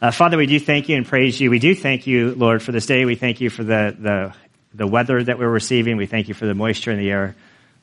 Uh, 0.00 0.10
Father, 0.10 0.36
we 0.36 0.44
do 0.44 0.60
thank 0.60 0.90
you 0.90 0.96
and 0.96 1.06
praise 1.06 1.40
you. 1.40 1.50
We 1.50 1.58
do 1.58 1.74
thank 1.74 2.06
you, 2.06 2.34
Lord, 2.34 2.62
for 2.62 2.70
this 2.70 2.84
day. 2.84 3.06
We 3.06 3.14
thank 3.14 3.40
you 3.40 3.48
for 3.48 3.64
the, 3.64 3.96
the, 3.98 4.34
the 4.74 4.86
weather 4.86 5.22
that 5.22 5.38
we're 5.38 5.48
receiving. 5.48 5.96
We 5.96 6.04
thank 6.04 6.28
you 6.28 6.34
for 6.34 6.44
the 6.44 6.54
moisture 6.54 6.92
in 6.92 6.98
the 6.98 7.10
air. 7.10 7.34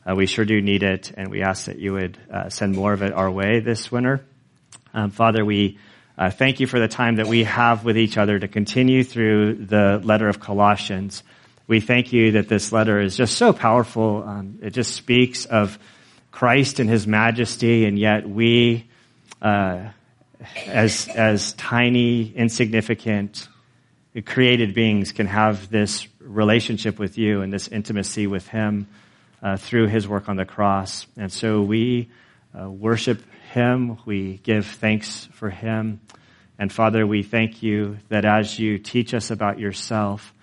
Uh, 0.07 0.13
we 0.13 0.28
sure 0.28 0.46
do 0.46 0.62
need 0.62 0.84
it, 0.84 1.12
and 1.18 1.31
we 1.31 1.41
ask 1.41 1.65
that 1.65 1.79
you 1.79 1.94
would 1.94 2.20
uh, 2.31 2.49
send 2.49 2.76
more 2.76 2.94
of 2.94 3.02
it 3.02 3.13
our 3.13 3.31
way 3.31 3.62
this 3.62 3.91
winter. 3.91 4.23
Um, 4.94 5.10
Father, 5.10 5.44
we 5.44 5.79
uh, 6.15 6.29
thank 6.29 6.60
you 6.60 6.68
for 6.68 6.79
the 6.79 6.88
time 6.88 7.15
that 7.15 7.26
we 7.26 7.46
have 7.46 7.84
with 7.84 7.97
each 7.97 8.16
other 8.16 8.38
to 8.38 8.48
continue 8.48 9.04
through 9.04 9.66
the 9.66 10.00
letter 10.04 10.27
of 10.27 10.39
Colossians. 10.39 11.23
We 11.66 11.80
thank 11.80 12.14
you 12.14 12.34
that 12.34 12.48
this 12.48 12.71
letter 12.71 13.00
is 13.00 13.18
just 13.18 13.38
so 13.38 13.54
powerful. 13.54 14.23
Um, 14.23 14.59
it 14.61 14.70
just 14.70 14.93
speaks 14.93 15.45
of 15.45 15.80
Christ 16.30 16.80
and 16.80 16.88
his 16.88 17.07
majesty, 17.07 17.86
and 17.86 17.98
yet 17.98 18.30
we, 18.30 18.88
uh, 19.41 19.88
as, 20.68 21.07
as 21.07 21.54
tiny, 21.54 22.32
insignificant, 22.36 23.48
created 24.25 24.74
beings, 24.74 25.11
can 25.11 25.28
have 25.28 25.70
this 25.70 26.07
relationship 26.20 27.00
with 27.00 27.18
you 27.18 27.42
and 27.42 27.51
this 27.51 27.68
intimacy 27.68 28.28
with 28.28 28.48
him 28.48 28.87
uh, 29.42 29.57
through 29.57 29.87
his 29.87 30.07
work 30.07 30.29
on 30.29 30.36
the 30.36 30.46
cross. 30.46 31.06
And 31.18 31.32
so 31.32 31.61
we 31.61 32.09
uh, 32.58 32.70
worship 32.70 33.22
him, 33.52 33.98
we 34.06 34.38
give 34.38 34.66
thanks 34.66 35.28
for 35.34 35.50
him. 35.50 36.02
And 36.59 36.72
Father, 36.72 37.06
we 37.06 37.23
thank 37.23 37.64
you 37.64 37.98
that 38.09 38.25
as 38.25 38.58
you 38.58 38.78
teach 38.78 39.14
us 39.14 39.31
about 39.31 39.59
yourself, 39.59 40.34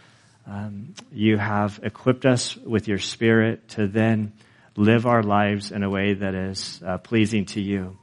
um, 0.47 0.95
you 1.13 1.39
have 1.39 1.79
equipped 1.83 2.27
us 2.27 2.57
with 2.57 2.89
your 2.89 2.99
spirit 2.99 3.69
to 3.71 3.87
then 3.87 4.33
live 4.77 5.07
our 5.07 5.23
lives 5.23 5.71
in 5.71 5.83
a 5.83 5.91
way 5.91 6.15
that 6.15 6.35
is 6.35 6.81
uh, 6.85 6.99
pleasing 6.99 7.45
to 7.47 7.61
you. 7.61 8.00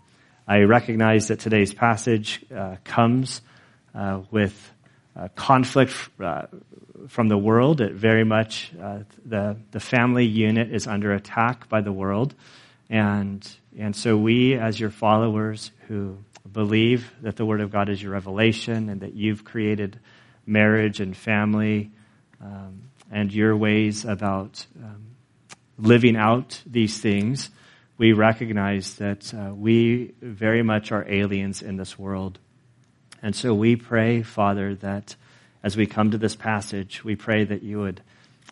I 0.48 0.60
recognize 0.62 1.28
that 1.28 1.40
today's 1.42 1.74
passage 1.74 2.46
uh, 2.55 2.78
comes 2.86 3.42
uh, 3.94 4.22
with 4.32 4.72
uh, 5.14 5.28
conflict 5.36 5.94
uh, 6.22 6.44
from 7.10 7.28
the 7.28 7.38
world. 7.38 7.82
It 7.82 7.94
very 7.94 8.24
much 8.24 8.71
uh, 8.82 8.99
the 9.26 9.58
the 9.71 9.82
family 9.82 10.26
unit 10.26 10.71
is 10.74 10.88
under 10.88 11.12
attack 11.12 11.68
by 11.68 11.82
the 11.82 11.91
world, 11.91 12.34
and 12.90 13.46
and 13.77 13.94
so 13.94 14.16
we, 14.16 14.55
as 14.55 14.80
your 14.80 14.90
followers 14.90 15.71
who 15.90 16.18
believe 16.49 17.14
that 17.21 17.36
the 17.36 17.46
Word 17.46 17.60
of 17.60 17.70
God 17.70 17.90
is 17.90 18.02
your 18.02 18.14
revelation 18.14 18.90
and 18.90 19.02
that 19.02 19.16
you've 19.16 19.43
created 19.43 19.99
marriage 20.46 21.02
and 21.02 21.16
family 21.16 21.91
um, 22.41 22.84
and 23.12 23.34
your 23.34 23.55
ways 23.55 24.05
about 24.05 24.66
um, 24.82 25.08
living 25.77 26.16
out 26.16 26.62
these 26.66 26.99
things, 26.99 27.49
we 27.98 28.13
recognize 28.13 28.95
that 28.95 29.34
uh, 29.34 29.53
we 29.53 30.13
very 30.21 30.63
much 30.63 30.91
are 30.91 31.05
aliens 31.09 31.62
in 31.62 31.77
this 31.77 31.98
world. 31.98 32.40
And 33.23 33.35
so 33.35 33.53
we 33.53 33.76
pray, 33.76 34.21
Father, 34.21 34.76
that 34.76 35.15
as 35.63 35.76
we 35.76 35.87
come 35.87 36.12
to 36.12 36.18
this 36.18 36.35
passage, 36.35 37.03
we 37.03 37.15
pray 37.15 37.43
that 37.43 37.63
you 37.63 37.79
would 37.79 38.01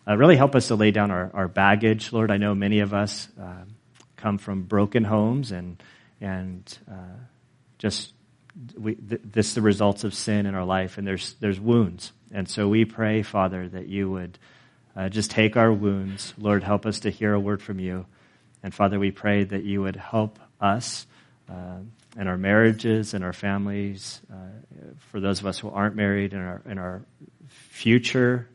uh, 0.06 0.16
really 0.16 0.36
help 0.36 0.54
us 0.54 0.68
to 0.68 0.74
lay 0.74 0.90
down 0.90 1.10
our, 1.10 1.30
our 1.32 1.48
baggage. 1.48 2.12
Lord, 2.12 2.30
I 2.30 2.36
know 2.36 2.54
many 2.54 2.80
of 2.80 2.92
us 2.92 3.28
uh, 3.40 3.64
come 4.16 4.38
from 4.38 4.62
broken 4.62 5.04
homes 5.04 5.52
and, 5.52 5.80
and 6.20 6.78
uh, 6.90 7.16
just 7.78 8.12
we, 8.76 8.94
th- 8.94 9.20
this 9.24 9.48
is 9.48 9.54
the 9.54 9.62
results 9.62 10.04
of 10.04 10.14
sin 10.14 10.46
in 10.46 10.54
our 10.54 10.64
life, 10.64 10.98
and 10.98 11.06
there's, 11.06 11.34
there's 11.40 11.60
wounds. 11.60 12.12
And 12.32 12.48
so 12.48 12.68
we 12.68 12.84
pray, 12.84 13.22
Father, 13.22 13.68
that 13.68 13.86
you 13.86 14.10
would 14.10 14.38
uh, 14.96 15.08
just 15.08 15.30
take 15.30 15.56
our 15.56 15.72
wounds. 15.72 16.32
Lord, 16.38 16.64
help 16.64 16.86
us 16.86 17.00
to 17.00 17.10
hear 17.10 17.34
a 17.34 17.40
word 17.40 17.62
from 17.62 17.78
you. 17.78 18.06
And 18.66 18.74
Father, 18.74 18.98
we 18.98 19.12
pray 19.12 19.44
that 19.44 19.62
you 19.62 19.82
would 19.82 19.94
help 19.94 20.40
us 20.60 21.06
uh, 21.48 21.78
in 22.18 22.26
our 22.26 22.36
marriages 22.36 23.14
and 23.14 23.22
our 23.22 23.32
families, 23.32 24.20
uh, 24.28 24.34
for 25.12 25.20
those 25.20 25.38
of 25.38 25.46
us 25.46 25.56
who 25.60 25.70
aren't 25.70 25.94
married, 25.94 26.32
in 26.32 26.40
our, 26.40 26.62
in 26.68 26.76
our 26.76 27.02
future 27.48 28.48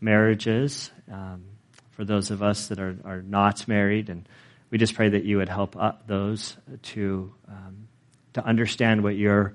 marriages, 0.00 0.90
um, 1.12 1.44
for 1.90 2.06
those 2.06 2.30
of 2.30 2.42
us 2.42 2.68
that 2.68 2.78
are, 2.78 2.96
are 3.04 3.20
not 3.20 3.68
married. 3.68 4.08
And 4.08 4.26
we 4.70 4.78
just 4.78 4.94
pray 4.94 5.10
that 5.10 5.24
you 5.24 5.36
would 5.36 5.50
help 5.50 5.76
those 6.06 6.56
to, 6.84 7.34
um, 7.46 7.88
to 8.32 8.42
understand 8.42 9.02
what 9.02 9.16
your 9.16 9.52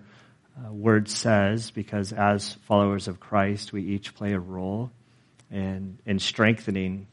uh, 0.64 0.72
word 0.72 1.10
says, 1.10 1.72
because 1.72 2.14
as 2.14 2.54
followers 2.68 3.08
of 3.08 3.20
Christ, 3.20 3.74
we 3.74 3.82
each 3.82 4.14
play 4.14 4.34
a 4.34 4.40
role 4.40 4.92
in, 5.50 5.98
in 6.06 6.20
strengthening 6.20 7.08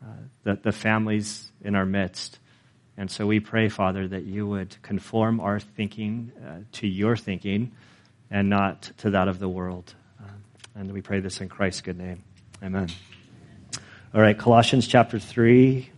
uh, 0.00 0.06
the, 0.44 0.54
the 0.62 0.70
families 0.70 1.50
in 1.60 1.74
our 1.74 1.86
midst. 1.86 2.38
And 2.96 3.10
so 3.10 3.26
we 3.26 3.40
pray, 3.40 3.68
Father, 3.68 4.06
that 4.06 4.24
you 4.24 4.46
would 4.46 4.80
conform 4.82 5.40
our 5.40 5.58
thinking 5.58 6.30
uh, 6.44 6.58
to 6.72 6.86
your 6.86 7.16
thinking 7.16 7.72
and 8.30 8.48
not 8.48 8.90
to 8.98 9.10
that 9.10 9.26
of 9.26 9.38
the 9.38 9.48
world. 9.48 9.94
Uh, 10.22 10.28
and 10.76 10.92
we 10.92 11.00
pray 11.00 11.20
this 11.20 11.40
in 11.40 11.48
Christ's 11.48 11.80
good 11.80 11.98
name. 11.98 12.22
Amen. 12.62 12.88
All 14.14 14.20
right, 14.20 14.38
Colossians 14.38 14.86
chapter 14.86 15.18
3, 15.18 15.90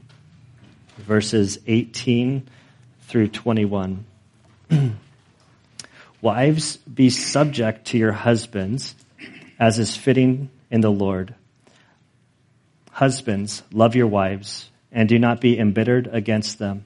verses 0.96 1.58
18 1.66 2.48
through 3.02 3.28
21. 3.28 4.06
Wives, 6.22 6.78
be 6.78 7.10
subject 7.10 7.88
to 7.88 7.98
your 7.98 8.12
husbands 8.12 8.94
as 9.58 9.78
is 9.78 9.94
fitting 9.94 10.48
in 10.70 10.80
the 10.80 10.90
Lord. 10.90 11.34
Husbands, 12.90 13.62
love 13.70 13.94
your 13.94 14.06
wives 14.06 14.70
and 14.96 15.10
do 15.10 15.18
not 15.18 15.42
be 15.42 15.58
embittered 15.58 16.08
against 16.10 16.58
them. 16.58 16.82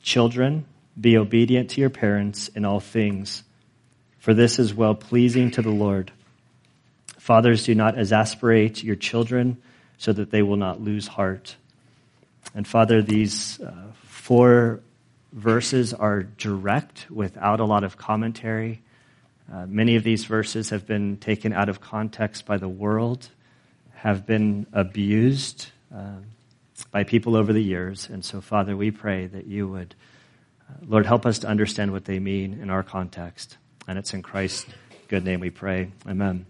Children, 0.00 0.64
be 0.98 1.18
obedient 1.18 1.70
to 1.70 1.80
your 1.80 1.90
parents 1.90 2.46
in 2.46 2.64
all 2.64 2.78
things, 2.78 3.42
for 4.20 4.32
this 4.32 4.60
is 4.60 4.72
well 4.72 4.94
pleasing 4.94 5.50
to 5.50 5.60
the 5.60 5.70
Lord. 5.70 6.12
Fathers, 7.18 7.64
do 7.64 7.74
not 7.74 7.98
exasperate 7.98 8.84
your 8.84 8.94
children 8.94 9.56
so 9.98 10.12
that 10.12 10.30
they 10.30 10.40
will 10.40 10.56
not 10.56 10.80
lose 10.80 11.08
heart. 11.08 11.56
And 12.54 12.64
Father, 12.64 13.02
these 13.02 13.60
uh, 13.60 13.72
four 14.04 14.80
verses 15.32 15.92
are 15.92 16.22
direct 16.22 17.10
without 17.10 17.58
a 17.58 17.64
lot 17.64 17.82
of 17.82 17.96
commentary. 17.96 18.80
Uh, 19.52 19.66
many 19.66 19.96
of 19.96 20.04
these 20.04 20.26
verses 20.26 20.70
have 20.70 20.86
been 20.86 21.16
taken 21.16 21.52
out 21.52 21.68
of 21.68 21.80
context 21.80 22.46
by 22.46 22.56
the 22.56 22.68
world 22.68 23.28
have 23.96 24.26
been 24.26 24.66
abused 24.72 25.70
uh, 25.92 26.18
by 26.84 27.04
people 27.04 27.36
over 27.36 27.52
the 27.52 27.62
years. 27.62 28.08
And 28.08 28.24
so, 28.24 28.40
Father, 28.40 28.76
we 28.76 28.90
pray 28.90 29.26
that 29.26 29.46
you 29.46 29.68
would, 29.68 29.94
uh, 30.68 30.74
Lord, 30.86 31.06
help 31.06 31.26
us 31.26 31.40
to 31.40 31.48
understand 31.48 31.92
what 31.92 32.04
they 32.04 32.18
mean 32.18 32.60
in 32.60 32.70
our 32.70 32.82
context. 32.82 33.56
And 33.88 33.98
it's 33.98 34.12
in 34.14 34.22
Christ's 34.22 34.66
good 35.08 35.24
name 35.24 35.40
we 35.40 35.50
pray. 35.50 35.90
Amen. 36.08 36.46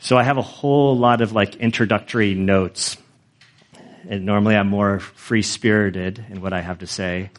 So 0.00 0.16
I 0.16 0.22
have 0.22 0.38
a 0.38 0.42
whole 0.42 0.96
lot 0.96 1.20
of 1.20 1.32
like 1.32 1.56
introductory 1.56 2.34
notes. 2.34 2.96
And 4.08 4.24
normally 4.26 4.56
I'm 4.56 4.68
more 4.68 4.98
free 4.98 5.42
spirited 5.42 6.24
in 6.28 6.40
what 6.40 6.52
I 6.52 6.60
have 6.60 6.80
to 6.80 6.86
say. 6.86 7.30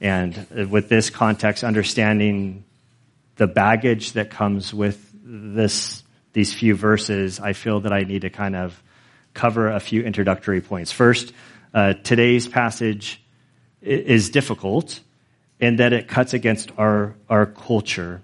And 0.00 0.70
with 0.70 0.88
this 0.88 1.10
context, 1.10 1.64
understanding 1.64 2.64
the 3.36 3.46
baggage 3.46 4.12
that 4.12 4.30
comes 4.30 4.74
with 4.74 5.08
this 5.24 6.02
these 6.32 6.54
few 6.54 6.74
verses, 6.74 7.40
I 7.40 7.52
feel 7.52 7.80
that 7.80 7.92
I 7.92 8.00
need 8.00 8.22
to 8.22 8.30
kind 8.30 8.56
of 8.56 8.82
cover 9.34 9.68
a 9.68 9.80
few 9.80 10.02
introductory 10.02 10.60
points. 10.60 10.92
First, 10.92 11.32
uh, 11.74 11.94
today's 11.94 12.48
passage 12.48 13.20
is 13.80 14.30
difficult 14.30 15.00
in 15.58 15.76
that 15.76 15.92
it 15.92 16.08
cuts 16.08 16.34
against 16.34 16.70
our, 16.76 17.14
our 17.28 17.46
culture. 17.46 18.22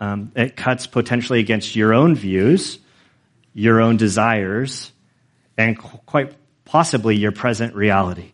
Um, 0.00 0.32
it 0.34 0.56
cuts 0.56 0.86
potentially 0.86 1.40
against 1.40 1.76
your 1.76 1.94
own 1.94 2.14
views, 2.14 2.78
your 3.54 3.80
own 3.80 3.96
desires, 3.96 4.92
and 5.56 5.78
quite 5.78 6.34
possibly 6.64 7.16
your 7.16 7.32
present 7.32 7.74
reality. 7.74 8.32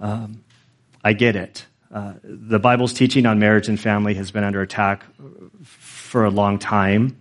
Um, 0.00 0.44
I 1.02 1.12
get 1.12 1.36
it. 1.36 1.66
Uh, 1.92 2.14
the 2.22 2.58
Bible's 2.58 2.92
teaching 2.92 3.24
on 3.24 3.38
marriage 3.38 3.68
and 3.68 3.80
family 3.80 4.14
has 4.14 4.30
been 4.30 4.44
under 4.44 4.60
attack 4.60 5.04
for 5.62 6.24
a 6.24 6.30
long 6.30 6.58
time 6.58 7.16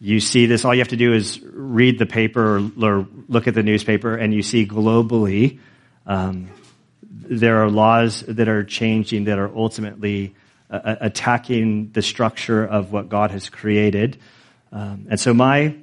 you 0.00 0.18
see 0.18 0.46
this, 0.46 0.64
all 0.64 0.74
you 0.74 0.80
have 0.80 0.88
to 0.88 0.96
do 0.96 1.12
is 1.12 1.40
read 1.42 1.98
the 1.98 2.06
paper 2.06 2.56
or, 2.82 3.06
look 3.28 3.46
at 3.46 3.54
the 3.54 3.62
newspaper, 3.62 4.16
and 4.16 4.32
you 4.32 4.42
see 4.42 4.66
globally 4.66 5.60
um, 6.06 6.48
there 7.02 7.62
are 7.62 7.70
laws 7.70 8.22
that 8.22 8.48
are 8.48 8.64
changing 8.64 9.24
that 9.24 9.38
are 9.38 9.54
ultimately 9.54 10.34
uh, 10.70 10.96
attacking 11.00 11.92
the 11.92 12.02
structure 12.02 12.64
of 12.64 12.92
what 12.92 13.08
God 13.08 13.30
has 13.30 13.48
created. 13.48 14.18
Um, 14.72 15.06
and 15.10 15.20
so 15.20 15.34
my 15.34 15.76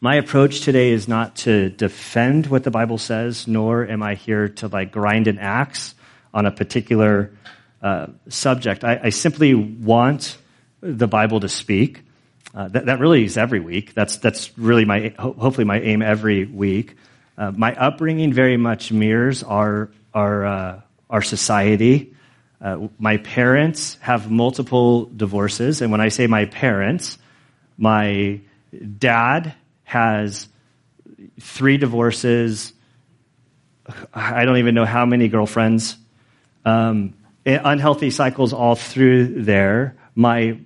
my 0.00 0.16
approach 0.16 0.60
today 0.60 0.90
is 0.90 1.08
not 1.08 1.36
to 1.36 1.70
defend 1.70 2.46
what 2.48 2.64
the 2.64 2.70
Bible 2.70 2.98
says, 2.98 3.48
nor 3.48 3.86
am 3.86 4.02
I 4.02 4.14
here 4.14 4.48
to 4.48 4.68
like 4.68 4.92
grind 4.92 5.26
an 5.26 5.38
axe 5.38 5.94
on 6.34 6.46
a 6.46 6.50
particular 6.50 7.32
uh, 7.82 8.08
subject. 8.28 8.84
I, 8.84 9.00
I 9.04 9.08
simply 9.10 9.54
want 9.54 10.36
the 10.80 11.08
Bible 11.08 11.40
to 11.40 11.48
speak. 11.48 12.02
Uh, 12.56 12.68
that, 12.68 12.86
that, 12.86 13.00
really 13.00 13.22
is 13.22 13.36
every 13.36 13.60
week. 13.60 13.92
That's, 13.92 14.16
that's 14.16 14.56
really 14.56 14.86
my, 14.86 15.12
hopefully 15.18 15.66
my 15.66 15.78
aim 15.78 16.00
every 16.00 16.46
week. 16.46 16.96
Uh, 17.36 17.50
my 17.50 17.74
upbringing 17.74 18.32
very 18.32 18.56
much 18.56 18.90
mirrors 18.90 19.42
our, 19.42 19.90
our, 20.14 20.46
uh, 20.46 20.80
our 21.10 21.20
society. 21.20 22.14
Uh, 22.58 22.88
my 22.98 23.18
parents 23.18 23.98
have 24.00 24.30
multiple 24.30 25.04
divorces, 25.04 25.82
and 25.82 25.92
when 25.92 26.00
I 26.00 26.08
say 26.08 26.26
my 26.26 26.46
parents, 26.46 27.18
My 27.78 28.40
dad 28.98 29.54
has 29.84 30.48
three 31.38 31.76
divorces. 31.76 32.72
I 34.14 34.44
don't 34.46 34.56
even 34.56 34.74
know 34.74 34.86
how 34.86 35.04
many 35.04 35.28
girlfriends. 35.28 35.96
Um, 36.64 37.14
unhealthy 37.44 38.10
cycles 38.10 38.52
all 38.52 38.74
through 38.74 39.42
there. 39.42 39.95
My 40.16 40.58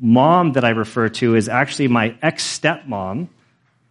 mom 0.00 0.52
that 0.52 0.64
I 0.64 0.70
refer 0.70 1.08
to 1.08 1.34
is 1.34 1.48
actually 1.48 1.88
my 1.88 2.14
ex 2.22 2.58
stepmom 2.58 3.28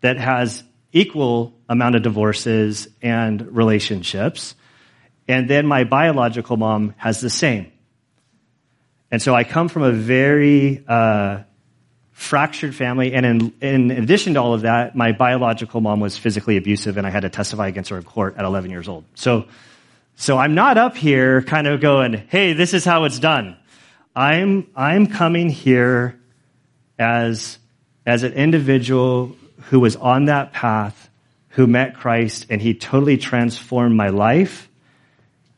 that 0.01 0.17
has 0.17 0.63
equal 0.93 1.53
amount 1.67 1.95
of 1.95 2.03
divorces 2.03 2.87
and 3.01 3.55
relationships. 3.55 4.55
And 5.27 5.49
then 5.49 5.65
my 5.65 5.83
biological 5.83 6.55
mom 6.55 6.93
has 6.97 7.19
the 7.19 7.29
same. 7.29 7.71
And 9.11 9.21
so 9.21 9.35
I 9.35 9.43
come 9.43 9.67
from 9.67 9.83
a 9.83 9.91
very 9.91 10.83
uh, 10.87 11.43
fractured 12.11 12.75
family. 12.75 13.13
And 13.13 13.25
in, 13.25 13.53
in 13.61 13.91
addition 13.91 14.33
to 14.33 14.41
all 14.41 14.53
of 14.53 14.61
that, 14.61 14.95
my 14.95 15.11
biological 15.11 15.81
mom 15.81 15.99
was 15.99 16.17
physically 16.17 16.57
abusive, 16.57 16.97
and 16.97 17.05
I 17.05 17.09
had 17.09 17.21
to 17.21 17.29
testify 17.29 17.67
against 17.67 17.89
her 17.89 17.97
in 17.97 18.03
court 18.03 18.35
at 18.37 18.43
11 18.45 18.71
years 18.71 18.87
old. 18.87 19.05
So, 19.15 19.45
so 20.15 20.37
I'm 20.37 20.55
not 20.55 20.77
up 20.77 20.97
here 20.97 21.41
kind 21.43 21.67
of 21.67 21.79
going, 21.79 22.13
hey, 22.29 22.53
this 22.53 22.73
is 22.73 22.83
how 22.83 23.03
it's 23.03 23.19
done. 23.19 23.55
I'm, 24.17 24.67
I'm 24.75 25.05
coming 25.05 25.47
here 25.47 26.19
as, 26.97 27.59
as 28.03 28.23
an 28.23 28.33
individual 28.33 29.35
who 29.69 29.79
was 29.79 29.95
on 29.95 30.25
that 30.25 30.53
path, 30.53 31.11
who 31.49 31.67
met 31.67 31.93
Christ, 31.93 32.47
and 32.49 32.59
he 32.59 32.73
totally 32.73 33.17
transformed 33.17 33.95
my 33.95 34.09
life. 34.09 34.69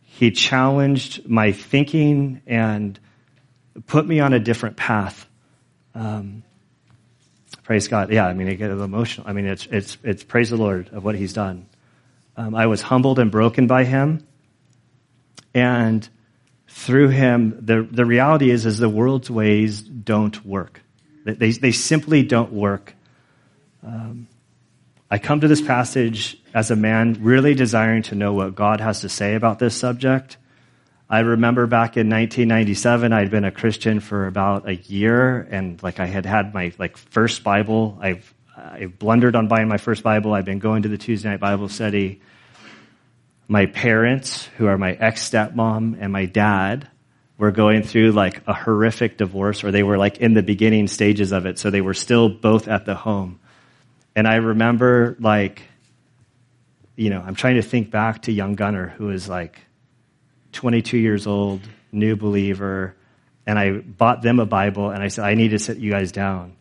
He 0.02 0.32
challenged 0.32 1.26
my 1.30 1.54
thinking 1.54 2.42
and 2.46 3.00
put 3.88 4.06
me 4.06 4.20
on 4.20 4.34
a 4.34 4.40
different 4.40 4.76
path. 4.76 5.26
Um, 5.96 6.44
praise 7.64 7.88
God. 7.88 8.12
Yeah, 8.12 8.28
I 8.28 8.34
mean, 8.34 8.50
I 8.50 8.56
get 8.56 8.72
emotional. 8.72 9.26
I 9.26 9.32
mean, 9.32 9.46
it's, 9.46 9.68
it's, 9.68 9.98
it's 10.04 10.26
praise 10.26 10.50
the 10.50 10.58
Lord 10.58 10.90
of 10.92 11.06
what 11.06 11.16
he's 11.16 11.32
done. 11.32 11.66
Um, 12.36 12.56
I 12.56 12.66
was 12.66 12.82
humbled 12.82 13.20
and 13.20 13.32
broken 13.32 13.68
by 13.68 13.86
him. 13.86 14.28
And 15.54 16.08
through 16.70 17.10
him, 17.10 17.58
the, 17.66 17.82
the 17.82 18.06
reality 18.06 18.52
is, 18.52 18.66
is 18.66 18.78
the 18.78 18.90
world's 18.90 19.30
ways 19.30 19.82
don't 19.82 20.46
work. 20.46 20.82
They, 21.26 21.52
they 21.52 21.72
simply 21.72 22.24
don't 22.24 22.54
work. 22.54 22.96
Um, 23.84 24.28
I 25.12 25.18
come 25.18 25.42
to 25.42 25.48
this 25.48 25.62
passage 25.62 26.38
as 26.54 26.70
a 26.70 26.76
man 26.76 27.18
really 27.22 27.56
desiring 27.56 28.04
to 28.04 28.16
know 28.16 28.34
what 28.34 28.56
God 28.56 28.82
has 28.82 29.02
to 29.02 29.10
say 29.10 29.36
about 29.36 29.58
this 29.58 29.76
subject. 29.76 30.38
I 31.10 31.22
remember 31.22 31.66
back 31.66 31.98
in 31.98 32.08
1997, 32.08 33.14
I'd 33.14 33.32
been 33.32 33.46
a 33.46 33.52
Christian 33.52 34.00
for 34.00 34.28
about 34.28 34.70
a 34.70 34.76
year, 34.76 35.42
and 35.50 35.82
like 35.82 36.00
I 36.00 36.06
had 36.06 36.28
had 36.28 36.54
my 36.54 36.72
like 36.78 36.98
first 36.98 37.44
Bible. 37.44 37.98
I've 38.00 38.32
I 38.56 38.86
blundered 38.86 39.36
on 39.36 39.48
buying 39.48 39.68
my 39.68 39.78
first 39.78 40.04
Bible. 40.04 40.34
I've 40.34 40.46
been 40.46 40.60
going 40.60 40.84
to 40.84 40.90
the 40.90 40.98
Tuesday 40.98 41.30
night 41.30 41.40
Bible 41.40 41.68
study. 41.68 42.22
My 43.50 43.66
parents, 43.66 44.46
who 44.58 44.68
are 44.68 44.78
my 44.78 44.94
ex 44.94 45.30
stepmom 45.30 45.98
and 46.00 46.14
my 46.14 46.26
dad, 46.26 46.88
were 47.38 47.52
going 47.52 47.84
through 47.84 48.12
like 48.12 48.42
a 48.48 48.54
horrific 48.54 49.18
divorce, 49.18 49.64
or 49.64 49.72
they 49.72 49.84
were 49.84 49.98
like 49.98 50.18
in 50.18 50.34
the 50.34 50.44
beginning 50.44 50.88
stages 50.88 51.32
of 51.32 51.46
it, 51.46 51.58
so 51.58 51.70
they 51.70 51.82
were 51.82 51.94
still 51.94 52.30
both 52.30 52.68
at 52.68 52.86
the 52.86 52.96
home. 52.96 53.40
And 54.16 54.28
I 54.28 54.36
remember 54.36 55.18
like, 55.20 55.64
you 56.96 57.10
know, 57.10 57.22
I'm 57.26 57.36
trying 57.36 57.56
to 57.56 57.62
think 57.62 57.90
back 57.90 58.24
to 58.24 58.32
young 58.32 58.56
Gunner, 58.56 58.88
who 58.88 59.08
was 59.08 59.28
like 59.28 59.60
22 60.52 60.98
years 60.98 61.26
old, 61.26 61.62
new 61.92 62.16
believer, 62.16 62.96
and 63.48 63.58
I 63.58 63.72
bought 63.80 64.22
them 64.22 64.40
a 64.40 64.46
Bible 64.46 64.92
and 64.92 65.02
I 65.02 65.08
said, 65.08 65.26
I 65.26 65.34
need 65.34 65.50
to 65.50 65.60
sit 65.60 65.78
you 65.78 65.90
guys 65.90 66.12
down. 66.12 66.56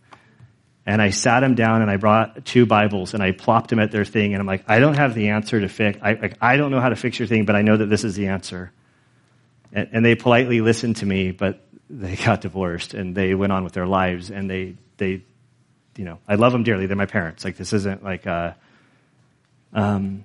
And 0.89 1.03
I 1.03 1.11
sat 1.11 1.41
them 1.41 1.55
down 1.55 1.83
and 1.83 1.91
I 1.91 1.99
brought 1.99 2.47
two 2.47 2.65
Bibles 2.65 3.13
and 3.13 3.23
I 3.23 3.33
plopped 3.33 3.69
them 3.69 3.79
at 3.79 3.91
their 3.91 4.07
thing 4.07 4.33
and 4.33 4.41
I'm 4.41 4.47
like, 4.47 4.65
I 4.67 4.79
don't 4.79 4.95
have 4.95 5.15
the 5.15 5.29
answer 5.29 5.61
to 5.61 5.69
fix, 5.69 5.99
I, 6.01 6.15
like, 6.15 6.39
I 6.41 6.57
don't 6.57 6.71
know 6.71 6.81
how 6.81 6.89
to 6.89 6.97
fix 6.97 7.19
your 7.19 7.29
thing, 7.29 7.45
but 7.45 7.55
I 7.55 7.61
know 7.61 7.77
that 7.77 7.91
this 7.91 8.05
is 8.05 8.17
the 8.17 8.29
answer. 8.29 8.73
And, 9.71 9.91
and 9.93 10.03
they 10.03 10.15
politely 10.15 10.63
listened 10.63 10.97
to 10.97 11.07
me, 11.07 11.31
but 11.31 11.61
they 11.91 12.17
got 12.25 12.41
divorced 12.41 12.95
and 12.95 13.15
they 13.15 13.35
went 13.35 13.53
on 13.53 13.65
with 13.65 13.75
their 13.75 13.87
lives 13.87 14.31
and 14.31 14.49
they, 14.49 14.77
they, 14.97 15.23
you 15.99 16.07
know, 16.07 16.21
I 16.27 16.37
love 16.37 16.53
them 16.53 16.63
dearly. 16.63 16.87
They're 16.87 16.97
my 16.97 17.05
parents. 17.05 17.45
Like 17.45 17.59
this 17.59 17.75
isn't 17.75 18.03
like, 18.03 18.25
a, 18.25 18.57
um, 19.75 20.25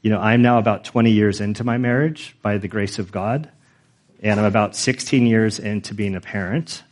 you 0.00 0.08
know, 0.08 0.18
I'm 0.18 0.40
now 0.40 0.56
about 0.56 0.84
20 0.84 1.10
years 1.10 1.42
into 1.42 1.62
my 1.62 1.76
marriage 1.76 2.34
by 2.40 2.56
the 2.56 2.68
grace 2.68 2.98
of 2.98 3.12
God, 3.12 3.50
and 4.22 4.40
I'm 4.40 4.46
about 4.46 4.76
16 4.76 5.26
years 5.26 5.58
into 5.58 5.92
being 5.92 6.14
a 6.16 6.22
parent. 6.22 6.83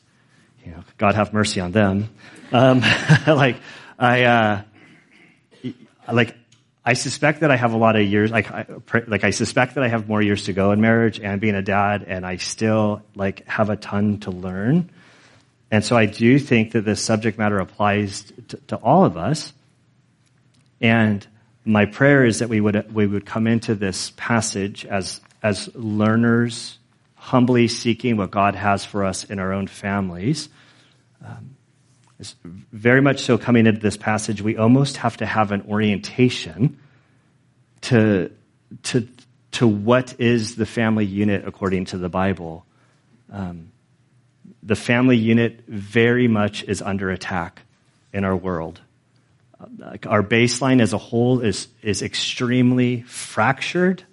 You 0.65 0.73
know, 0.73 0.85
God 0.99 1.15
have 1.15 1.33
mercy 1.33 1.61
on 1.61 1.73
them. 1.73 2.09
Um, 2.53 2.81
like, 3.27 3.57
I, 3.99 4.25
uh, 4.25 4.63
like, 6.13 6.37
I 6.85 6.95
suspect 6.95 7.41
that 7.41 7.51
I 7.51 7.57
have 7.57 7.73
a 7.73 7.77
lot 7.77 7.97
of 7.97 8.03
years, 8.03 8.31
like, 8.31 8.51
I, 8.51 8.67
like, 9.07 9.25
I 9.25 9.31
suspect 9.31 9.77
that 9.77 9.85
I 9.85 9.89
have 9.89 10.09
more 10.09 10.21
years 10.21 10.45
to 10.45 10.53
go 10.53 10.73
in 10.73 10.81
marriage 10.81 11.21
and 11.21 11.41
being 11.41 11.55
a 11.55 11.63
dad, 11.63 12.05
and 12.07 12.27
I 12.27 12.37
still, 12.37 13.03
like, 13.15 13.47
have 13.47 13.71
a 13.71 13.77
ton 13.77 14.19
to 14.21 14.31
learn. 14.31 14.91
And 15.71 15.85
so 15.85 15.97
I 15.97 16.07
do 16.07 16.39
think 16.39 16.73
that 16.73 16.85
this 16.85 17.03
subject 17.03 17.39
matter 17.39 17.59
applies 17.59 18.33
to, 18.49 18.57
to 18.69 18.77
all 18.77 19.05
of 19.05 19.17
us. 19.17 19.53
And 20.81 21.27
my 21.65 21.87
prayer 21.87 22.25
is 22.25 22.41
that 22.41 22.49
we 22.49 22.61
would, 22.61 22.93
we 22.93 23.07
would 23.07 23.25
come 23.25 23.47
into 23.47 23.75
this 23.75 24.13
passage 24.17 24.85
as, 24.85 25.21
as 25.43 25.75
learners, 25.75 26.79
humbly 27.23 27.69
seeking 27.69 28.17
what 28.17 28.31
God 28.31 28.55
has 28.55 28.85
for 28.85 29.05
us 29.05 29.25
in 29.25 29.39
our 29.39 29.53
own 29.53 29.67
families. 29.67 30.49
Um, 31.25 31.57
very 32.45 33.01
much 33.01 33.21
so 33.21 33.39
coming 33.39 33.67
into 33.67 33.81
this 33.81 33.97
passage, 33.97 34.43
we 34.43 34.57
almost 34.57 34.99
have 34.99 35.17
to 35.19 35.27
have 35.27 35.53
an 35.53 35.63
orientation 35.69 36.79
to, 37.83 38.31
to, 38.85 39.09
to 39.53 39.67
what 39.67 40.21
is 40.21 40.57
the 40.57 40.67
family 40.67 41.05
unit 41.05 41.47
according 41.47 41.87
to 41.87 41.99
the 41.99 42.09
Bible. 42.09 42.65
Um, 43.33 43.73
the 44.63 44.77
family 44.77 45.17
unit 45.17 45.65
very 45.67 46.29
much 46.29 46.65
is 46.65 46.83
under 46.83 47.11
attack 47.11 47.63
in 48.13 48.25
our 48.25 48.37
world 48.37 48.81
our 50.07 50.23
baseline 50.23 50.81
as 50.81 50.93
a 50.93 50.99
whole 50.99 51.41
is, 51.41 51.69
is 51.83 52.03
extremely 52.03 53.03
fractured. 53.03 54.05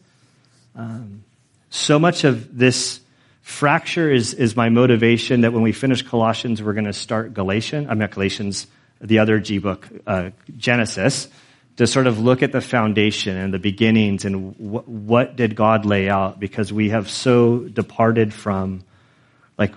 Um, 0.76 1.24
so 1.70 2.00
much 2.00 2.24
of 2.24 2.58
this 2.58 3.00
fracture 3.42 4.12
is, 4.12 4.34
is 4.34 4.56
my 4.56 4.70
motivation 4.70 5.42
that 5.42 5.54
when 5.54 5.62
we 5.62 5.72
finish 5.72 6.02
Colossians, 6.02 6.62
we're 6.62 6.74
going 6.74 6.86
to 6.86 6.94
start 6.94 7.34
Galatians. 7.34 7.88
I'm 7.90 8.00
Galatians, 8.00 8.68
the 9.02 9.20
other 9.20 9.40
G 9.40 9.58
book, 9.58 9.88
uh, 10.06 10.32
Genesis, 10.58 11.28
to 11.78 11.88
sort 11.88 12.08
of 12.08 12.20
look 12.20 12.44
at 12.44 12.52
the 12.52 12.62
foundation 12.62 13.38
and 13.38 13.54
the 13.54 13.60
beginnings 13.60 14.26
and 14.26 14.56
wh- 14.56 14.88
what 14.88 15.36
did 15.36 15.56
God 15.56 15.86
lay 15.86 16.10
out 16.10 16.40
because 16.40 16.74
we 16.74 16.90
have 16.90 17.10
so 17.10 17.60
departed 17.60 18.34
from 18.34 18.84
like 19.58 19.74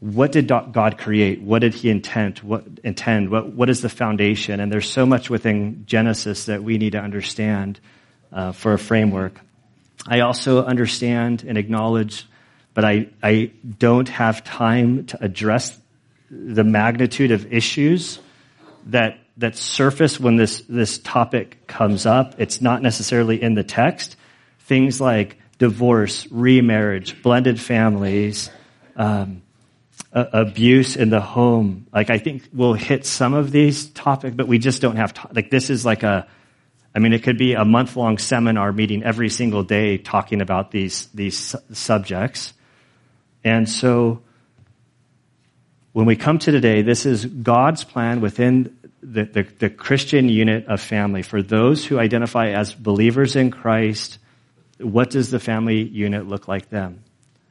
what 0.00 0.32
did 0.32 0.48
God 0.48 0.96
create? 0.96 1.42
What 1.42 1.58
did 1.58 1.74
He 1.74 1.90
intend? 1.90 2.38
What 2.38 2.64
intend? 2.82 3.30
What, 3.30 3.52
what 3.52 3.68
is 3.68 3.82
the 3.82 3.90
foundation? 3.90 4.58
And 4.58 4.72
there's 4.72 4.90
so 4.90 5.04
much 5.04 5.28
within 5.28 5.84
Genesis 5.86 6.46
that 6.46 6.62
we 6.62 6.78
need 6.78 6.92
to 6.92 6.98
understand 6.98 7.78
uh, 8.32 8.52
for 8.52 8.72
a 8.72 8.78
framework. 8.78 9.38
I 10.06 10.20
also 10.20 10.64
understand 10.64 11.44
and 11.46 11.58
acknowledge, 11.58 12.26
but 12.74 12.84
I, 12.84 13.08
I 13.22 13.52
don't 13.78 14.08
have 14.08 14.44
time 14.44 15.06
to 15.06 15.22
address 15.22 15.78
the 16.30 16.64
magnitude 16.64 17.32
of 17.32 17.52
issues 17.52 18.18
that 18.86 19.18
that 19.36 19.56
surface 19.56 20.20
when 20.20 20.36
this 20.36 20.62
this 20.68 20.98
topic 20.98 21.66
comes 21.66 22.06
up. 22.06 22.34
It's 22.38 22.60
not 22.60 22.82
necessarily 22.82 23.42
in 23.42 23.54
the 23.54 23.64
text. 23.64 24.16
Things 24.60 25.00
like 25.00 25.38
divorce, 25.58 26.26
remarriage, 26.30 27.22
blended 27.22 27.60
families. 27.60 28.50
Um, 28.96 29.42
abuse 30.12 30.96
in 30.96 31.10
the 31.10 31.20
home. 31.20 31.86
Like 31.92 32.10
I 32.10 32.18
think 32.18 32.48
we'll 32.52 32.74
hit 32.74 33.06
some 33.06 33.34
of 33.34 33.52
these 33.52 33.86
topics, 33.90 34.34
but 34.34 34.48
we 34.48 34.58
just 34.58 34.82
don't 34.82 34.96
have, 34.96 35.14
to- 35.14 35.28
like 35.32 35.50
this 35.50 35.70
is 35.70 35.84
like 35.84 36.02
a, 36.02 36.26
I 36.94 36.98
mean, 36.98 37.12
it 37.12 37.22
could 37.22 37.38
be 37.38 37.54
a 37.54 37.64
month 37.64 37.96
long 37.96 38.18
seminar 38.18 38.72
meeting 38.72 39.02
every 39.02 39.28
single 39.28 39.62
day 39.62 39.98
talking 39.98 40.40
about 40.40 40.70
these, 40.70 41.06
these 41.14 41.38
su- 41.38 41.58
subjects. 41.72 42.52
And 43.44 43.68
so 43.68 44.22
when 45.92 46.06
we 46.06 46.16
come 46.16 46.38
to 46.40 46.50
today, 46.50 46.82
this 46.82 47.06
is 47.06 47.24
God's 47.24 47.84
plan 47.84 48.20
within 48.20 48.76
the, 49.02 49.24
the, 49.24 49.42
the 49.58 49.70
Christian 49.70 50.28
unit 50.28 50.66
of 50.66 50.80
family. 50.80 51.22
For 51.22 51.42
those 51.42 51.84
who 51.84 51.98
identify 51.98 52.50
as 52.50 52.74
believers 52.74 53.36
in 53.36 53.50
Christ, 53.50 54.18
what 54.78 55.10
does 55.10 55.30
the 55.30 55.40
family 55.40 55.82
unit 55.82 56.26
look 56.26 56.48
like 56.48 56.70
them? 56.70 57.04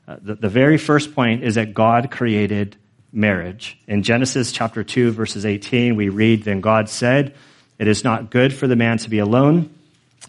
Uh, 0.08 0.18
the, 0.22 0.36
the 0.36 0.50
very 0.50 0.78
first 0.78 1.16
point 1.16 1.44
is 1.44 1.56
that 1.56 1.74
God 1.74 2.12
created 2.12 2.76
marriage. 3.12 3.80
In 3.88 4.04
Genesis 4.04 4.52
chapter 4.52 4.84
2, 4.84 5.12
verses 5.12 5.46
18, 5.46 5.96
we 5.96 6.10
read, 6.10 6.44
Then 6.44 6.62
God 6.62 6.90
said, 6.90 7.36
It 7.80 7.88
is 7.88 8.04
not 8.04 8.30
good 8.30 8.54
for 8.54 8.68
the 8.68 8.76
man 8.76 8.98
to 9.00 9.10
be 9.10 9.20
alone. 9.20 9.74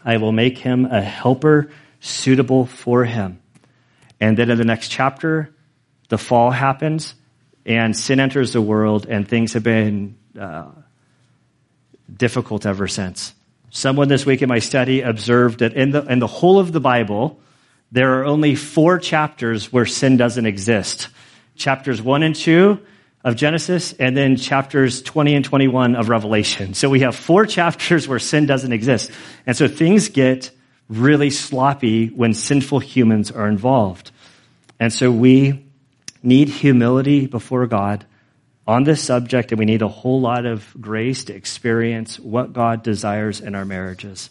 I 0.04 0.16
will 0.16 0.33
make 0.33 0.57
him 0.57 0.87
a 0.87 1.02
helper 1.02 1.71
suitable 1.99 2.64
for 2.64 3.04
him. 3.04 3.40
And 4.21 4.37
then 4.37 4.50
in 4.50 4.57
the 4.57 4.64
next 4.64 4.88
chapter, 4.88 5.52
the 6.09 6.19
fall 6.19 6.50
happens. 6.50 7.14
and 7.66 7.95
sin 7.95 8.19
enters 8.21 8.54
the 8.54 8.61
world, 8.62 9.07
and 9.07 9.28
things 9.28 9.52
have 9.52 9.62
been 9.62 10.16
uh, 10.38 10.71
difficult 12.16 12.64
ever 12.64 12.88
since. 12.88 13.35
Someone 13.69 14.09
this 14.09 14.25
week 14.25 14.40
in 14.40 14.49
my 14.49 14.61
study 14.61 15.02
observed 15.02 15.59
that 15.59 15.75
in 15.75 15.90
the, 15.90 16.02
in 16.07 16.21
the 16.21 16.26
whole 16.26 16.59
of 16.59 16.73
the 16.73 16.80
Bible, 16.80 17.38
there 17.92 18.19
are 18.19 18.25
only 18.25 18.54
four 18.54 18.99
chapters 18.99 19.71
where 19.71 19.85
sin 19.85 20.16
doesn't 20.16 20.47
exist. 20.47 21.09
Chapters 21.54 22.00
1 22.00 22.23
and 22.23 22.35
2 22.35 22.80
of 23.22 23.36
Genesis, 23.36 23.92
and 23.94 24.16
then 24.16 24.36
chapters 24.36 25.02
20 25.02 25.34
and 25.34 25.44
21 25.44 25.94
of 25.94 26.08
Revelation. 26.08 26.74
So 26.74 26.88
we 26.88 27.00
have 27.00 27.14
four 27.14 27.44
chapters 27.46 28.08
where 28.08 28.18
sin 28.18 28.46
doesn't 28.46 28.72
exist. 28.72 29.10
And 29.46 29.56
so 29.56 29.68
things 29.68 30.08
get 30.08 30.50
really 30.88 31.30
sloppy 31.30 32.08
when 32.08 32.34
sinful 32.34 32.80
humans 32.80 33.30
are 33.30 33.46
involved. 33.46 34.10
And 34.78 34.92
so 34.92 35.10
we 35.10 35.64
need 36.22 36.48
humility 36.48 37.26
before 37.26 37.66
God 37.66 38.06
on 38.66 38.84
this 38.84 39.02
subject, 39.02 39.52
and 39.52 39.58
we 39.58 39.64
need 39.64 39.82
a 39.82 39.88
whole 39.88 40.20
lot 40.20 40.46
of 40.46 40.66
grace 40.80 41.24
to 41.24 41.34
experience 41.34 42.18
what 42.18 42.52
God 42.52 42.82
desires 42.82 43.40
in 43.40 43.54
our 43.54 43.64
marriages. 43.64 44.30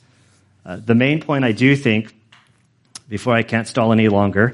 Uh, 0.66 0.78
the 0.78 0.96
main 0.96 1.22
point 1.22 1.46
I 1.46 1.52
do 1.52 1.76
think, 1.76 2.14
before 3.08 3.36
I 3.36 3.44
can't 3.44 3.68
stall 3.68 3.92
any 3.92 4.08
longer, 4.08 4.54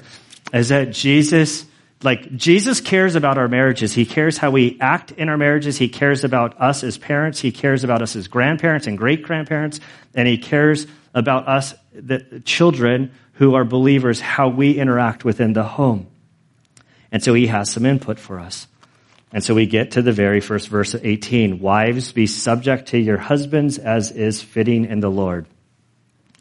is 0.54 0.70
that 0.70 0.92
Jesus, 0.92 1.65
like, 2.04 2.36
Jesus 2.36 2.82
cares 2.82 3.16
about 3.16 3.38
our 3.38 3.48
marriages. 3.48 3.94
He 3.94 4.06
cares 4.06 4.38
how 4.38 4.52
we 4.52 4.78
act 4.82 5.12
in 5.12 5.30
our 5.30 5.38
marriages. 5.38 5.78
He 5.78 5.88
cares 5.88 6.24
about 6.24 6.60
us 6.62 6.84
as 6.84 6.98
parents. 6.98 7.40
He 7.40 7.52
cares 7.52 7.84
about 7.84 8.02
us 8.02 8.16
as 8.16 8.28
grandparents 8.28 8.86
and 8.86 8.98
great 8.98 9.24
grandparents. 9.24 9.80
And 10.14 10.28
he 10.28 10.38
cares 10.38 10.88
about 11.14 11.48
us, 11.48 11.74
the 11.94 12.42
children 12.46 13.12
who 13.34 13.56
are 13.56 13.64
believers, 13.64 14.20
how 14.20 14.50
we 14.50 14.74
interact 14.78 15.24
within 15.25 15.54
the 15.54 15.64
home. 15.64 16.08
And 17.12 17.24
so 17.24 17.34
he 17.34 17.48
has 17.48 17.72
some 17.72 17.86
input 17.86 18.20
for 18.20 18.40
us. 18.40 18.68
And 19.32 19.44
so 19.44 19.54
we 19.54 19.66
get 19.66 19.92
to 19.92 20.02
the 20.02 20.12
very 20.12 20.42
first 20.42 20.68
verse 20.68 20.94
of 20.94 21.06
18. 21.06 21.60
Wives, 21.60 22.12
be 22.12 22.28
subject 22.28 22.90
to 22.90 22.98
your 22.98 23.18
husbands 23.18 23.78
as 23.78 24.12
is 24.12 24.42
fitting 24.42 24.86
in 24.86 25.00
the 25.00 25.10
Lord. 25.10 25.46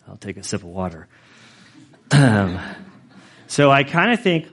I'll 0.08 0.16
take 0.16 0.36
a 0.36 0.42
sip 0.42 0.62
of 0.62 0.68
water. 0.68 1.08
So 3.46 3.70
I 3.70 3.84
kind 3.84 4.12
of 4.12 4.20
think, 4.20 4.48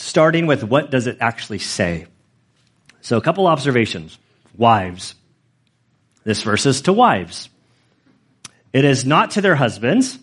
starting 0.00 0.46
with 0.46 0.64
what 0.64 0.90
does 0.90 1.06
it 1.06 1.18
actually 1.20 1.58
say? 1.58 2.06
So 3.02 3.16
a 3.16 3.20
couple 3.20 3.46
observations. 3.46 4.18
Wives. 4.56 5.14
This 6.24 6.42
verse 6.42 6.66
is 6.66 6.82
to 6.82 6.92
wives. 6.92 7.48
It 8.72 8.84
is 8.84 9.04
not 9.04 9.32
to 9.32 9.40
their 9.40 9.54
husbands. 9.54 10.18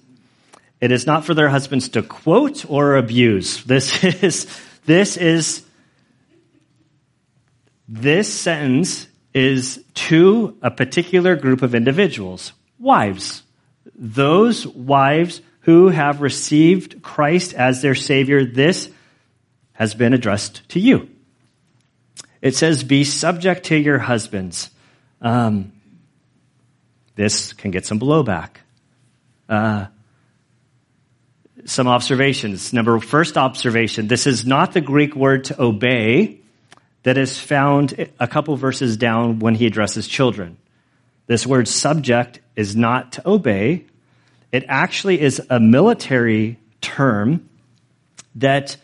It 0.79 0.91
is 0.91 1.05
not 1.05 1.25
for 1.25 1.33
their 1.33 1.49
husbands 1.49 1.89
to 1.89 2.01
quote 2.01 2.69
or 2.69 2.95
abuse. 2.95 3.63
This 3.63 4.03
is, 4.23 4.47
this 4.85 5.17
is, 5.17 5.63
this 7.87 8.33
sentence 8.33 9.07
is 9.33 9.83
to 9.93 10.57
a 10.61 10.71
particular 10.71 11.35
group 11.35 11.61
of 11.61 11.75
individuals, 11.75 12.53
wives. 12.79 13.43
Those 13.95 14.65
wives 14.65 15.41
who 15.61 15.89
have 15.89 16.21
received 16.21 17.01
Christ 17.01 17.53
as 17.53 17.81
their 17.81 17.95
Savior, 17.95 18.45
this 18.45 18.89
has 19.77 19.93
been 19.93 20.13
addressed 20.13 20.67
to 20.69 20.79
you. 20.79 21.07
It 22.41 22.55
says, 22.55 22.83
be 22.83 23.03
subject 23.03 23.65
to 23.67 23.75
your 23.75 23.99
husbands. 23.99 24.71
Um, 25.21 25.71
this 27.15 27.53
can 27.53 27.69
get 27.69 27.85
some 27.85 27.99
blowback. 27.99 28.57
Uh, 29.47 29.85
some 31.65 31.87
observations. 31.87 32.73
Number 32.73 32.99
first 32.99 33.37
observation, 33.37 34.07
this 34.07 34.25
is 34.25 34.45
not 34.45 34.73
the 34.73 34.81
Greek 34.81 35.15
word 35.15 35.45
to 35.45 35.61
obey 35.61 36.39
that 37.03 37.19
is 37.19 37.37
found 37.39 38.09
a 38.19 38.27
couple 38.27 38.55
verses 38.55 38.97
down 38.97 39.37
when 39.39 39.53
he 39.53 39.67
addresses 39.67 40.07
children. 40.07 40.57
This 41.27 41.45
word 41.45 41.67
subject 41.67 42.39
is 42.55 42.75
not 42.75 43.13
to 43.13 43.29
obey. 43.29 43.85
It 44.51 44.65
actually 44.67 45.21
is 45.21 45.39
a 45.51 45.59
military 45.59 46.57
term 46.81 47.47
that 48.35 48.77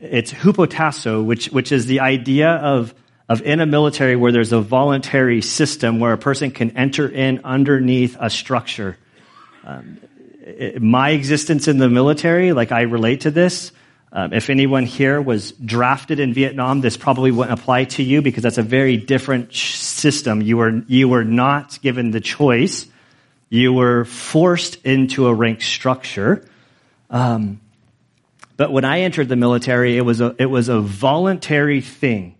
it's 0.00 0.32
hupotasso, 0.32 1.24
which, 1.24 1.46
which 1.46 1.72
is 1.72 1.86
the 1.86 2.00
idea 2.00 2.50
of, 2.50 2.94
of 3.28 3.42
in 3.42 3.60
a 3.60 3.66
military 3.66 4.16
where 4.16 4.32
there's 4.32 4.52
a 4.52 4.60
voluntary 4.60 5.42
system 5.42 6.00
where 6.00 6.12
a 6.12 6.18
person 6.18 6.50
can 6.50 6.76
enter 6.76 7.08
in 7.08 7.42
underneath 7.44 8.16
a 8.18 8.30
structure. 8.30 8.96
Um, 9.64 9.98
my 10.80 11.10
existence 11.10 11.68
in 11.68 11.78
the 11.78 11.88
military, 11.88 12.52
like 12.52 12.72
I 12.72 12.82
relate 12.82 13.22
to 13.22 13.30
this. 13.30 13.72
Um, 14.12 14.32
if 14.32 14.50
anyone 14.50 14.86
here 14.86 15.20
was 15.20 15.52
drafted 15.52 16.18
in 16.18 16.34
Vietnam, 16.34 16.80
this 16.80 16.96
probably 16.96 17.30
wouldn't 17.30 17.60
apply 17.60 17.84
to 17.84 18.02
you 18.02 18.22
because 18.22 18.42
that's 18.42 18.58
a 18.58 18.62
very 18.62 18.96
different 18.96 19.54
system. 19.54 20.42
You 20.42 20.56
were, 20.56 20.82
you 20.88 21.08
were 21.08 21.24
not 21.24 21.80
given 21.80 22.10
the 22.10 22.20
choice. 22.20 22.86
You 23.50 23.72
were 23.72 24.04
forced 24.04 24.84
into 24.84 25.28
a 25.28 25.34
rank 25.34 25.60
structure. 25.62 26.44
Um, 27.08 27.60
but 28.60 28.70
when 28.70 28.84
I 28.84 29.00
entered 29.00 29.30
the 29.30 29.36
military, 29.36 29.96
it 29.96 30.02
was 30.02 30.20
a, 30.20 30.36
it 30.38 30.44
was 30.44 30.68
a 30.68 30.80
voluntary 30.80 31.80
thing 31.80 32.34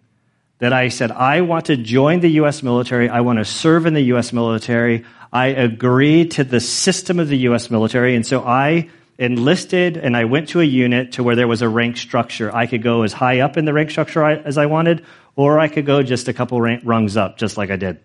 that 0.58 0.70
I 0.70 0.90
said, 0.90 1.10
I 1.10 1.40
want 1.40 1.64
to 1.68 1.78
join 1.78 2.20
the 2.20 2.28
U.S. 2.32 2.62
military. 2.62 3.08
I 3.08 3.22
want 3.22 3.38
to 3.38 3.46
serve 3.46 3.86
in 3.86 3.94
the 3.94 4.02
U.S. 4.02 4.30
military. 4.30 5.06
I 5.32 5.46
agree 5.46 6.26
to 6.26 6.44
the 6.44 6.60
system 6.60 7.20
of 7.20 7.28
the 7.28 7.38
U.S. 7.38 7.70
military. 7.70 8.16
And 8.16 8.26
so 8.26 8.42
I 8.42 8.90
enlisted 9.16 9.96
and 9.96 10.14
I 10.14 10.26
went 10.26 10.50
to 10.50 10.60
a 10.60 10.64
unit 10.64 11.12
to 11.12 11.22
where 11.22 11.36
there 11.36 11.48
was 11.48 11.62
a 11.62 11.70
rank 11.70 11.96
structure. 11.96 12.54
I 12.54 12.66
could 12.66 12.82
go 12.82 13.02
as 13.02 13.14
high 13.14 13.40
up 13.40 13.56
in 13.56 13.64
the 13.64 13.72
rank 13.72 13.90
structure 13.90 14.22
as 14.22 14.58
I 14.58 14.66
wanted, 14.66 15.06
or 15.36 15.58
I 15.58 15.68
could 15.68 15.86
go 15.86 16.02
just 16.02 16.28
a 16.28 16.34
couple 16.34 16.60
rungs 16.60 17.16
up, 17.16 17.38
just 17.38 17.56
like 17.56 17.70
I 17.70 17.76
did, 17.76 17.98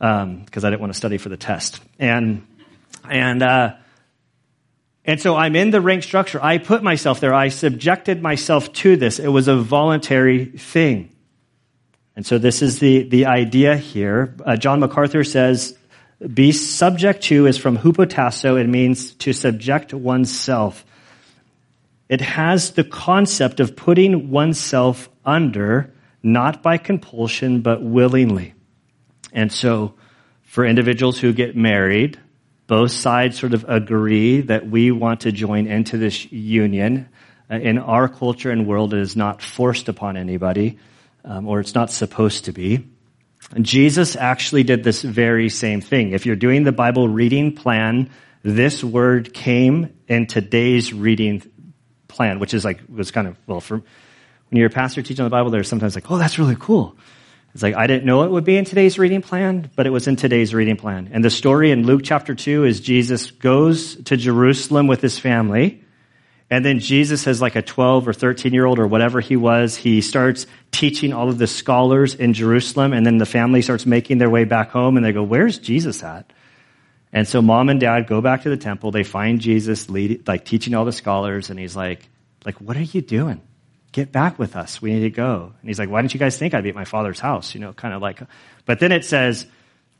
because 0.00 0.24
um, 0.24 0.44
I 0.56 0.70
didn't 0.70 0.80
want 0.80 0.92
to 0.92 0.96
study 0.98 1.18
for 1.18 1.28
the 1.28 1.36
test. 1.36 1.80
And, 2.00 2.44
and, 3.08 3.44
uh, 3.44 3.74
and 5.10 5.20
so 5.20 5.34
I'm 5.34 5.56
in 5.56 5.72
the 5.72 5.80
rank 5.80 6.04
structure. 6.04 6.38
I 6.40 6.58
put 6.58 6.84
myself 6.84 7.18
there. 7.18 7.34
I 7.34 7.48
subjected 7.48 8.22
myself 8.22 8.72
to 8.74 8.96
this. 8.96 9.18
It 9.18 9.26
was 9.26 9.48
a 9.48 9.56
voluntary 9.56 10.44
thing. 10.44 11.10
And 12.14 12.24
so 12.24 12.38
this 12.38 12.62
is 12.62 12.78
the, 12.78 13.02
the 13.02 13.26
idea 13.26 13.76
here. 13.76 14.36
Uh, 14.46 14.54
John 14.54 14.78
MacArthur 14.78 15.24
says, 15.24 15.76
be 16.32 16.52
subject 16.52 17.24
to 17.24 17.48
is 17.48 17.58
from 17.58 17.76
hupotasso. 17.76 18.56
It 18.60 18.68
means 18.68 19.14
to 19.14 19.32
subject 19.32 19.92
oneself. 19.92 20.84
It 22.08 22.20
has 22.20 22.70
the 22.70 22.84
concept 22.84 23.58
of 23.58 23.74
putting 23.74 24.30
oneself 24.30 25.08
under, 25.24 25.92
not 26.22 26.62
by 26.62 26.78
compulsion, 26.78 27.62
but 27.62 27.82
willingly. 27.82 28.54
And 29.32 29.50
so, 29.50 29.94
for 30.44 30.64
individuals 30.64 31.18
who 31.18 31.32
get 31.32 31.56
married, 31.56 32.16
both 32.70 32.92
sides 32.92 33.36
sort 33.36 33.52
of 33.52 33.64
agree 33.68 34.42
that 34.42 34.64
we 34.64 34.92
want 34.92 35.22
to 35.22 35.32
join 35.32 35.66
into 35.66 35.98
this 35.98 36.30
union. 36.30 37.08
Uh, 37.50 37.56
in 37.56 37.78
our 37.78 38.08
culture 38.08 38.52
and 38.52 38.64
world, 38.64 38.94
it 38.94 39.00
is 39.00 39.16
not 39.16 39.42
forced 39.42 39.88
upon 39.88 40.16
anybody 40.16 40.78
um, 41.24 41.48
or 41.48 41.58
it's 41.58 41.74
not 41.74 41.90
supposed 41.90 42.44
to 42.44 42.52
be. 42.52 42.86
And 43.56 43.66
Jesus 43.66 44.14
actually 44.14 44.62
did 44.62 44.84
this 44.84 45.02
very 45.02 45.48
same 45.48 45.80
thing. 45.80 46.12
If 46.12 46.26
you're 46.26 46.36
doing 46.36 46.62
the 46.62 46.70
Bible 46.70 47.08
reading 47.08 47.56
plan, 47.56 48.08
this 48.44 48.84
word 48.84 49.34
came 49.34 49.92
in 50.06 50.28
today's 50.28 50.92
reading 50.92 51.42
plan, 52.06 52.38
which 52.38 52.54
is 52.54 52.64
like, 52.64 52.82
was 52.88 53.10
kind 53.10 53.26
of, 53.26 53.36
well, 53.48 53.60
for, 53.60 53.78
when 53.78 54.58
you're 54.58 54.68
a 54.68 54.70
pastor 54.70 55.02
teaching 55.02 55.24
the 55.24 55.28
Bible, 55.28 55.50
there's 55.50 55.68
sometimes 55.68 55.96
like, 55.96 56.08
oh, 56.08 56.18
that's 56.18 56.38
really 56.38 56.56
cool. 56.56 56.96
It's 57.54 57.62
like, 57.62 57.74
I 57.74 57.86
didn't 57.86 58.04
know 58.04 58.22
it 58.22 58.30
would 58.30 58.44
be 58.44 58.56
in 58.56 58.64
today's 58.64 58.98
reading 58.98 59.22
plan, 59.22 59.70
but 59.74 59.86
it 59.86 59.90
was 59.90 60.06
in 60.06 60.16
today's 60.16 60.54
reading 60.54 60.76
plan. 60.76 61.10
And 61.12 61.24
the 61.24 61.30
story 61.30 61.72
in 61.72 61.84
Luke 61.84 62.02
chapter 62.04 62.34
2 62.34 62.64
is 62.64 62.80
Jesus 62.80 63.30
goes 63.30 63.96
to 64.04 64.16
Jerusalem 64.16 64.86
with 64.86 65.00
his 65.00 65.18
family 65.18 65.84
and 66.50 66.64
then 66.64 66.80
Jesus, 66.80 67.28
as 67.28 67.40
like 67.40 67.54
a 67.54 67.62
12 67.62 68.08
or 68.08 68.12
13 68.12 68.52
year 68.52 68.66
old 68.66 68.80
or 68.80 68.86
whatever 68.88 69.20
he 69.20 69.36
was, 69.36 69.76
he 69.76 70.00
starts 70.00 70.46
teaching 70.72 71.12
all 71.12 71.28
of 71.28 71.38
the 71.38 71.46
scholars 71.46 72.16
in 72.16 72.34
Jerusalem. 72.34 72.92
And 72.92 73.06
then 73.06 73.18
the 73.18 73.26
family 73.26 73.62
starts 73.62 73.86
making 73.86 74.18
their 74.18 74.28
way 74.28 74.44
back 74.44 74.70
home 74.70 74.96
and 74.96 75.06
they 75.06 75.12
go, 75.12 75.22
Where's 75.22 75.58
Jesus 75.58 76.02
at? 76.02 76.32
And 77.12 77.26
so 77.26 77.40
mom 77.40 77.68
and 77.68 77.80
dad 77.80 78.08
go 78.08 78.20
back 78.20 78.42
to 78.42 78.50
the 78.50 78.56
temple. 78.56 78.90
They 78.90 79.04
find 79.04 79.40
Jesus 79.40 79.88
lead, 79.88 80.26
like 80.26 80.44
teaching 80.44 80.74
all 80.74 80.84
the 80.84 80.92
scholars. 80.92 81.50
And 81.50 81.58
he's 81.58 81.76
like, 81.76 82.08
like, 82.44 82.60
what 82.60 82.76
are 82.76 82.82
you 82.82 83.00
doing? 83.00 83.40
Get 83.92 84.12
back 84.12 84.38
with 84.38 84.54
us. 84.54 84.80
We 84.80 84.92
need 84.92 85.00
to 85.00 85.10
go. 85.10 85.52
And 85.60 85.68
he's 85.68 85.78
like, 85.78 85.90
why 85.90 86.00
didn't 86.00 86.14
you 86.14 86.20
guys 86.20 86.38
think 86.38 86.54
I'd 86.54 86.62
be 86.62 86.68
at 86.68 86.74
my 86.74 86.84
father's 86.84 87.18
house? 87.18 87.54
You 87.54 87.60
know, 87.60 87.72
kind 87.72 87.92
of 87.92 88.00
like, 88.00 88.20
but 88.64 88.78
then 88.78 88.92
it 88.92 89.04
says, 89.04 89.46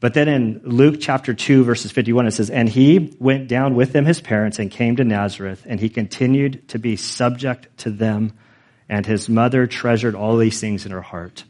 but 0.01 0.15
then 0.15 0.29
in 0.29 0.63
Luke 0.65 0.97
chapter 0.99 1.35
2 1.35 1.65
verses 1.65 1.93
51 1.93 2.27
it 2.27 2.31
says, 2.33 2.51
And 2.51 2.69
he 2.69 3.15
went 3.19 3.49
down 3.49 3.75
with 3.75 3.93
them 3.93 4.07
his 4.07 4.21
parents 4.21 4.59
and 4.59 4.71
came 4.71 4.97
to 4.97 5.05
Nazareth, 5.05 5.65
and 5.67 5.79
he 5.79 5.91
continued 5.91 6.69
to 6.69 6.79
be 6.79 6.97
subject 6.97 7.69
to 7.79 7.91
them, 7.91 8.33
and 8.89 9.05
his 9.05 9.29
mother 9.29 9.67
treasured 9.67 10.15
all 10.15 10.39
these 10.39 10.61
things 10.61 10.87
in 10.87 10.93
her 10.93 11.03
heart. 11.03 11.45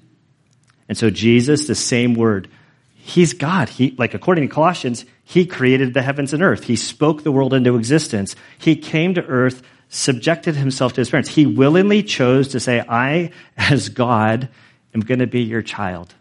And 0.89 0.99
so 0.99 1.11
Jesus, 1.11 1.69
the 1.69 1.77
same 1.77 2.15
word, 2.15 2.49
he's 2.95 3.35
God. 3.35 3.69
He, 3.69 3.95
like 3.97 4.15
according 4.15 4.49
to 4.49 4.53
Colossians, 4.53 5.05
he 5.23 5.47
created 5.47 5.95
the 5.95 6.03
heavens 6.03 6.33
and 6.33 6.43
earth. 6.43 6.65
He 6.65 6.75
spoke 6.75 7.23
the 7.23 7.31
world 7.31 7.55
into 7.55 7.77
existence. 7.77 8.35
He 8.59 8.75
came 8.75 9.15
to 9.15 9.25
earth 9.25 9.63
subjected 9.91 10.55
himself 10.55 10.95
to 10.95 11.01
his 11.01 11.11
parents. 11.11 11.29
He 11.29 11.45
willingly 11.45 12.03
chose 12.03 12.49
to 12.49 12.61
say, 12.61 12.83
I, 12.89 13.33
as 13.57 13.91
God, 13.91 14.49
am 14.95 15.01
going 15.01 15.19
to 15.19 15.27
be 15.27 15.43
your 15.43 15.63
child. 15.63 16.15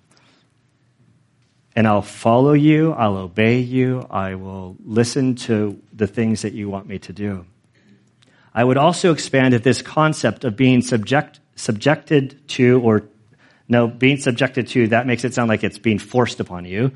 And 1.76 1.88
I'll 1.88 2.02
follow 2.02 2.54
you, 2.54 2.92
I'll 2.92 3.16
obey 3.16 3.60
you, 3.60 4.06
I 4.10 4.36
will 4.36 4.76
listen 4.84 5.36
to 5.36 5.80
the 5.94 6.08
things 6.08 6.42
that 6.42 6.54
you 6.54 6.68
want 6.68 6.88
me 6.88 7.00
to 7.00 7.14
do. 7.14 7.46
I 8.54 8.64
would 8.64 8.78
also 8.78 9.14
expand 9.14 9.54
at 9.54 9.64
this 9.64 9.82
concept 9.82 10.44
of 10.44 10.58
being 10.58 10.82
subject, 10.82 11.40
subjected 11.56 12.48
to, 12.50 12.82
or 12.82 13.04
no, 13.70 13.88
being 13.88 14.18
subjected 14.18 14.68
to, 14.70 14.88
that 14.88 15.06
makes 15.06 15.24
it 15.24 15.36
sound 15.36 15.48
like 15.48 15.64
it's 15.64 15.78
being 15.78 16.00
forced 16.00 16.40
upon 16.40 16.66
you. 16.66 16.92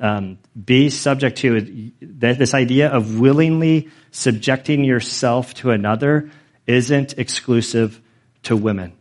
Um, 0.00 0.38
be 0.64 0.88
subject 0.88 1.38
to 1.38 1.92
this 2.00 2.54
idea 2.54 2.88
of 2.88 3.20
willingly 3.20 3.90
subjecting 4.10 4.82
yourself 4.82 5.52
to 5.54 5.70
another 5.70 6.30
isn't 6.66 7.18
exclusive 7.18 8.00
to 8.44 8.56
women. 8.56 8.94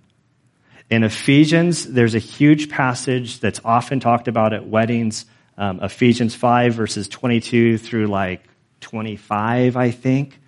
In 0.89 1.03
Ephesians, 1.03 1.85
there's 1.85 2.15
a 2.15 2.19
huge 2.19 2.69
passage 2.69 3.39
that's 3.39 3.61
often 3.63 3.99
talked 3.99 4.27
about 4.27 4.53
at 4.53 4.67
weddings. 4.67 5.25
Um, 5.57 5.79
Ephesians 5.81 6.35
5 6.35 6.73
verses 6.73 7.07
22 7.07 7.77
through 7.77 8.07
like 8.07 8.43
25, 8.81 9.77
I 9.77 9.91
think, 9.91 10.39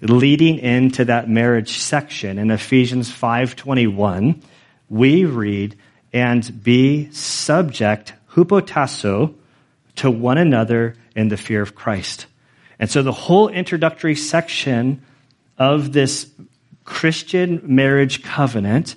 leading 0.00 0.58
into 0.58 1.06
that 1.06 1.30
marriage 1.30 1.78
section. 1.78 2.38
In 2.38 2.50
Ephesians 2.50 3.10
5:21, 3.10 4.42
we 4.88 5.24
read, 5.24 5.76
"And 6.12 6.62
be 6.62 7.08
subject, 7.10 8.14
hupotasso, 8.32 9.34
to 9.96 10.10
one 10.10 10.38
another 10.38 10.94
in 11.14 11.28
the 11.28 11.36
fear 11.36 11.62
of 11.62 11.74
Christ." 11.74 12.26
And 12.78 12.90
so 12.90 13.02
the 13.02 13.12
whole 13.12 13.48
introductory 13.48 14.14
section 14.14 15.02
of 15.58 15.92
this 15.92 16.30
Christian 16.84 17.62
marriage 17.64 18.22
covenant 18.22 18.96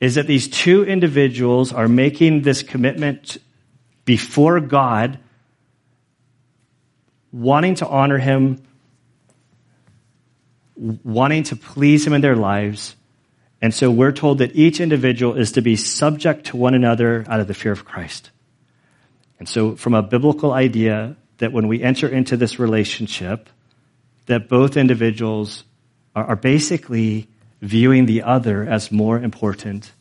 is 0.00 0.14
that 0.14 0.26
these 0.26 0.48
two 0.48 0.84
individuals 0.84 1.72
are 1.72 1.88
making 1.88 2.42
this 2.42 2.62
commitment 2.62 3.36
before 4.04 4.58
God, 4.60 5.18
wanting 7.30 7.74
to 7.76 7.86
honor 7.86 8.18
Him, 8.18 8.62
wanting 10.76 11.42
to 11.44 11.56
please 11.56 12.06
Him 12.06 12.14
in 12.14 12.22
their 12.22 12.34
lives. 12.34 12.96
And 13.62 13.74
so 13.74 13.90
we're 13.90 14.12
told 14.12 14.38
that 14.38 14.56
each 14.56 14.80
individual 14.80 15.36
is 15.36 15.52
to 15.52 15.60
be 15.60 15.76
subject 15.76 16.46
to 16.46 16.56
one 16.56 16.74
another 16.74 17.26
out 17.28 17.40
of 17.40 17.46
the 17.46 17.54
fear 17.54 17.72
of 17.72 17.84
Christ. 17.84 18.30
And 19.40 19.48
so, 19.48 19.74
from 19.74 19.94
a 19.94 20.02
biblical 20.02 20.52
idea, 20.52 21.16
that 21.38 21.52
when 21.52 21.66
we 21.66 21.82
enter 21.82 22.06
into 22.06 22.36
this 22.36 22.58
relationship, 22.58 23.48
that 24.26 24.48
both 24.48 24.76
individuals 24.76 25.64
are, 26.14 26.24
are 26.24 26.36
basically 26.36 27.26
viewing 27.60 28.06
the 28.06 28.22
other 28.22 28.62
as 28.68 28.92
more 28.92 29.18
important 29.18 29.92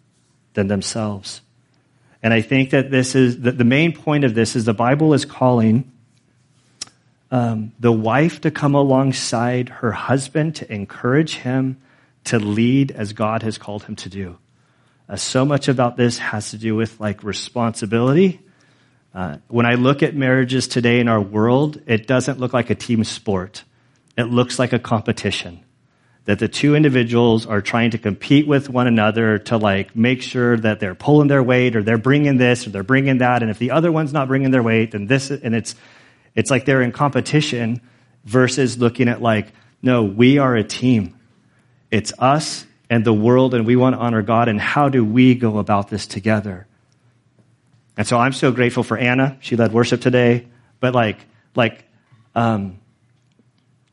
than 0.54 0.68
themselves. 0.68 1.42
And 2.22 2.34
I 2.34 2.42
think 2.42 2.72
that 2.72 2.92
this 2.92 3.16
is 3.16 3.42
that 3.42 3.58
the 3.58 3.64
main 3.64 3.94
point 3.94 4.26
of 4.26 4.36
this 4.36 4.56
is 4.56 4.66
the 4.66 4.74
Bible 4.74 5.14
is 5.14 5.24
calling 5.24 5.90
um, 7.32 7.72
the 7.80 7.92
wife 7.92 8.42
to 8.42 8.52
come 8.52 8.76
alongside 8.76 9.70
her 9.70 9.92
husband 9.92 10.56
to 10.56 10.74
encourage 10.74 11.36
him 11.36 11.80
to 12.26 12.40
lead 12.40 12.92
as 12.92 13.14
God 13.14 13.44
has 13.44 13.58
called 13.58 13.84
him 13.84 13.96
to 13.98 14.10
do. 14.10 14.38
Uh, 15.08 15.16
so 15.16 15.46
much 15.46 15.70
about 15.70 15.96
this 15.96 16.18
has 16.18 16.52
to 16.52 16.58
do 16.58 16.76
with 16.76 17.00
like 17.00 17.24
responsibility. 17.24 18.42
Uh, 19.14 19.38
when 19.48 19.66
I 19.66 19.74
look 19.74 20.04
at 20.04 20.16
marriages 20.16 20.68
today 20.68 21.00
in 21.00 21.08
our 21.08 21.22
world, 21.22 21.82
it 21.88 22.06
doesn't 22.06 22.40
look 22.40 22.54
like 22.54 22.70
a 22.70 22.76
team 22.76 23.04
sport. 23.04 23.64
It 24.18 24.26
looks 24.26 24.60
like 24.60 24.74
a 24.74 24.80
competition. 24.80 25.64
That 26.26 26.38
the 26.38 26.48
two 26.48 26.76
individuals 26.76 27.48
are 27.48 27.62
trying 27.62 27.92
to 27.92 27.98
compete 27.98 28.46
with 28.46 28.70
one 28.70 28.86
another 28.86 29.40
to 29.40 29.58
like 29.58 29.96
make 29.96 30.22
sure 30.22 30.58
that 30.58 30.80
they're 30.80 30.94
pulling 30.94 31.28
their 31.28 31.42
weight 31.42 31.76
or 31.76 31.82
they're 31.82 31.98
bringing 31.98 32.38
this 32.38 32.68
or 32.68 32.70
they're 32.70 32.84
bringing 32.84 33.18
that. 33.18 33.42
And 33.42 33.50
if 33.50 33.58
the 33.58 33.72
other 33.72 33.92
one's 33.92 34.14
not 34.14 34.28
bringing 34.28 34.52
their 34.52 34.62
weight 34.62 34.92
then 34.92 35.08
this 35.08 35.32
and 35.32 35.56
it's 35.56 35.74
it's 36.36 36.52
like 36.52 36.66
they're 36.66 36.84
in 36.84 36.92
competition 36.92 37.82
versus 38.26 38.78
looking 38.78 39.08
at 39.08 39.24
like 39.24 39.48
no 39.82 40.04
we 40.04 40.38
are 40.38 40.56
a 40.56 40.64
team. 40.64 41.18
It's 41.90 42.14
us 42.20 42.68
and 42.92 43.04
the 43.04 43.14
world 43.14 43.56
and 43.56 43.66
we 43.66 43.76
want 43.76 43.96
to 43.96 44.00
honor 44.00 44.22
God. 44.22 44.50
And 44.50 44.62
how 44.62 44.90
do 44.90 45.04
we 45.04 45.34
go 45.34 45.58
about 45.58 45.90
this 45.90 46.06
together 46.06 46.68
and 48.00 48.08
so 48.08 48.18
I'm 48.18 48.34
so 48.34 48.52
grateful 48.52 48.82
for 48.82 48.98
Anna 48.98 49.38
she 49.42 49.56
led 49.56 49.72
worship 49.72 50.02
today 50.02 50.48
but 50.80 50.96
like 50.96 51.20
like 51.56 51.86
um 52.34 52.80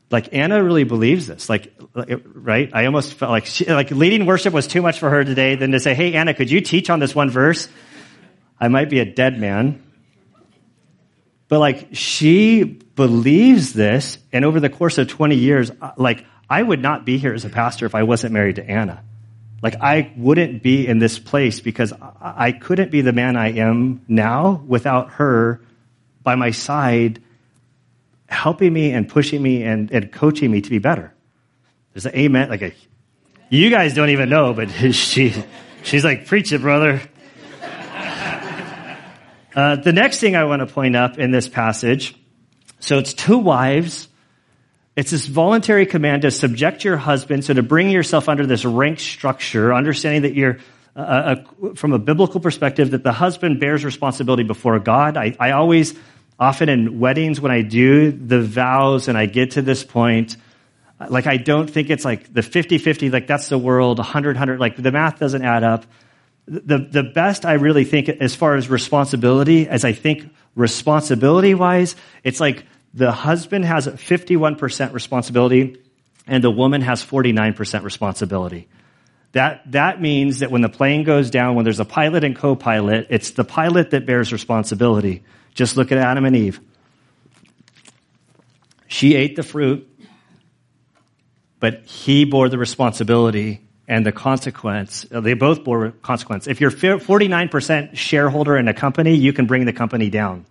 like 0.09 0.33
Anna 0.33 0.63
really 0.63 0.83
believes 0.83 1.27
this. 1.27 1.49
Like, 1.49 1.73
right? 1.93 2.69
I 2.73 2.85
almost 2.85 3.13
felt 3.13 3.31
like 3.31 3.45
she, 3.45 3.65
like 3.65 3.91
leading 3.91 4.25
worship 4.25 4.53
was 4.53 4.67
too 4.67 4.81
much 4.81 4.99
for 4.99 5.09
her 5.09 5.23
today 5.23 5.55
than 5.55 5.71
to 5.71 5.79
say, 5.79 5.93
"Hey, 5.93 6.13
Anna, 6.13 6.33
could 6.33 6.49
you 6.49 6.61
teach 6.61 6.89
on 6.89 6.99
this 6.99 7.13
one 7.13 7.29
verse?" 7.29 7.67
I 8.59 8.69
might 8.69 8.89
be 8.89 8.99
a 8.99 9.05
dead 9.05 9.39
man. 9.39 9.83
But 11.49 11.59
like 11.59 11.89
she 11.93 12.63
believes 12.63 13.73
this, 13.73 14.17
and 14.31 14.45
over 14.45 14.59
the 14.59 14.69
course 14.69 14.97
of 14.97 15.07
20 15.07 15.35
years, 15.35 15.71
uh, 15.81 15.91
like 15.97 16.25
I 16.49 16.61
would 16.61 16.81
not 16.81 17.05
be 17.05 17.17
here 17.17 17.33
as 17.33 17.45
a 17.45 17.49
pastor 17.49 17.85
if 17.85 17.95
I 17.95 18.03
wasn't 18.03 18.33
married 18.33 18.55
to 18.55 18.69
Anna. 18.69 19.03
Like 19.61 19.75
I 19.81 20.13
wouldn't 20.15 20.61
be 20.61 20.87
in 20.87 20.99
this 20.99 21.17
place 21.17 21.59
because 21.59 21.93
I 22.21 22.51
couldn't 22.51 22.91
be 22.91 23.01
the 23.01 23.13
man 23.13 23.35
I 23.35 23.53
am 23.53 24.01
now 24.07 24.63
without 24.67 25.11
her 25.13 25.61
by 26.23 26.35
my 26.35 26.51
side 26.51 27.21
helping 28.27 28.71
me 28.71 28.91
and 28.91 29.07
pushing 29.07 29.41
me 29.41 29.63
and, 29.63 29.89
and 29.91 30.11
coaching 30.11 30.51
me 30.51 30.61
to 30.61 30.69
be 30.69 30.79
better. 30.79 31.13
There's 31.93 32.05
an 32.05 32.15
amen, 32.15 32.49
like 32.49 32.61
a, 32.61 32.73
you 33.49 33.69
guys 33.69 33.93
don't 33.93 34.09
even 34.09 34.29
know, 34.29 34.53
but 34.53 34.69
she, 34.91 35.33
she's 35.83 36.03
like, 36.03 36.27
preach 36.27 36.51
it, 36.51 36.61
brother. 36.61 37.01
Uh, 39.55 39.75
the 39.75 39.91
next 39.91 40.19
thing 40.19 40.35
I 40.35 40.43
want 40.43 40.59
to 40.59 40.67
point 40.67 40.95
up 40.95 41.17
in 41.17 41.31
this 41.31 41.47
passage, 41.47 42.13
so 42.79 42.99
it's 42.99 43.15
two 43.15 43.39
wives. 43.39 44.06
It's 44.97 45.11
this 45.11 45.27
voluntary 45.27 45.85
command 45.85 46.23
to 46.23 46.31
subject 46.31 46.83
your 46.83 46.97
husband, 46.97 47.45
so 47.45 47.53
to 47.53 47.61
bring 47.61 47.91
yourself 47.91 48.27
under 48.27 48.47
this 48.47 48.65
rank 48.65 48.99
structure, 48.99 49.71
understanding 49.71 50.23
that 50.23 50.33
you're, 50.33 50.57
uh, 50.95 50.99
uh 50.99 51.35
a, 51.61 51.75
from 51.75 51.93
a 51.93 51.99
biblical 51.99 52.39
perspective, 52.39 52.89
that 52.89 53.03
the 53.03 53.11
husband 53.11 53.59
bears 53.59 53.85
responsibility 53.85 54.41
before 54.41 54.79
God. 54.79 55.15
I, 55.15 55.35
I 55.39 55.51
always 55.51 55.93
often 56.39 56.67
in 56.67 56.99
weddings 56.99 57.39
when 57.39 57.51
I 57.51 57.61
do 57.61 58.11
the 58.11 58.41
vows 58.41 59.07
and 59.07 59.15
I 59.15 59.27
get 59.27 59.51
to 59.51 59.61
this 59.61 59.83
point, 59.83 60.35
like 61.09 61.27
I 61.27 61.37
don't 61.37 61.69
think 61.69 61.91
it's 61.91 62.03
like 62.03 62.33
the 62.33 62.41
50-50, 62.41 63.13
like 63.13 63.27
that's 63.27 63.49
the 63.49 63.57
world, 63.59 63.99
100-100, 63.99 64.57
like 64.57 64.77
the 64.77 64.91
math 64.91 65.19
doesn't 65.19 65.43
add 65.43 65.63
up. 65.63 65.85
The, 66.47 66.79
the 66.79 67.03
best 67.03 67.45
I 67.45 67.53
really 67.53 67.85
think 67.85 68.09
as 68.09 68.33
far 68.33 68.55
as 68.55 68.67
responsibility, 68.67 69.67
as 69.67 69.85
I 69.85 69.91
think 69.91 70.33
responsibility 70.55 71.53
wise, 71.53 71.95
it's 72.23 72.39
like 72.39 72.65
the 72.93 73.11
husband 73.11 73.65
has 73.65 73.87
51% 73.87 74.93
responsibility 74.93 75.77
and 76.25 76.43
the 76.43 76.51
woman 76.51 76.81
has 76.81 77.03
49% 77.03 77.83
responsibility. 77.83 78.67
That, 79.33 79.71
that 79.71 80.01
means 80.01 80.39
that 80.39 80.51
when 80.51 80.61
the 80.61 80.69
plane 80.69 81.03
goes 81.03 81.29
down, 81.29 81.55
when 81.55 81.63
there's 81.63 81.79
a 81.79 81.85
pilot 81.85 82.23
and 82.23 82.35
co-pilot, 82.35 83.07
it's 83.09 83.31
the 83.31 83.43
pilot 83.43 83.91
that 83.91 84.05
bears 84.05 84.31
responsibility. 84.33 85.23
Just 85.53 85.77
look 85.77 85.91
at 85.91 85.97
Adam 85.97 86.25
and 86.25 86.35
Eve. 86.35 86.59
She 88.87 89.15
ate 89.15 89.35
the 89.35 89.43
fruit, 89.43 89.87
but 91.59 91.83
he 91.85 92.25
bore 92.25 92.49
the 92.49 92.57
responsibility 92.57 93.67
and 93.87 94.05
the 94.05 94.11
consequence. 94.11 95.05
Uh, 95.11 95.21
they 95.21 95.33
both 95.33 95.63
bore 95.63 95.91
consequence. 95.91 96.47
If 96.47 96.61
you're 96.61 96.71
49% 96.71 97.95
shareholder 97.95 98.57
in 98.57 98.67
a 98.67 98.73
company, 98.73 99.15
you 99.15 99.33
can 99.33 99.45
bring 99.45 99.65
the 99.65 99.73
company 99.73 100.09
down. 100.09 100.45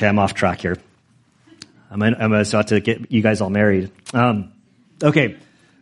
Okay, 0.00 0.08
I'm 0.08 0.18
off 0.18 0.32
track 0.32 0.62
here. 0.62 0.78
I'm, 1.90 2.00
in, 2.00 2.14
I'm 2.14 2.32
about 2.32 2.68
to 2.68 2.80
get 2.80 3.12
you 3.12 3.20
guys 3.20 3.42
all 3.42 3.50
married. 3.50 3.92
Um, 4.14 4.50
okay, 5.02 5.36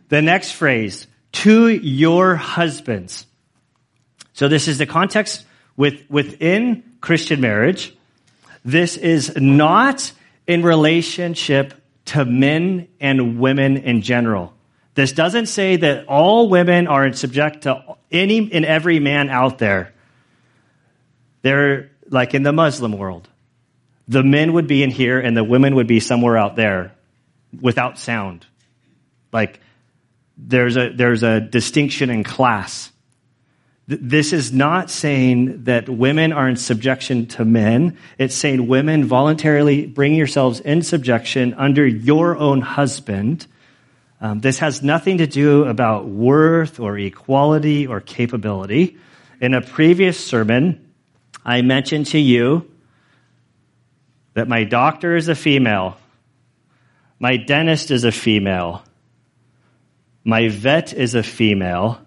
the 0.09 0.21
next 0.21 0.51
phrase, 0.51 1.07
to 1.31 1.69
your 1.69 2.35
husbands. 2.35 3.25
So 4.33 4.49
this 4.49 4.67
is 4.67 4.77
the 4.77 4.85
context 4.85 5.45
with, 5.77 6.03
within 6.09 6.83
Christian 6.99 7.39
marriage, 7.39 7.95
this 8.65 8.97
is 8.97 9.37
not 9.37 10.11
in 10.47 10.63
relationship 10.63 11.73
to 12.07 12.25
men 12.25 12.89
and 12.99 13.39
women 13.39 13.77
in 13.77 14.01
general. 14.01 14.53
This 14.95 15.13
doesn't 15.13 15.45
say 15.45 15.77
that 15.77 16.07
all 16.07 16.49
women 16.49 16.87
are 16.87 17.13
subject 17.13 17.61
to 17.61 17.95
any 18.11 18.51
and 18.51 18.65
every 18.65 18.99
man 18.99 19.29
out 19.29 19.59
there. 19.59 19.93
They're 21.41 21.91
like 22.09 22.33
in 22.33 22.43
the 22.43 22.51
Muslim 22.51 22.97
world. 22.97 23.29
The 24.09 24.23
men 24.23 24.53
would 24.53 24.67
be 24.67 24.81
in 24.83 24.89
here 24.89 25.19
and 25.19 25.37
the 25.37 25.43
women 25.43 25.75
would 25.75 25.87
be 25.87 25.99
somewhere 25.99 26.35
out 26.35 26.55
there 26.55 26.93
without 27.61 27.99
sound. 27.99 28.45
Like 29.31 29.59
there's 30.35 30.77
a, 30.77 30.89
there's 30.89 31.21
a 31.21 31.39
distinction 31.39 32.09
in 32.09 32.23
class. 32.23 32.91
This 33.87 34.33
is 34.33 34.51
not 34.51 34.89
saying 34.89 35.63
that 35.65 35.89
women 35.89 36.31
are 36.31 36.49
in 36.49 36.55
subjection 36.55 37.27
to 37.27 37.45
men. 37.45 37.97
It's 38.17 38.35
saying 38.35 38.67
women 38.67 39.05
voluntarily 39.05 39.85
bring 39.85 40.15
yourselves 40.15 40.59
in 40.59 40.81
subjection 40.81 41.53
under 41.53 41.85
your 41.85 42.35
own 42.37 42.61
husband. 42.61 43.45
Um, 44.21 44.41
this 44.41 44.59
has 44.59 44.81
nothing 44.81 45.19
to 45.19 45.27
do 45.27 45.65
about 45.65 46.07
worth 46.07 46.79
or 46.79 46.97
equality 46.97 47.87
or 47.87 48.01
capability. 48.01 48.97
In 49.39 49.53
a 49.53 49.61
previous 49.61 50.23
sermon, 50.23 50.93
I 51.45 51.61
mentioned 51.61 52.07
to 52.07 52.19
you 52.19 52.69
that 54.39 54.47
my 54.47 54.63
doctor 54.63 55.17
is 55.17 55.27
a 55.27 55.35
female, 55.35 55.97
my 57.19 57.35
dentist 57.35 57.91
is 57.91 58.05
a 58.05 58.11
female, 58.11 58.81
my 60.23 60.47
vet 60.47 60.93
is 60.93 61.13
a 61.13 61.23
female. 61.23 61.99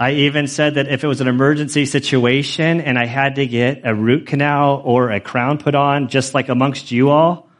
I 0.00 0.12
even 0.12 0.46
said 0.46 0.76
that 0.76 0.88
if 0.88 1.04
it 1.04 1.06
was 1.06 1.20
an 1.20 1.28
emergency 1.28 1.84
situation 1.84 2.80
and 2.80 2.98
I 2.98 3.04
had 3.04 3.34
to 3.34 3.46
get 3.46 3.82
a 3.84 3.94
root 3.94 4.26
canal 4.26 4.80
or 4.82 5.10
a 5.10 5.20
crown 5.20 5.58
put 5.58 5.74
on, 5.74 6.08
just 6.08 6.32
like 6.32 6.48
amongst 6.48 6.90
you 6.90 7.10
all, 7.10 7.50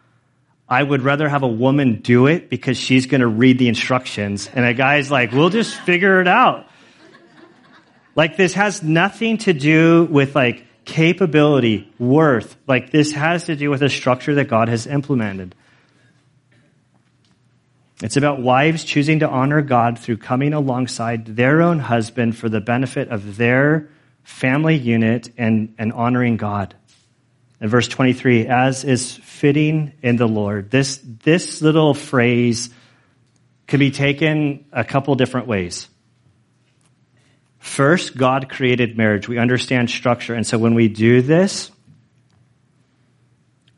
I 0.67 0.83
would 0.83 1.03
rather 1.03 1.29
have 1.29 1.43
a 1.43 1.49
woman 1.67 2.01
do 2.01 2.29
it 2.29 2.49
because 2.49 2.79
she's 2.79 3.05
going 3.05 3.21
to 3.21 3.27
read 3.27 3.59
the 3.59 3.69
instructions. 3.69 4.49
And 4.55 4.65
a 4.65 4.73
guy's 4.73 5.11
like, 5.11 5.33
we'll 5.33 5.51
just 5.51 5.75
figure 5.75 6.23
it 6.23 6.29
out. 6.29 6.67
Like 8.17 8.39
this 8.39 8.55
has 8.55 8.83
nothing 8.83 9.37
to 9.39 9.53
do 9.53 10.07
with 10.11 10.35
like 10.35 10.67
capability, 10.85 11.93
worth. 11.99 12.57
Like 12.67 12.91
this 12.91 13.13
has 13.13 13.45
to 13.45 13.57
do 13.57 13.71
with 13.71 13.83
a 13.83 13.89
structure 13.89 14.35
that 14.35 14.49
God 14.49 14.69
has 14.69 14.87
implemented. 14.87 15.55
It's 18.03 18.17
about 18.17 18.41
wives 18.41 18.83
choosing 18.83 19.21
to 19.21 19.29
honor 19.29 19.63
God 19.63 19.99
through 19.99 20.17
coming 20.17 20.55
alongside 20.55 21.25
their 21.25 21.63
own 21.63 21.79
husband 21.79 22.37
for 22.37 22.49
the 22.49 22.61
benefit 22.61 23.09
of 23.09 23.37
their 23.37 23.91
family 24.25 24.77
unit 24.77 25.31
and, 25.39 25.75
and 25.79 25.93
honoring 25.93 26.37
God. 26.37 26.75
In 27.61 27.69
verse 27.69 27.87
23, 27.87 28.49
as 28.49 28.83
is 28.83 29.15
fitting 29.15 29.93
in 30.03 30.17
the 30.17 30.27
Lord. 30.27 30.69
This, 30.69 31.01
this 31.23 31.63
little 31.63 31.95
phrase 31.95 32.71
can 33.69 33.79
be 33.79 33.93
taken 33.93 34.65
a 34.73 34.83
couple 34.83 35.15
different 35.15 35.47
ways. 35.47 35.89
First, 37.63 38.17
God 38.17 38.49
created 38.49 38.99
marriage. 38.99 39.29
We 39.29 39.39
understand 39.39 39.89
structure. 39.89 40.35
And 40.35 40.45
so 40.45 40.59
when 40.59 40.75
we 40.75 40.89
do 40.89 41.23
this, 41.23 41.71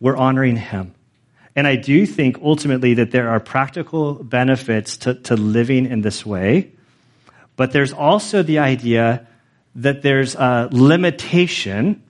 we're 0.01 0.16
honoring 0.16 0.57
Him. 0.57 0.94
And 1.55 1.66
I 1.66 1.77
do 1.77 2.07
think 2.07 2.38
ultimately 2.42 2.94
that 2.94 3.11
there 3.11 3.29
are 3.29 3.38
practical 3.38 4.14
benefits 4.14 4.97
to, 4.97 5.14
to 5.14 5.37
living 5.37 5.85
in 5.85 6.01
this 6.01 6.25
way. 6.25 6.73
But 7.57 7.73
there's 7.73 7.92
also 7.92 8.42
the 8.42 8.61
idea 8.61 9.27
that 9.75 10.01
there's 10.01 10.35
a 10.35 10.70
limitation, 10.73 12.03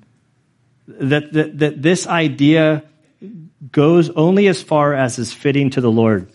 that, 0.86 1.32
that, 1.32 1.58
that 1.58 1.82
this 1.82 2.06
idea 2.06 2.84
goes 3.72 4.10
only 4.10 4.46
as 4.46 4.62
far 4.62 4.94
as 4.94 5.18
is 5.18 5.32
fitting 5.32 5.70
to 5.70 5.80
the 5.80 5.90
Lord. 5.90 6.30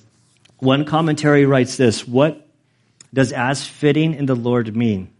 One 0.58 0.84
commentary 0.84 1.45
writes 1.45 1.78
this 1.78 2.06
What 2.06 2.45
does 3.13 3.32
as 3.32 3.65
fitting 3.65 4.15
in 4.15 4.25
the 4.25 4.36
Lord 4.36 4.75
mean? 4.75 5.13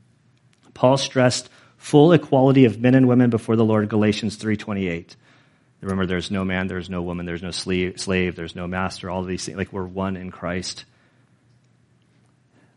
Paul 0.80 0.96
stressed 0.96 1.50
full 1.76 2.14
equality 2.14 2.64
of 2.64 2.80
men 2.80 2.96
and 2.96 3.06
women 3.06 3.30
before 3.30 3.58
the 3.58 3.66
Lord, 3.66 3.90
Galatians 3.90 4.38
3.28. 4.38 5.18
Remember, 5.82 6.06
there's 6.06 6.32
no 6.32 6.46
man, 6.46 6.68
there's 6.68 6.90
no 6.90 7.02
woman, 7.02 7.26
there's 7.26 7.44
no 7.44 7.52
slave, 7.52 8.38
there's 8.38 8.56
no 8.56 8.66
master, 8.66 9.10
all 9.10 9.24
these 9.24 9.44
things. 9.44 9.58
Like 9.58 9.74
we're 9.74 9.84
one 9.84 10.16
in 10.16 10.32
Christ. 10.32 10.86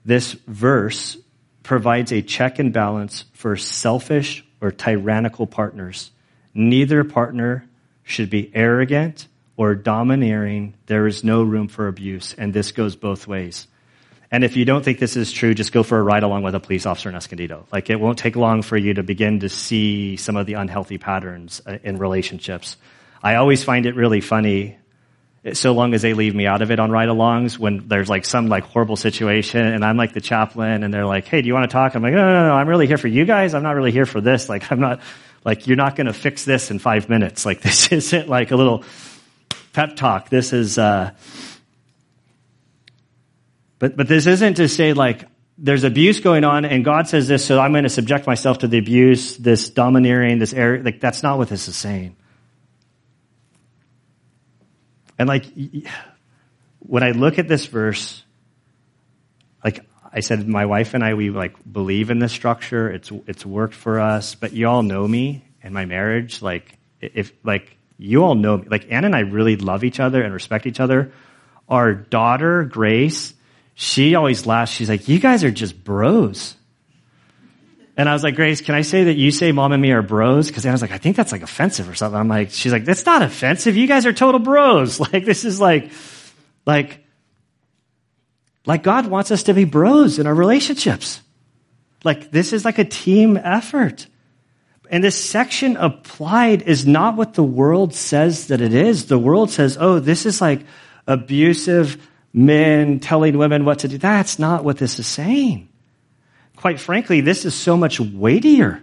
This 0.05 0.33
verse 0.49 1.17
provides 1.63 2.11
a 2.11 2.23
check 2.23 2.59
and 2.59 2.73
balance 2.73 3.25
for 3.35 3.57
selfish 3.57 4.45
or 4.61 4.73
tyrannical 4.73 5.47
partners. 5.47 6.11
Neither 6.55 7.05
partner 7.05 7.69
should 8.03 8.31
be 8.31 8.51
arrogant 8.53 9.29
or 9.57 9.77
domineering. 9.77 10.75
There 10.87 11.07
is 11.07 11.23
no 11.23 11.45
room 11.45 11.69
for 11.69 11.87
abuse, 11.87 12.35
and 12.37 12.53
this 12.53 12.73
goes 12.73 12.97
both 12.97 13.29
ways. 13.29 13.69
And 14.33 14.45
if 14.45 14.57
you 14.57 14.65
don't 14.65 14.83
think 14.83 14.99
this 14.99 15.15
is 15.15 15.31
true, 15.31 15.53
just 15.53 15.73
go 15.73 15.83
for 15.83 15.99
a 15.99 16.03
ride 16.03 16.23
along 16.23 16.43
with 16.43 16.55
a 16.55 16.61
police 16.61 16.87
officer 16.87 17.11
in 17.11 17.15
Escondido. 17.15 17.67
Like 17.71 17.91
it 17.91 18.01
won't 18.01 18.19
take 18.19 18.35
long 18.35 18.63
for 18.63 18.79
you 18.79 18.95
to 18.95 19.03
begin 19.03 19.41
to 19.41 19.51
see 19.51 20.17
some 20.17 20.37
of 20.37 20.47
the 20.47 20.55
unhealthy 20.55 20.97
patterns 20.97 21.61
uh, 21.67 21.77
in 21.85 21.99
relationships. 21.99 22.79
I 23.23 23.35
always 23.35 23.63
find 23.63 23.85
it 23.85 23.95
really 23.95 24.23
funny 24.23 24.79
so 25.53 25.73
long 25.73 25.93
as 25.93 26.01
they 26.01 26.15
leave 26.15 26.35
me 26.35 26.47
out 26.47 26.63
of 26.63 26.71
it 26.71 26.79
on 26.79 26.91
ride-alongs 26.91 27.59
when 27.59 27.89
there's 27.89 28.09
like 28.09 28.25
some 28.25 28.47
like 28.47 28.65
horrible 28.65 28.97
situation 28.97 29.67
and 29.67 29.85
I'm 29.85 29.99
like 29.99 30.15
the 30.15 30.21
chaplain 30.23 30.83
and 30.83 30.95
they're 30.95 31.05
like, 31.05 31.27
Hey, 31.27 31.43
do 31.43 31.49
you 31.49 31.53
want 31.53 31.69
to 31.69 31.73
talk? 31.73 31.95
I'm 31.95 32.03
like, 32.03 32.15
no, 32.15 32.25
no, 32.25 32.49
no, 32.49 32.55
I'm 32.55 32.69
really 32.69 32.87
here 32.87 32.99
for 32.99 33.09
you 33.09 33.27
guys. 33.27 33.53
I'm 33.53 33.63
not 33.63 33.77
really 33.77 33.93
here 33.93 34.07
for 34.07 34.23
this. 34.23 34.49
Like, 34.49 34.73
I'm 34.73 34.81
not, 34.81 35.03
like, 35.45 35.67
you're 35.67 35.77
not 35.77 35.95
going 35.95 36.07
to 36.07 36.15
fix 36.15 36.47
this 36.47 36.71
in 36.71 36.79
five 36.79 37.11
minutes. 37.11 37.45
Like, 37.45 37.61
this 37.63 37.93
isn't 37.93 38.31
like 38.31 38.51
a 38.51 38.57
little 38.57 38.85
pep 39.75 39.97
talk. 39.97 40.31
This 40.31 40.55
is, 40.55 40.79
uh, 40.79 41.11
but, 43.83 43.97
but 43.97 44.07
this 44.07 44.29
isn't 44.29 44.59
to 44.59 44.69
say 44.69 44.93
like 44.93 45.25
there's 45.59 45.83
abuse 45.83 46.21
going 46.21 46.45
on 46.45 46.65
and 46.65 46.85
God 46.85 47.09
says 47.09 47.27
this, 47.27 47.45
so 47.45 47.59
I'm 47.59 47.73
going 47.73 47.83
to 47.83 47.91
subject 47.91 48.29
myself 48.29 48.59
to 48.59 48.69
the 48.69 48.79
abuse, 48.79 49.37
this 49.37 49.71
domineering, 49.71 50.39
this 50.39 50.55
air. 50.55 50.81
Like 50.81 51.01
that's 51.01 51.25
not 51.25 51.37
what 51.37 51.49
this 51.49 51.67
is 51.67 51.75
saying. 51.75 52.15
And 55.19 55.29
like 55.29 55.47
when 56.79 57.03
I 57.03 57.11
look 57.11 57.41
at 57.41 57.49
this 57.49 57.67
verse, 57.67 58.23
like 59.65 59.85
I 60.13 60.21
said, 60.21 60.47
my 60.47 60.67
wife 60.67 60.95
and 60.95 61.03
I, 61.03 61.15
we 61.15 61.31
like 61.31 61.57
believe 61.71 62.11
in 62.11 62.21
this 62.21 62.31
structure. 62.31 62.89
It's, 62.89 63.11
it's 63.27 63.45
worked 63.45 63.75
for 63.75 63.99
us, 63.99 64.37
but 64.37 64.53
you 64.53 64.69
all 64.69 64.85
know 64.85 65.09
me 65.09 65.45
and 65.61 65.75
my 65.75 65.87
marriage. 65.87 66.41
Like 66.41 66.79
if, 67.01 67.33
like 67.43 67.77
you 67.99 68.23
all 68.23 68.37
know 68.37 68.59
me, 68.59 68.69
like 68.71 68.87
Anna 68.93 69.07
and 69.07 69.17
I 69.17 69.23
really 69.23 69.57
love 69.57 69.83
each 69.83 69.99
other 69.99 70.23
and 70.23 70.33
respect 70.33 70.67
each 70.67 70.79
other. 70.79 71.11
Our 71.69 71.95
daughter, 71.95 72.63
Grace, 72.63 73.35
she 73.75 74.15
always 74.15 74.47
laughs. 74.47 74.73
She's 74.73 74.89
like, 74.89 75.09
you 75.09 75.19
guys 75.19 75.45
are 75.45 75.51
just 75.51 75.83
bros. 75.83 76.55
And 77.97 78.09
I 78.09 78.15
was 78.15 78.23
like, 78.23 78.37
Grace, 78.37 78.61
can 78.61 78.75
I 78.75 78.83
say 78.83 79.05
that 79.05 79.15
you 79.15 79.31
say 79.31 79.53
mom 79.53 79.73
and 79.73 79.83
me 79.83 79.93
are 79.93 80.03
bros? 80.03 80.51
Cause 80.51 80.65
I 80.65 80.73
was 80.73 80.81
like, 80.81 80.93
I 80.93 80.99
think 80.99 81.17
that's 81.17 81.33
like 81.33 81.43
offensive 81.43 81.89
or 81.89 81.95
something. 81.95 82.19
I'm 82.19 82.29
like, 82.29 82.51
she's 82.51 82.73
like, 82.73 82.85
that's 82.85 83.05
not 83.05 83.23
offensive. 83.23 83.77
You 83.77 83.87
guys 83.87 84.07
are 84.07 84.13
total 84.13 84.41
bros. 84.41 84.99
Like, 85.13 85.25
this 85.25 85.45
is 85.45 85.61
like, 85.61 85.91
like, 86.65 87.05
like 88.65 88.83
God 88.83 89.07
wants 89.07 89.31
us 89.31 89.45
to 89.45 89.55
be 89.55 89.65
bros 89.65 90.19
in 90.19 90.27
our 90.27 90.35
relationships. 90.35 91.21
Like, 92.05 92.31
this 92.31 92.53
is 92.53 92.65
like 92.65 92.79
a 92.79 92.85
team 92.85 93.37
effort. 93.37 94.07
And 94.91 95.03
this 95.03 95.23
section 95.23 95.77
applied 95.77 96.63
is 96.63 96.87
not 96.87 97.17
what 97.17 97.35
the 97.35 97.43
world 97.43 97.95
says 97.95 98.49
that 98.49 98.61
it 98.61 98.75
is. 98.75 99.07
The 99.07 99.19
world 99.19 99.51
says, 99.51 99.77
oh, 99.81 99.99
this 99.99 100.27
is 100.27 100.41
like 100.41 100.61
abusive, 101.07 101.97
men 102.33 103.01
telling 103.01 103.37
women 103.37 103.65
what 103.65 103.81
to 103.81 103.89
do. 103.89 103.99
That's 103.99 104.39
not 104.39 104.65
what 104.65 104.79
this 104.79 104.99
is 104.99 105.07
saying. 105.07 105.69
Quite 106.57 106.81
frankly, 106.81 107.21
this 107.21 107.45
is 107.45 107.55
so 107.55 107.77
much 107.77 108.01
weightier 108.01 108.83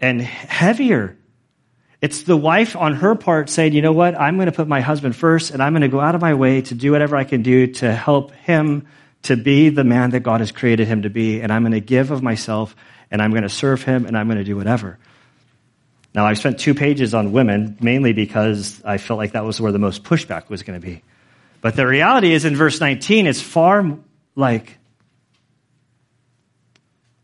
and 0.00 0.20
heavier. 0.20 1.16
It's 2.00 2.22
the 2.22 2.36
wife 2.36 2.74
on 2.74 2.94
her 2.94 3.14
part 3.14 3.48
saying, 3.48 3.74
you 3.74 3.82
know 3.82 3.92
what, 3.92 4.18
I'm 4.18 4.36
going 4.36 4.46
to 4.46 4.52
put 4.52 4.66
my 4.66 4.80
husband 4.80 5.14
first 5.14 5.52
and 5.52 5.62
I'm 5.62 5.72
going 5.72 5.82
to 5.82 5.88
go 5.88 6.00
out 6.00 6.14
of 6.14 6.20
my 6.20 6.34
way 6.34 6.62
to 6.62 6.74
do 6.74 6.92
whatever 6.92 7.16
I 7.16 7.24
can 7.24 7.42
do 7.42 7.68
to 7.74 7.92
help 7.94 8.32
him 8.32 8.86
to 9.22 9.36
be 9.36 9.68
the 9.68 9.84
man 9.84 10.10
that 10.10 10.20
God 10.20 10.40
has 10.40 10.50
created 10.50 10.88
him 10.88 11.02
to 11.02 11.10
be. 11.10 11.40
And 11.40 11.52
I'm 11.52 11.62
going 11.62 11.72
to 11.72 11.80
give 11.80 12.10
of 12.10 12.22
myself 12.22 12.74
and 13.10 13.22
I'm 13.22 13.30
going 13.30 13.44
to 13.44 13.48
serve 13.48 13.82
him 13.82 14.06
and 14.06 14.18
I'm 14.18 14.26
going 14.26 14.38
to 14.38 14.44
do 14.44 14.56
whatever. 14.56 14.98
Now, 16.14 16.26
I've 16.26 16.38
spent 16.38 16.58
two 16.58 16.74
pages 16.74 17.14
on 17.14 17.32
women 17.32 17.78
mainly 17.80 18.12
because 18.12 18.82
I 18.84 18.98
felt 18.98 19.18
like 19.18 19.32
that 19.32 19.44
was 19.44 19.60
where 19.60 19.72
the 19.72 19.78
most 19.78 20.04
pushback 20.04 20.48
was 20.48 20.62
going 20.62 20.80
to 20.80 20.86
be. 20.86 21.02
But 21.62 21.76
the 21.76 21.86
reality 21.86 22.34
is 22.34 22.44
in 22.44 22.56
verse 22.56 22.80
19, 22.80 23.26
it's 23.26 23.40
far 23.40 23.98
like, 24.34 24.78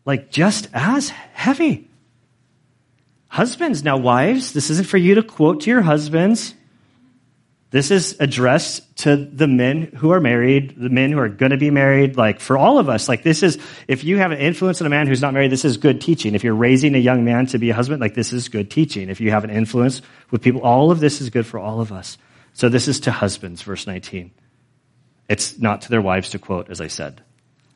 like 0.05 0.31
just 0.31 0.69
as 0.73 1.09
heavy. 1.09 1.89
Husbands, 3.27 3.83
now 3.83 3.97
wives, 3.97 4.53
this 4.53 4.71
isn't 4.71 4.87
for 4.87 4.97
you 4.97 5.15
to 5.15 5.23
quote 5.23 5.61
to 5.61 5.69
your 5.69 5.81
husbands. 5.81 6.55
This 7.71 7.91
is 7.91 8.15
addressed 8.19 8.97
to 8.99 9.17
the 9.17 9.47
men 9.47 9.91
who 9.97 10.11
are 10.11 10.21
married, 10.21 10.73
the 10.75 10.89
men 10.89 11.11
who 11.11 11.19
are 11.19 11.29
going 11.29 11.51
to 11.51 11.57
be 11.57 11.69
married, 11.69 12.15
like 12.17 12.39
for 12.39 12.57
all 12.57 12.79
of 12.79 12.87
us. 12.89 13.09
Like 13.09 13.21
this 13.21 13.43
is, 13.43 13.59
if 13.89 14.05
you 14.05 14.17
have 14.17 14.31
an 14.31 14.39
influence 14.39 14.81
on 14.81 14.87
a 14.87 14.89
man 14.89 15.05
who's 15.05 15.21
not 15.21 15.33
married, 15.33 15.51
this 15.51 15.65
is 15.65 15.77
good 15.77 15.99
teaching. 15.99 16.33
If 16.33 16.45
you're 16.45 16.55
raising 16.55 16.95
a 16.95 16.97
young 16.97 17.25
man 17.25 17.45
to 17.47 17.59
be 17.59 17.69
a 17.71 17.75
husband, 17.75 17.99
like 17.99 18.15
this 18.15 18.31
is 18.31 18.47
good 18.47 18.71
teaching. 18.71 19.09
If 19.09 19.19
you 19.19 19.31
have 19.31 19.43
an 19.43 19.49
influence 19.49 20.01
with 20.31 20.41
people, 20.41 20.61
all 20.61 20.91
of 20.91 21.01
this 21.01 21.19
is 21.19 21.29
good 21.29 21.45
for 21.45 21.59
all 21.59 21.81
of 21.81 21.91
us. 21.91 22.17
So 22.59 22.67
this 22.67 22.89
is 22.89 22.99
to 23.01 23.11
husbands, 23.11 23.61
verse 23.61 23.87
19. 23.87 24.31
It's 25.29 25.57
not 25.59 25.83
to 25.83 25.89
their 25.89 26.01
wives 26.01 26.31
to 26.31 26.39
quote, 26.39 26.69
as 26.69 26.81
I 26.81 26.87
said. 26.87 27.23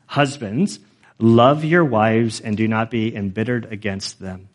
Husbands, 0.04 0.78
love 1.18 1.64
your 1.64 1.86
wives 1.86 2.42
and 2.42 2.54
do 2.54 2.68
not 2.68 2.90
be 2.90 3.16
embittered 3.16 3.72
against 3.72 4.20
them. 4.20 4.50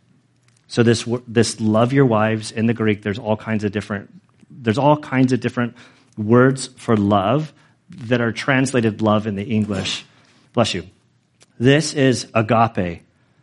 So 0.68 0.84
this, 0.84 1.08
this 1.28 1.60
love 1.60 1.94
your 1.94 2.06
wives 2.06 2.52
in 2.52 2.68
the 2.68 2.76
Greek, 2.76 3.02
there's 3.02 3.18
all 3.18 3.38
kinds 3.38 3.64
of 3.64 3.72
different, 3.72 4.12
there's 4.52 4.78
all 4.78 4.98
kinds 4.98 5.34
of 5.34 5.40
different 5.40 5.76
words 6.16 6.68
for 6.68 6.96
love 6.96 7.52
that 7.90 8.22
are 8.22 8.32
translated 8.32 9.02
love 9.02 9.26
in 9.26 9.34
the 9.34 9.46
English. 9.46 10.06
Bless 10.54 10.76
you. 10.76 10.86
This 11.58 11.96
is 11.96 12.28
agape. 12.36 13.02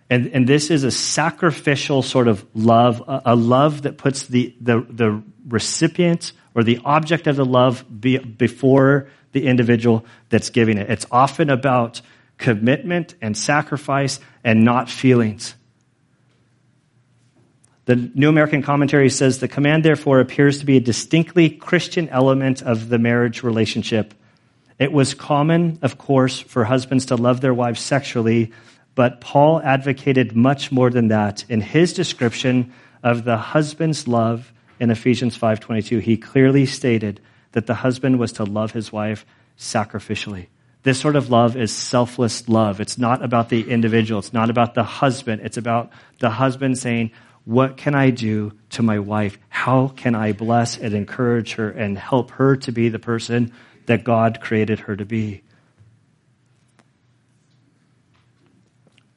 And, 0.09 0.29
and 0.29 0.47
this 0.49 0.71
is 0.71 0.85
a 0.85 0.91
sacrificial 0.91 2.03
sort 2.03 2.29
of 2.29 2.47
love, 2.55 3.03
a, 3.09 3.23
a 3.27 3.37
love 3.37 3.83
that 3.83 3.99
puts 3.99 4.27
the, 4.27 4.55
the, 4.61 4.87
the 4.89 5.23
recipient 5.49 6.33
or 6.55 6.63
the 6.63 6.81
object 6.85 7.27
of 7.27 7.37
the 7.37 7.45
love 7.45 7.85
be, 8.01 8.19
before 8.19 9.09
the 9.33 9.47
individual 9.47 10.05
that's 10.29 10.51
giving 10.51 10.79
it. 10.79 10.89
It's 10.91 11.07
often 11.11 11.51
about 11.51 12.01
commitment 12.39 13.15
and 13.21 13.37
sacrifice 13.37 14.21
and 14.45 14.65
not 14.65 14.89
feelings. 14.89 15.55
The 17.87 17.97
New 17.97 18.29
American 18.29 18.63
Commentary 18.63 19.11
says 19.11 19.39
the 19.39 19.49
command, 19.49 19.85
therefore, 19.85 20.21
appears 20.21 20.59
to 20.59 20.67
be 20.67 20.77
a 20.77 20.81
distinctly 20.81 21.51
Christian 21.51 22.09
element 22.09 22.63
of 22.63 22.89
the 22.89 22.99
marriage 22.99 23.43
relationship. 23.43 24.13
It 24.79 24.93
was 24.93 25.15
common, 25.15 25.79
of 25.83 25.97
course, 25.97 26.41
for 26.41 26.65
husbands 26.65 27.07
to 27.07 27.17
love 27.17 27.41
their 27.41 27.55
wives 27.55 27.81
sexually, 27.81 28.53
but 28.97 29.21
Paul 29.21 29.61
advocated 29.63 30.35
much 30.35 30.73
more 30.73 30.91
than 30.91 31.09
that. 31.09 31.45
In 31.49 31.61
his 31.61 31.93
description 31.93 32.73
of 33.05 33.23
the 33.23 33.37
husband's 33.37 34.09
love 34.09 34.53
in 34.81 34.91
Ephesians 34.91 35.37
5:22, 35.39 36.01
he 36.01 36.17
clearly 36.17 36.67
stated 36.67 37.21
that 37.53 37.67
the 37.67 37.75
husband 37.75 38.19
was 38.19 38.33
to 38.33 38.45
love 38.45 38.73
his 38.73 38.91
wife 38.91 39.25
sacrificially. 39.57 40.47
This 40.83 40.99
sort 40.99 41.15
of 41.15 41.31
love 41.31 41.57
is 41.57 41.73
selfless 41.73 42.49
love. 42.49 42.81
It's 42.81 42.99
not 42.99 43.25
about 43.25 43.49
the 43.49 43.71
individual. 43.71 44.19
It's 44.19 44.33
not 44.33 44.51
about 44.51 44.75
the 44.75 44.85
husband. 44.85 45.43
It's 45.45 45.57
about 45.57 45.91
the 46.19 46.31
husband 46.31 46.79
saying, 46.79 47.11
what 47.45 47.77
can 47.77 47.95
I 47.95 48.11
do 48.11 48.53
to 48.71 48.83
my 48.83 48.99
wife? 48.99 49.39
How 49.49 49.89
can 49.89 50.15
I 50.15 50.33
bless 50.33 50.77
and 50.77 50.95
encourage 50.95 51.55
her 51.55 51.71
and 51.71 51.97
help 51.97 52.33
her 52.33 52.57
to 52.57 52.73
be 52.73 52.89
the 52.89 52.99
person 52.99 53.53
that 53.87 54.05
God 54.05 54.41
created 54.41 54.81
her 54.81 54.97
to 54.97 55.05
be? 55.05 55.43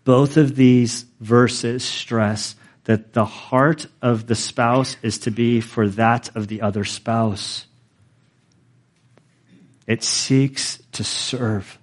Both 0.10 0.38
of 0.38 0.56
these 0.56 1.06
verses 1.20 1.86
stress 1.86 2.56
that 2.86 3.14
the 3.14 3.26
heart 3.26 3.86
of 4.02 4.26
the 4.26 4.34
spouse 4.34 4.98
is 5.04 5.20
to 5.20 5.30
be 5.30 5.62
for 5.62 5.88
that 5.90 6.36
of 6.36 6.48
the 6.48 6.64
other 6.64 6.84
spouse. 6.84 7.68
It 9.86 10.02
seeks 10.02 10.82
to 10.94 11.04
serve. 11.04 11.78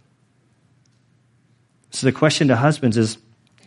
So 1.91 2.09
the 2.09 2.13
question 2.13 2.49
to 2.49 2.57
husbands 2.57 2.97
is, 2.97 3.17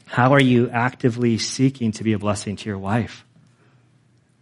how 0.05 0.33
are 0.33 0.41
you 0.41 0.69
actively 0.69 1.37
seeking 1.37 1.93
to 1.93 2.03
be 2.03 2.11
a 2.11 2.19
blessing 2.19 2.57
to 2.57 2.67
your 2.67 2.79
wife? 2.79 3.23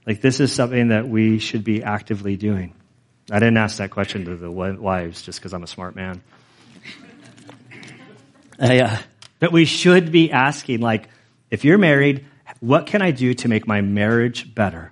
Like 0.07 0.21
this 0.21 0.39
is 0.39 0.51
something 0.51 0.87
that 0.87 1.07
we 1.07 1.37
should 1.37 1.63
be 1.63 1.83
actively 1.83 2.37
doing. 2.37 2.73
I 3.29 3.37
didn't 3.37 3.57
ask 3.57 3.77
that 3.77 3.91
question 3.91 4.25
to 4.25 4.35
the 4.35 4.49
wives 4.49 5.21
just 5.21 5.37
because 5.37 5.53
I'm 5.53 5.61
a 5.61 5.67
smart 5.67 5.95
man. 5.95 6.23
I, 8.59 8.79
uh, 8.79 8.97
but 9.39 9.51
we 9.51 9.65
should 9.65 10.11
be 10.11 10.31
asking, 10.31 10.81
like, 10.81 11.09
if 11.49 11.63
you're 11.63 11.77
married, 11.77 12.25
what 12.59 12.85
can 12.87 13.01
I 13.01 13.11
do 13.11 13.33
to 13.35 13.47
make 13.47 13.67
my 13.67 13.81
marriage 13.81 14.53
better? 14.53 14.91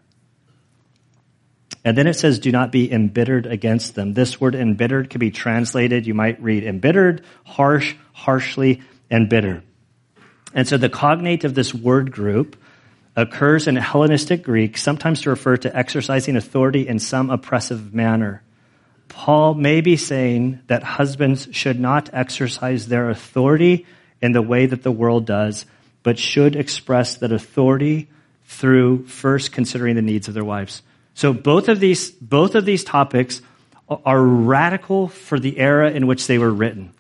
And 1.83 1.97
then 1.97 2.07
it 2.07 2.15
says, 2.15 2.39
do 2.39 2.51
not 2.51 2.71
be 2.71 2.91
embittered 2.91 3.45
against 3.45 3.93
them. 3.93 4.13
This 4.13 4.41
word 4.41 4.55
embittered 4.55 5.09
can 5.09 5.19
be 5.19 5.31
translated, 5.31 6.07
you 6.07 6.15
might 6.15 6.41
read 6.41 6.63
embittered, 6.63 7.23
harsh, 7.45 7.95
harshly, 8.11 8.81
and 9.09 9.29
bitter. 9.29 9.63
And 10.53 10.67
so 10.67 10.77
the 10.77 10.89
cognate 10.89 11.43
of 11.43 11.53
this 11.53 11.73
word 11.73 12.11
group 12.11 12.55
occurs 13.15 13.67
in 13.67 13.75
Hellenistic 13.75 14.43
Greek, 14.43 14.77
sometimes 14.77 15.21
to 15.21 15.29
refer 15.29 15.57
to 15.57 15.75
exercising 15.75 16.35
authority 16.35 16.87
in 16.87 16.99
some 16.99 17.29
oppressive 17.29 17.93
manner. 17.93 18.41
Paul 19.07 19.53
may 19.53 19.81
be 19.81 19.95
saying 19.95 20.61
that 20.67 20.81
husbands 20.81 21.47
should 21.51 21.79
not 21.79 22.09
exercise 22.13 22.87
their 22.87 23.09
authority 23.09 23.85
in 24.21 24.31
the 24.31 24.41
way 24.41 24.65
that 24.65 24.83
the 24.83 24.91
world 24.91 25.25
does, 25.25 25.65
but 26.03 26.17
should 26.19 26.55
express 26.55 27.17
that 27.17 27.31
authority 27.31 28.07
through 28.45 29.05
first 29.07 29.51
considering 29.51 29.95
the 29.95 30.01
needs 30.01 30.27
of 30.27 30.33
their 30.33 30.43
wives. 30.43 30.81
So 31.13 31.33
both 31.33 31.69
of 31.69 31.79
these, 31.79 32.11
both 32.11 32.55
of 32.55 32.65
these 32.65 32.83
topics 32.83 33.41
are 33.87 34.21
radical 34.21 35.07
for 35.07 35.39
the 35.39 35.57
era 35.57 35.91
in 35.91 36.07
which 36.07 36.27
they 36.27 36.37
were 36.37 36.51
written. 36.51 36.91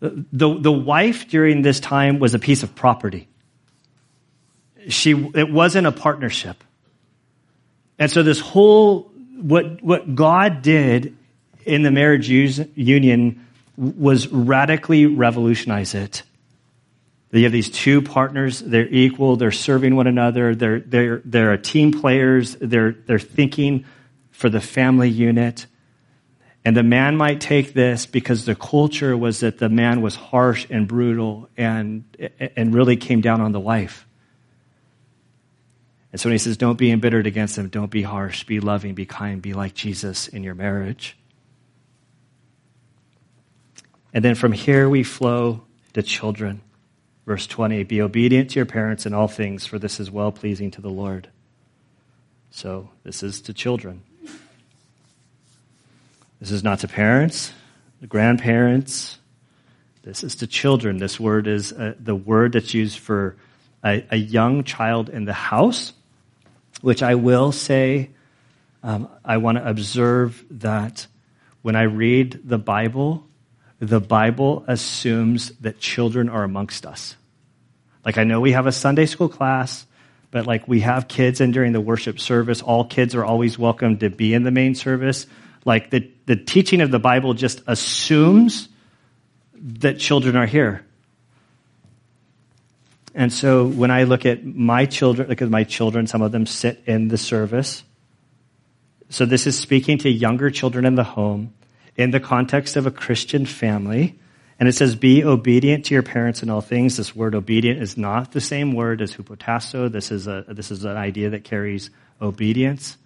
The, 0.00 0.58
the 0.58 0.72
wife 0.72 1.28
during 1.28 1.62
this 1.62 1.78
time 1.78 2.18
was 2.18 2.34
a 2.34 2.38
piece 2.38 2.62
of 2.62 2.74
property. 2.74 3.28
She, 4.88 5.10
it 5.34 5.50
wasn't 5.50 5.86
a 5.86 5.92
partnership. 5.92 6.64
And 7.98 8.10
so 8.10 8.22
this 8.22 8.40
whole, 8.40 9.12
what, 9.36 9.82
what 9.82 10.14
God 10.14 10.62
did 10.62 11.16
in 11.66 11.82
the 11.82 11.90
marriage 11.90 12.30
union 12.30 13.46
was 13.80 14.28
radically 14.28 15.06
revolutionize 15.06 15.94
it. 15.94 16.22
You 17.32 17.44
have 17.44 17.52
these 17.52 17.70
two 17.70 18.02
partners, 18.02 18.60
they're 18.60 18.88
equal, 18.88 19.36
they're 19.36 19.52
serving 19.52 19.96
one 19.96 20.06
another, 20.06 20.54
they're, 20.54 20.80
they're, 20.80 21.22
they're 21.24 21.52
a 21.52 21.58
team 21.58 21.92
players, 21.92 22.56
they're, 22.60 22.92
they're 22.92 23.20
thinking 23.20 23.84
for 24.32 24.50
the 24.50 24.60
family 24.60 25.08
unit. 25.08 25.66
And 26.64 26.76
the 26.76 26.82
man 26.82 27.16
might 27.16 27.40
take 27.40 27.72
this 27.72 28.04
because 28.04 28.44
the 28.44 28.56
culture 28.56 29.16
was 29.16 29.40
that 29.40 29.58
the 29.58 29.68
man 29.68 30.02
was 30.02 30.16
harsh 30.16 30.66
and 30.68 30.86
brutal 30.86 31.48
and, 31.56 32.04
and 32.56 32.74
really 32.74 32.96
came 32.96 33.20
down 33.20 33.40
on 33.40 33.52
the 33.52 33.60
wife. 33.60 34.06
And 36.12 36.20
so 36.20 36.28
when 36.28 36.34
he 36.34 36.38
says, 36.38 36.56
don't 36.56 36.76
be 36.76 36.90
embittered 36.90 37.26
against 37.26 37.56
them, 37.56 37.68
don't 37.68 37.90
be 37.90 38.02
harsh, 38.02 38.44
be 38.44 38.60
loving, 38.60 38.94
be 38.94 39.06
kind, 39.06 39.40
be 39.40 39.54
like 39.54 39.72
Jesus 39.72 40.26
in 40.26 40.42
your 40.42 40.56
marriage. 40.56 41.16
And 44.12 44.24
then 44.24 44.34
from 44.34 44.52
here 44.52 44.88
we 44.88 45.02
flow 45.02 45.62
to 45.92 46.02
children. 46.02 46.62
Verse 47.26 47.46
20 47.46 47.84
Be 47.84 48.02
obedient 48.02 48.50
to 48.50 48.58
your 48.58 48.66
parents 48.66 49.06
in 49.06 49.14
all 49.14 49.28
things, 49.28 49.66
for 49.66 49.78
this 49.78 50.00
is 50.00 50.10
well 50.10 50.32
pleasing 50.32 50.70
to 50.72 50.80
the 50.80 50.90
Lord. 50.90 51.28
So, 52.50 52.90
this 53.04 53.22
is 53.22 53.40
to 53.42 53.54
children. 53.54 54.02
This 56.40 56.50
is 56.50 56.64
not 56.64 56.80
to 56.80 56.88
parents, 56.88 57.52
the 58.00 58.06
grandparents. 58.06 59.18
This 60.02 60.24
is 60.24 60.36
to 60.36 60.46
children. 60.46 60.96
This 60.96 61.20
word 61.20 61.46
is 61.46 61.72
uh, 61.72 61.94
the 62.00 62.14
word 62.14 62.52
that's 62.52 62.72
used 62.72 62.98
for 62.98 63.36
a, 63.84 64.04
a, 64.10 64.16
young 64.16 64.64
child 64.64 65.10
in 65.10 65.26
the 65.26 65.34
house, 65.34 65.92
which 66.80 67.02
I 67.02 67.14
will 67.16 67.52
say, 67.52 68.10
um, 68.82 69.08
I 69.22 69.36
want 69.36 69.58
to 69.58 69.68
observe 69.68 70.42
that 70.50 71.06
when 71.60 71.76
I 71.76 71.82
read 71.82 72.40
the 72.44 72.56
Bible, 72.56 73.26
the 73.80 74.00
Bible 74.00 74.62
assumes 74.68 75.50
that 75.60 75.80
children 75.80 76.28
are 76.28 76.44
amongst 76.44 76.84
us. 76.86 77.16
Like, 78.04 78.18
I 78.18 78.24
know 78.24 78.40
we 78.40 78.52
have 78.52 78.66
a 78.66 78.72
Sunday 78.72 79.06
school 79.06 79.28
class, 79.28 79.86
but 80.30 80.46
like 80.46 80.68
we 80.68 80.80
have 80.80 81.08
kids 81.08 81.40
and 81.40 81.52
during 81.52 81.72
the 81.72 81.80
worship 81.80 82.20
service, 82.20 82.62
all 82.62 82.84
kids 82.84 83.14
are 83.14 83.24
always 83.24 83.58
welcome 83.58 83.98
to 83.98 84.10
be 84.10 84.34
in 84.34 84.42
the 84.42 84.50
main 84.50 84.74
service. 84.74 85.26
Like, 85.64 85.90
the, 85.90 86.10
the 86.26 86.36
teaching 86.36 86.82
of 86.82 86.90
the 86.90 86.98
Bible 86.98 87.34
just 87.34 87.62
assumes 87.66 88.68
that 89.54 89.98
children 89.98 90.36
are 90.36 90.46
here. 90.46 90.84
And 93.14 93.32
so 93.32 93.66
when 93.66 93.90
I 93.90 94.04
look 94.04 94.24
at 94.24 94.44
my 94.44 94.86
children, 94.86 95.28
look 95.28 95.42
at 95.42 95.50
my 95.50 95.64
children, 95.64 96.06
some 96.06 96.22
of 96.22 96.32
them 96.32 96.46
sit 96.46 96.82
in 96.86 97.08
the 97.08 97.18
service. 97.18 97.82
So 99.08 99.26
this 99.26 99.46
is 99.46 99.58
speaking 99.58 99.98
to 99.98 100.10
younger 100.10 100.50
children 100.50 100.84
in 100.84 100.94
the 100.94 101.04
home 101.04 101.52
in 102.00 102.10
the 102.10 102.20
context 102.20 102.76
of 102.76 102.86
a 102.86 102.90
Christian 102.90 103.46
family. 103.46 104.18
And 104.58 104.68
it 104.68 104.72
says, 104.72 104.94
be 104.94 105.24
obedient 105.24 105.86
to 105.86 105.94
your 105.94 106.02
parents 106.02 106.42
in 106.42 106.50
all 106.50 106.60
things. 106.60 106.96
This 106.96 107.16
word 107.16 107.34
obedient 107.34 107.80
is 107.80 107.96
not 107.96 108.32
the 108.32 108.40
same 108.40 108.74
word 108.74 109.00
as 109.00 109.14
hupotasso. 109.14 109.90
This 109.90 110.10
is, 110.10 110.26
a, 110.26 110.44
this 110.48 110.70
is 110.70 110.84
an 110.84 110.96
idea 110.96 111.30
that 111.30 111.44
carries 111.44 111.90
obedience. 112.20 112.98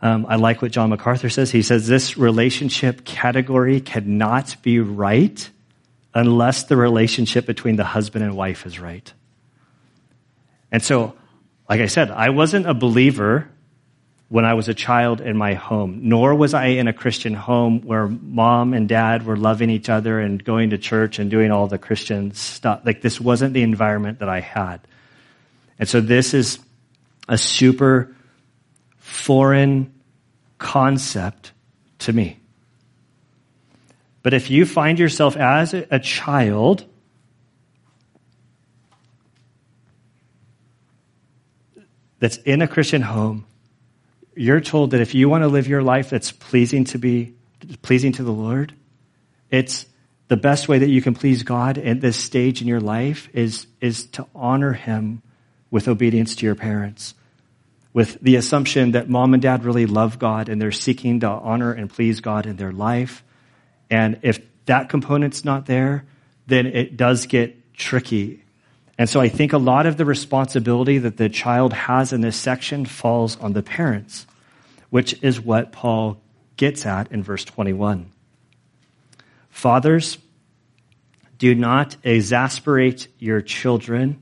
Um, 0.00 0.26
I 0.28 0.36
like 0.36 0.62
what 0.62 0.70
John 0.70 0.90
MacArthur 0.90 1.28
says. 1.28 1.50
He 1.50 1.62
says 1.62 1.88
this 1.88 2.16
relationship 2.16 3.04
category 3.04 3.80
cannot 3.80 4.62
be 4.62 4.78
right 4.78 5.50
unless 6.14 6.64
the 6.64 6.76
relationship 6.76 7.46
between 7.46 7.76
the 7.76 7.84
husband 7.84 8.24
and 8.24 8.36
wife 8.36 8.66
is 8.66 8.78
right. 8.78 9.12
And 10.70 10.82
so, 10.82 11.14
like 11.68 11.80
I 11.80 11.86
said, 11.86 12.10
I 12.10 12.30
wasn't 12.30 12.66
a 12.66 12.74
believer 12.74 13.50
when 14.28 14.44
I 14.44 14.54
was 14.54 14.68
a 14.68 14.74
child 14.74 15.20
in 15.22 15.36
my 15.36 15.54
home, 15.54 16.00
nor 16.02 16.34
was 16.34 16.52
I 16.52 16.66
in 16.66 16.86
a 16.86 16.92
Christian 16.92 17.32
home 17.32 17.80
where 17.80 18.08
mom 18.08 18.74
and 18.74 18.86
dad 18.86 19.24
were 19.24 19.36
loving 19.36 19.70
each 19.70 19.88
other 19.88 20.20
and 20.20 20.42
going 20.42 20.70
to 20.70 20.78
church 20.78 21.18
and 21.18 21.30
doing 21.30 21.50
all 21.50 21.66
the 21.66 21.78
Christian 21.78 22.32
stuff. 22.32 22.82
Like 22.84 23.00
this 23.00 23.18
wasn't 23.18 23.54
the 23.54 23.62
environment 23.62 24.18
that 24.18 24.28
I 24.28 24.40
had. 24.40 24.80
And 25.78 25.88
so 25.88 26.02
this 26.02 26.34
is 26.34 26.58
a 27.26 27.38
super 27.38 28.14
foreign 28.98 29.94
concept 30.58 31.52
to 32.00 32.12
me. 32.12 32.38
But 34.22 34.34
if 34.34 34.50
you 34.50 34.66
find 34.66 34.98
yourself 34.98 35.38
as 35.38 35.72
a 35.72 35.98
child, 35.98 36.84
that's 42.18 42.36
in 42.38 42.60
a 42.60 42.68
Christian 42.68 43.00
home, 43.00 43.46
you're 44.38 44.60
told 44.60 44.92
that 44.92 45.00
if 45.00 45.14
you 45.14 45.28
want 45.28 45.42
to 45.42 45.48
live 45.48 45.66
your 45.66 45.82
life 45.82 46.10
that's 46.10 46.30
pleasing 46.30 46.84
to 46.84 46.98
be 46.98 47.34
pleasing 47.82 48.12
to 48.12 48.22
the 48.22 48.32
Lord, 48.32 48.72
it's 49.50 49.84
the 50.28 50.36
best 50.36 50.68
way 50.68 50.78
that 50.78 50.88
you 50.88 51.02
can 51.02 51.14
please 51.14 51.42
God 51.42 51.76
at 51.76 52.00
this 52.00 52.16
stage 52.16 52.62
in 52.62 52.68
your 52.68 52.80
life 52.80 53.28
is, 53.32 53.66
is 53.80 54.06
to 54.06 54.26
honor 54.34 54.74
Him 54.74 55.22
with 55.70 55.88
obedience 55.88 56.36
to 56.36 56.46
your 56.46 56.54
parents. 56.54 57.14
With 57.92 58.20
the 58.20 58.36
assumption 58.36 58.92
that 58.92 59.08
mom 59.08 59.34
and 59.34 59.42
dad 59.42 59.64
really 59.64 59.86
love 59.86 60.18
God 60.18 60.48
and 60.48 60.62
they're 60.62 60.70
seeking 60.70 61.20
to 61.20 61.28
honor 61.28 61.72
and 61.72 61.90
please 61.90 62.20
God 62.20 62.46
in 62.46 62.56
their 62.56 62.72
life. 62.72 63.24
And 63.90 64.20
if 64.22 64.40
that 64.66 64.88
component's 64.88 65.44
not 65.44 65.66
there, 65.66 66.04
then 66.46 66.66
it 66.66 66.96
does 66.96 67.26
get 67.26 67.74
tricky. 67.74 68.44
And 68.98 69.08
so 69.08 69.20
I 69.20 69.28
think 69.28 69.52
a 69.52 69.58
lot 69.58 69.86
of 69.86 69.96
the 69.96 70.04
responsibility 70.04 70.98
that 70.98 71.16
the 71.16 71.28
child 71.28 71.72
has 71.72 72.12
in 72.12 72.20
this 72.20 72.36
section 72.36 72.84
falls 72.84 73.36
on 73.38 73.52
the 73.52 73.62
parents, 73.62 74.26
which 74.90 75.22
is 75.22 75.40
what 75.40 75.70
Paul 75.70 76.20
gets 76.56 76.84
at 76.84 77.12
in 77.12 77.22
verse 77.22 77.44
21. 77.44 78.10
Fathers, 79.50 80.18
do 81.38 81.54
not 81.54 81.96
exasperate 82.02 83.06
your 83.20 83.40
children 83.40 84.20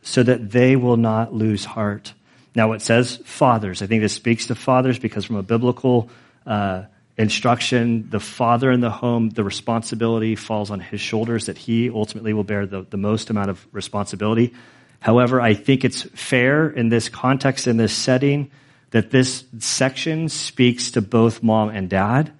so 0.00 0.22
that 0.22 0.50
they 0.50 0.76
will 0.76 0.96
not 0.96 1.34
lose 1.34 1.66
heart. 1.66 2.14
Now, 2.54 2.72
it 2.72 2.80
says 2.80 3.18
fathers. 3.24 3.82
I 3.82 3.86
think 3.86 4.00
this 4.00 4.14
speaks 4.14 4.46
to 4.46 4.54
fathers 4.54 4.98
because 4.98 5.26
from 5.26 5.36
a 5.36 5.42
biblical 5.42 6.08
uh, 6.46 6.84
instruction, 7.16 8.08
the 8.10 8.20
father 8.20 8.72
in 8.72 8.80
the 8.80 8.90
home, 8.90 9.30
the 9.30 9.44
responsibility 9.44 10.34
falls 10.34 10.70
on 10.70 10.80
his 10.80 11.00
shoulders 11.00 11.46
that 11.46 11.56
he 11.56 11.90
ultimately 11.90 12.32
will 12.32 12.44
bear 12.44 12.66
the, 12.66 12.82
the 12.82 12.96
most 12.96 13.30
amount 13.30 13.50
of 13.50 13.66
responsibility. 13.72 14.52
However, 15.00 15.40
I 15.40 15.54
think 15.54 15.84
it's 15.84 16.02
fair 16.02 16.68
in 16.68 16.88
this 16.88 17.08
context, 17.08 17.66
in 17.66 17.76
this 17.76 17.92
setting, 17.92 18.50
that 18.90 19.10
this 19.10 19.44
section 19.58 20.28
speaks 20.28 20.92
to 20.92 21.02
both 21.02 21.42
mom 21.42 21.68
and 21.68 21.90
dad 21.90 22.32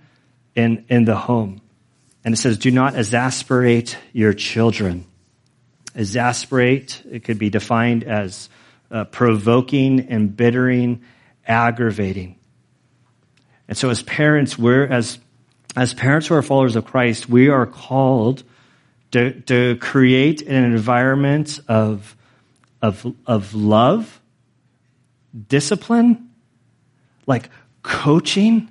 in, 0.54 0.84
in 0.88 1.04
the 1.04 1.16
home. 1.16 1.60
And 2.24 2.34
it 2.34 2.38
says, 2.38 2.58
do 2.58 2.70
not 2.70 2.96
exasperate 2.96 3.98
your 4.12 4.32
children. 4.32 5.04
Exasperate, 5.94 7.02
it 7.10 7.22
could 7.22 7.38
be 7.38 7.50
defined 7.50 8.02
as 8.02 8.48
uh, 8.90 9.04
provoking, 9.04 10.08
embittering, 10.10 11.02
aggravating. 11.46 12.37
And 13.68 13.77
so 13.77 13.90
as 13.90 14.03
parents, 14.03 14.59
we're, 14.59 14.87
as, 14.87 15.18
as 15.77 15.94
parents 15.94 16.27
who 16.27 16.35
are 16.35 16.42
followers 16.42 16.77
of 16.77 16.85
Christ, 16.85 17.29
we 17.29 17.48
are 17.48 17.66
called 17.66 18.42
to, 19.12 19.40
to 19.42 19.77
create 19.77 20.42
an 20.42 20.64
environment 20.64 21.61
of, 21.68 22.16
of, 22.83 23.07
of 23.27 23.55
love, 23.55 24.20
discipline, 25.48 26.31
like 27.27 27.48
coaching. 27.83 28.68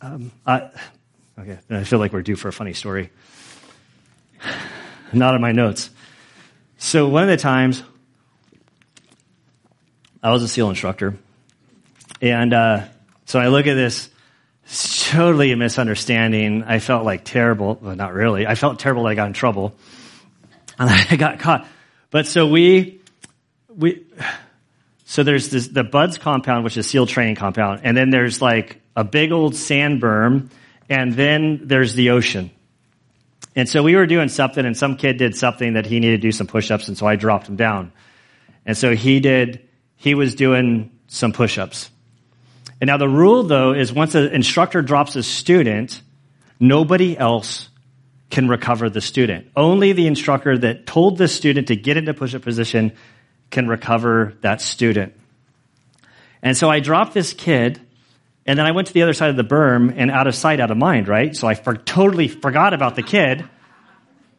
Um, 0.00 0.32
I, 0.46 0.70
Okay, 1.40 1.58
I 1.70 1.84
feel 1.84 1.98
like 1.98 2.12
we're 2.12 2.20
due 2.20 2.36
for 2.36 2.48
a 2.48 2.52
funny 2.52 2.74
story. 2.74 3.10
Not 5.12 5.34
in 5.34 5.40
my 5.40 5.52
notes. 5.52 5.88
So 6.76 7.08
one 7.08 7.22
of 7.22 7.30
the 7.30 7.38
times, 7.38 7.82
I 10.22 10.32
was 10.32 10.42
a 10.42 10.48
SEAL 10.48 10.68
instructor, 10.68 11.16
and 12.20 12.52
uh, 12.52 12.84
so 13.30 13.38
I 13.38 13.46
look 13.46 13.68
at 13.68 13.74
this. 13.74 14.10
totally 15.10 15.52
a 15.52 15.56
misunderstanding. 15.56 16.64
I 16.64 16.80
felt 16.80 17.04
like 17.04 17.24
terrible. 17.24 17.78
Well, 17.80 17.94
not 17.94 18.12
really. 18.12 18.44
I 18.44 18.56
felt 18.56 18.80
terrible 18.80 19.04
that 19.04 19.10
I 19.10 19.14
got 19.14 19.28
in 19.28 19.34
trouble, 19.34 19.72
and 20.80 20.90
I 21.10 21.14
got 21.14 21.38
caught. 21.38 21.64
But 22.10 22.26
so 22.26 22.48
we 22.48 23.00
we 23.68 24.04
so 25.04 25.22
there's 25.22 25.48
this, 25.48 25.68
the 25.68 25.84
BUD/S 25.84 26.18
compound, 26.18 26.64
which 26.64 26.76
is 26.76 26.88
SEAL 26.88 27.06
training 27.06 27.36
compound, 27.36 27.82
and 27.84 27.96
then 27.96 28.10
there's 28.10 28.42
like 28.42 28.80
a 28.96 29.04
big 29.04 29.30
old 29.30 29.54
sand 29.54 30.02
berm 30.02 30.50
and 30.88 31.12
then 31.12 31.60
there's 31.68 31.94
the 31.94 32.10
ocean. 32.10 32.50
And 33.54 33.68
so 33.68 33.84
we 33.84 33.94
were 33.94 34.06
doing 34.06 34.28
something 34.28 34.66
and 34.66 34.76
some 34.76 34.96
kid 34.96 35.18
did 35.18 35.36
something 35.36 35.74
that 35.74 35.86
he 35.86 36.00
needed 36.00 36.20
to 36.20 36.28
do 36.28 36.32
some 36.32 36.48
push-ups 36.48 36.88
and 36.88 36.98
so 36.98 37.06
I 37.06 37.14
dropped 37.14 37.48
him 37.48 37.54
down. 37.54 37.92
And 38.66 38.76
so 38.76 38.96
he 38.96 39.20
did, 39.20 39.68
he 39.94 40.16
was 40.16 40.34
doing 40.34 40.90
some 41.06 41.32
push-ups. 41.32 41.90
And 42.80 42.88
now 42.88 42.96
the 42.96 43.08
rule 43.08 43.42
though 43.42 43.72
is 43.72 43.92
once 43.92 44.14
an 44.14 44.28
instructor 44.28 44.82
drops 44.82 45.16
a 45.16 45.22
student, 45.22 46.00
nobody 46.58 47.16
else 47.16 47.68
can 48.30 48.48
recover 48.48 48.88
the 48.88 49.00
student. 49.00 49.50
Only 49.56 49.92
the 49.92 50.06
instructor 50.06 50.56
that 50.58 50.86
told 50.86 51.18
the 51.18 51.28
student 51.28 51.68
to 51.68 51.76
get 51.76 51.96
into 51.96 52.14
push-up 52.14 52.42
position 52.42 52.92
can 53.50 53.66
recover 53.68 54.34
that 54.42 54.60
student. 54.60 55.14
And 56.42 56.56
so 56.56 56.70
I 56.70 56.80
dropped 56.80 57.12
this 57.12 57.32
kid 57.32 57.80
and 58.46 58.58
then 58.58 58.66
I 58.66 58.72
went 58.72 58.88
to 58.88 58.94
the 58.94 59.02
other 59.02 59.12
side 59.12 59.30
of 59.30 59.36
the 59.36 59.44
berm 59.44 59.92
and 59.96 60.10
out 60.10 60.26
of 60.26 60.34
sight, 60.34 60.60
out 60.60 60.70
of 60.70 60.76
mind, 60.76 61.08
right? 61.08 61.36
So 61.36 61.46
I 61.46 61.54
for- 61.54 61.76
totally 61.76 62.28
forgot 62.28 62.72
about 62.72 62.96
the 62.96 63.02
kid. 63.02 63.44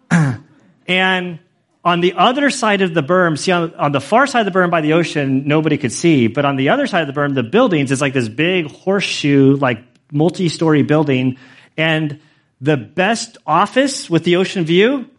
and 0.88 1.40
on 1.84 2.00
the 2.02 2.14
other 2.14 2.50
side 2.50 2.82
of 2.82 2.94
the 2.94 3.02
berm, 3.02 3.38
see, 3.38 3.52
on, 3.52 3.74
on, 3.76 3.92
the 3.92 4.02
far 4.02 4.28
side 4.28 4.46
of 4.46 4.54
the 4.54 4.60
berm 4.60 4.70
by 4.70 4.82
the 4.82 4.94
ocean, 4.94 5.48
nobody 5.48 5.78
could 5.78 5.92
see. 5.92 6.28
But 6.28 6.46
on 6.46 6.56
the 6.56 6.70
other 6.70 6.86
side 6.86 7.08
of 7.08 7.14
the 7.14 7.20
berm, 7.20 7.34
the 7.34 7.44
buildings 7.44 7.92
is 7.92 8.02
like 8.02 8.14
this 8.14 8.30
big 8.30 8.70
horseshoe, 8.70 9.56
like 9.56 9.84
multi 10.12 10.48
story 10.50 10.84
building. 10.84 11.38
And 11.78 12.20
the 12.60 12.78
best 12.78 13.38
office 13.48 14.10
with 14.10 14.24
the 14.24 14.36
ocean 14.36 14.64
view 14.64 15.10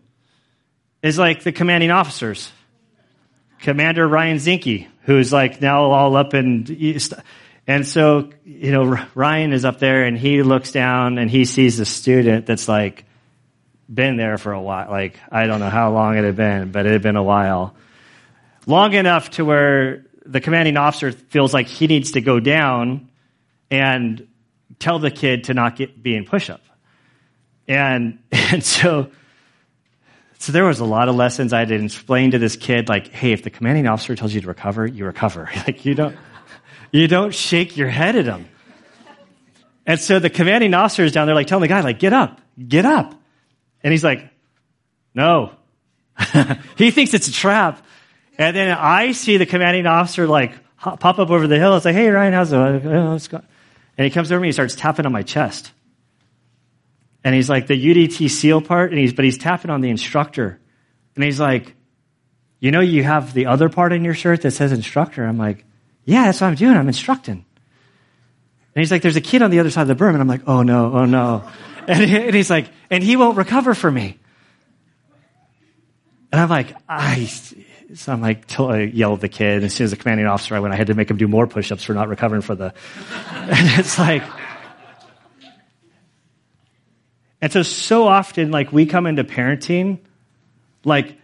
is 1.02 1.18
like 1.18 1.42
the 1.42 1.52
commanding 1.52 1.90
officers. 1.90 2.52
Commander 3.58 4.06
Ryan 4.06 4.36
Zinke, 4.36 4.86
who's 5.02 5.32
like 5.32 5.60
now 5.60 5.90
all 5.90 6.16
up 6.16 6.34
in 6.34 6.64
and 7.66 7.86
so, 7.86 8.30
you 8.44 8.72
know, 8.72 8.98
Ryan 9.14 9.52
is 9.52 9.64
up 9.64 9.78
there 9.78 10.04
and 10.04 10.18
he 10.18 10.42
looks 10.42 10.72
down 10.72 11.18
and 11.18 11.30
he 11.30 11.44
sees 11.44 11.78
a 11.78 11.84
student 11.84 12.46
that's 12.46 12.68
like 12.68 13.04
been 13.92 14.16
there 14.16 14.38
for 14.38 14.52
a 14.52 14.60
while. 14.60 14.90
Like, 14.90 15.18
I 15.30 15.46
don't 15.46 15.60
know 15.60 15.70
how 15.70 15.92
long 15.92 16.16
it 16.16 16.24
had 16.24 16.36
been, 16.36 16.72
but 16.72 16.86
it 16.86 16.92
had 16.92 17.02
been 17.02 17.16
a 17.16 17.22
while. 17.22 17.74
Long 18.66 18.92
enough 18.92 19.30
to 19.32 19.44
where 19.44 20.04
the 20.24 20.40
commanding 20.40 20.76
officer 20.76 21.12
feels 21.12 21.52
like 21.52 21.66
he 21.66 21.86
needs 21.86 22.12
to 22.12 22.20
go 22.20 22.40
down 22.40 23.10
and 23.70 24.26
tell 24.78 24.98
the 24.98 25.10
kid 25.10 25.44
to 25.44 25.54
not 25.54 25.76
get, 25.76 26.02
be 26.02 26.14
in 26.14 26.24
push-up. 26.24 26.60
And, 27.68 28.18
and 28.32 28.64
so, 28.64 29.10
so 30.38 30.52
there 30.52 30.64
was 30.64 30.80
a 30.80 30.84
lot 30.84 31.08
of 31.08 31.16
lessons 31.16 31.52
I 31.52 31.60
had 31.60 31.68
to 31.68 31.84
explain 31.84 32.32
to 32.32 32.38
this 32.38 32.56
kid, 32.56 32.88
like, 32.88 33.08
hey, 33.08 33.32
if 33.32 33.42
the 33.42 33.50
commanding 33.50 33.86
officer 33.86 34.14
tells 34.14 34.32
you 34.32 34.40
to 34.40 34.48
recover, 34.48 34.86
you 34.86 35.04
recover. 35.04 35.50
like, 35.66 35.84
you 35.84 35.94
don't, 35.94 36.16
you 36.90 37.08
don't 37.08 37.34
shake 37.34 37.76
your 37.76 37.88
head 37.88 38.16
at 38.16 38.26
him. 38.26 38.48
And 39.84 39.98
so 39.98 40.18
the 40.20 40.30
commanding 40.30 40.74
officer 40.74 41.04
is 41.04 41.12
down 41.12 41.26
there, 41.26 41.34
like 41.34 41.48
telling 41.48 41.62
the 41.62 41.68
guy, 41.68 41.80
like, 41.80 41.98
get 41.98 42.12
up, 42.12 42.40
get 42.68 42.86
up. 42.86 43.14
And 43.82 43.92
he's 43.92 44.04
like, 44.04 44.28
no. 45.14 45.52
he 46.76 46.90
thinks 46.90 47.14
it's 47.14 47.28
a 47.28 47.32
trap. 47.32 47.84
And 48.38 48.56
then 48.56 48.76
I 48.76 49.12
see 49.12 49.36
the 49.36 49.46
commanding 49.46 49.86
officer 49.86 50.26
like 50.26 50.52
pop 50.78 51.04
up 51.04 51.30
over 51.30 51.46
the 51.46 51.58
hill. 51.58 51.76
It's 51.76 51.84
like, 51.84 51.94
hey, 51.94 52.08
Ryan, 52.08 52.32
how's 52.32 52.52
it? 52.52 52.82
going? 52.82 53.46
And 53.98 54.04
he 54.04 54.10
comes 54.10 54.32
over 54.32 54.40
me, 54.40 54.48
he 54.48 54.52
starts 54.52 54.74
tapping 54.74 55.06
on 55.06 55.12
my 55.12 55.22
chest. 55.22 55.72
And 57.24 57.34
he's 57.34 57.48
like, 57.48 57.66
the 57.66 57.74
UDT 57.74 58.30
SEAL 58.30 58.62
part, 58.62 58.90
and 58.90 58.98
he's, 58.98 59.12
but 59.12 59.24
he's 59.24 59.38
tapping 59.38 59.70
on 59.70 59.80
the 59.80 59.90
instructor. 59.90 60.58
And 61.14 61.24
he's 61.24 61.38
like, 61.38 61.74
you 62.58 62.70
know, 62.70 62.80
you 62.80 63.04
have 63.04 63.32
the 63.32 63.46
other 63.46 63.68
part 63.68 63.92
in 63.92 64.04
your 64.04 64.14
shirt 64.14 64.42
that 64.42 64.52
says 64.52 64.72
instructor. 64.72 65.24
I'm 65.24 65.38
like, 65.38 65.64
yeah, 66.04 66.24
that's 66.24 66.40
what 66.40 66.48
I'm 66.48 66.54
doing. 66.54 66.76
I'm 66.76 66.88
instructing. 66.88 67.44
And 68.74 68.80
he's 68.80 68.90
like, 68.90 69.02
there's 69.02 69.16
a 69.16 69.20
kid 69.20 69.42
on 69.42 69.50
the 69.50 69.60
other 69.60 69.70
side 69.70 69.82
of 69.82 69.88
the 69.88 69.94
berm. 70.02 70.14
And 70.14 70.20
I'm 70.20 70.28
like, 70.28 70.42
oh 70.46 70.62
no, 70.62 70.92
oh 70.92 71.04
no. 71.04 71.48
And, 71.88 72.34
he's 72.34 72.50
like, 72.50 72.70
and 72.90 73.02
he 73.02 73.16
won't 73.16 73.36
recover 73.36 73.74
for 73.74 73.90
me. 73.90 74.18
And 76.30 76.40
I'm 76.40 76.48
like, 76.48 76.74
I, 76.88 77.26
so 77.94 78.12
I'm 78.12 78.22
like, 78.22 78.46
till 78.46 78.68
I 78.68 78.80
yelled 78.80 79.18
at 79.18 79.20
the 79.20 79.28
kid. 79.28 79.64
As 79.64 79.74
soon 79.74 79.84
as 79.84 79.90
the 79.90 79.96
commanding 79.96 80.26
officer 80.26 80.54
I 80.54 80.60
went, 80.60 80.72
I 80.72 80.76
had 80.76 80.86
to 80.86 80.94
make 80.94 81.10
him 81.10 81.18
do 81.18 81.28
more 81.28 81.46
push-ups 81.46 81.84
for 81.84 81.92
not 81.92 82.08
recovering 82.08 82.42
for 82.42 82.54
the, 82.54 82.72
and 83.30 83.78
it's 83.78 83.98
like, 83.98 84.22
and 87.42 87.52
so, 87.52 87.62
so 87.62 88.06
often, 88.06 88.50
like, 88.50 88.72
we 88.72 88.86
come 88.86 89.06
into 89.06 89.24
parenting, 89.24 89.98
like, 90.84 91.18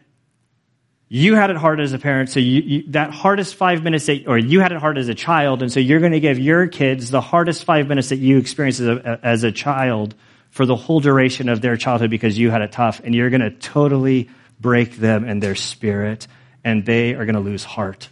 you 1.08 1.36
had 1.36 1.48
it 1.48 1.56
hard 1.56 1.80
as 1.80 1.94
a 1.94 1.98
parent, 1.98 2.28
so 2.28 2.38
you, 2.38 2.60
you, 2.60 2.82
that 2.88 3.12
hardest 3.12 3.54
five 3.54 3.82
minutes 3.82 4.06
that, 4.06 4.26
or 4.26 4.36
you 4.36 4.60
had 4.60 4.72
it 4.72 4.78
hard 4.78 4.98
as 4.98 5.08
a 5.08 5.14
child, 5.14 5.62
and 5.62 5.72
so 5.72 5.80
you're 5.80 6.00
going 6.00 6.12
to 6.12 6.20
give 6.20 6.38
your 6.38 6.66
kids 6.66 7.10
the 7.10 7.20
hardest 7.20 7.64
five 7.64 7.88
minutes 7.88 8.10
that 8.10 8.18
you 8.18 8.36
experienced 8.36 8.80
as 8.80 8.88
a, 8.88 9.20
as 9.22 9.44
a 9.44 9.52
child 9.52 10.14
for 10.58 10.66
the 10.66 10.74
whole 10.74 10.98
duration 10.98 11.48
of 11.48 11.60
their 11.60 11.76
childhood 11.76 12.10
because 12.10 12.36
you 12.36 12.50
had 12.50 12.62
it 12.62 12.72
tough, 12.72 13.00
and 13.04 13.14
you're 13.14 13.30
going 13.30 13.42
to 13.42 13.52
totally 13.52 14.28
break 14.58 14.96
them 14.96 15.22
and 15.22 15.40
their 15.40 15.54
spirit, 15.54 16.26
and 16.64 16.84
they 16.84 17.14
are 17.14 17.24
going 17.26 17.36
to 17.36 17.40
lose 17.40 17.62
heart. 17.62 18.08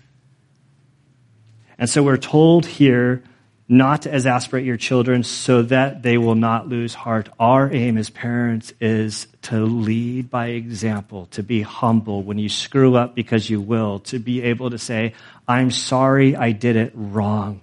And 1.76 1.90
so 1.90 2.04
we're 2.04 2.16
told 2.16 2.64
here 2.64 3.24
not 3.68 4.02
to 4.02 4.14
exasperate 4.14 4.64
your 4.64 4.76
children 4.76 5.24
so 5.24 5.62
that 5.62 6.04
they 6.04 6.18
will 6.18 6.36
not 6.36 6.68
lose 6.68 6.94
heart. 6.94 7.28
Our 7.40 7.68
aim 7.74 7.98
as 7.98 8.10
parents 8.10 8.72
is 8.80 9.26
to 9.42 9.66
lead 9.66 10.30
by 10.30 10.50
example, 10.50 11.26
to 11.32 11.42
be 11.42 11.62
humble 11.62 12.22
when 12.22 12.38
you 12.38 12.48
screw 12.48 12.94
up 12.94 13.16
because 13.16 13.50
you 13.50 13.60
will, 13.60 13.98
to 14.10 14.20
be 14.20 14.40
able 14.42 14.70
to 14.70 14.78
say, 14.78 15.14
I'm 15.48 15.72
sorry 15.72 16.36
I 16.36 16.52
did 16.52 16.76
it 16.76 16.92
wrong. 16.94 17.60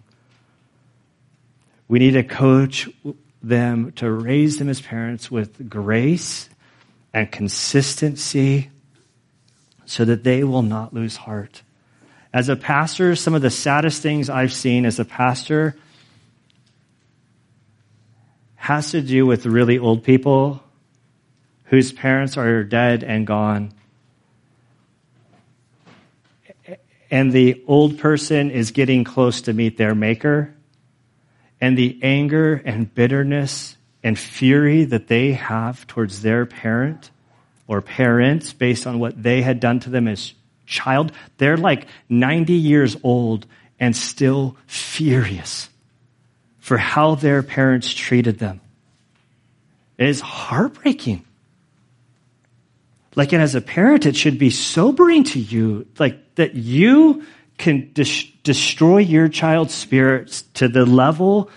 We 1.87 1.99
need 1.99 2.15
to 2.15 2.23
coach 2.23 2.89
them 3.43 3.91
to 3.93 4.09
raise 4.09 4.57
them 4.57 4.69
as 4.69 4.81
parents 4.81 5.29
with 5.29 5.69
grace 5.69 6.49
and 7.13 7.31
consistency 7.31 8.71
so 9.85 10.05
that 10.05 10.23
they 10.23 10.43
will 10.43 10.61
not 10.61 10.93
lose 10.93 11.17
heart. 11.17 11.61
As 12.33 12.49
a 12.49 12.55
pastor, 12.55 13.15
some 13.15 13.35
of 13.35 13.41
the 13.41 13.51
saddest 13.51 14.01
things 14.01 14.29
I've 14.29 14.53
seen 14.53 14.85
as 14.85 14.97
a 14.97 15.05
pastor 15.05 15.75
has 18.55 18.91
to 18.91 19.01
do 19.01 19.25
with 19.25 19.45
really 19.45 19.77
old 19.77 20.03
people 20.03 20.63
whose 21.65 21.91
parents 21.91 22.37
are 22.37 22.63
dead 22.63 23.03
and 23.03 23.27
gone. 23.27 23.73
And 27.11 27.31
the 27.31 27.61
old 27.67 27.99
person 27.99 28.49
is 28.49 28.71
getting 28.71 29.03
close 29.03 29.41
to 29.41 29.53
meet 29.53 29.77
their 29.77 29.93
maker. 29.93 30.55
And 31.63 31.77
the 31.77 31.97
anger 32.01 32.61
and 32.65 32.93
bitterness 32.93 33.77
and 34.03 34.19
fury 34.19 34.83
that 34.83 35.07
they 35.07 35.31
have 35.31 35.87
towards 35.87 36.21
their 36.21 36.45
parent 36.45 37.09
or 37.67 37.79
parents 37.79 38.51
based 38.51 38.85
on 38.85 38.99
what 38.99 39.23
they 39.23 39.41
had 39.41 39.61
done 39.61 39.79
to 39.79 39.89
them 39.89 40.09
as 40.09 40.33
child, 40.65 41.13
they're 41.37 41.55
like 41.55 41.87
90 42.09 42.51
years 42.51 42.97
old 43.01 43.45
and 43.79 43.95
still 43.95 44.57
furious 44.67 45.69
for 46.59 46.75
how 46.75 47.15
their 47.15 47.41
parents 47.41 47.93
treated 47.93 48.39
them. 48.39 48.59
It 49.97 50.09
is 50.09 50.19
heartbreaking. 50.19 51.23
Like, 53.15 53.31
and 53.31 53.41
as 53.41 53.55
a 53.55 53.61
parent, 53.61 54.05
it 54.05 54.17
should 54.17 54.37
be 54.37 54.49
sobering 54.49 55.23
to 55.23 55.39
you, 55.39 55.87
like 55.97 56.35
that 56.35 56.55
you 56.55 57.25
can 57.57 57.91
dis- 57.93 58.25
destroy 58.43 58.99
your 58.99 59.27
child's 59.27 59.73
spirits 59.73 60.43
to 60.55 60.67
the 60.67 60.85
level 60.85 61.49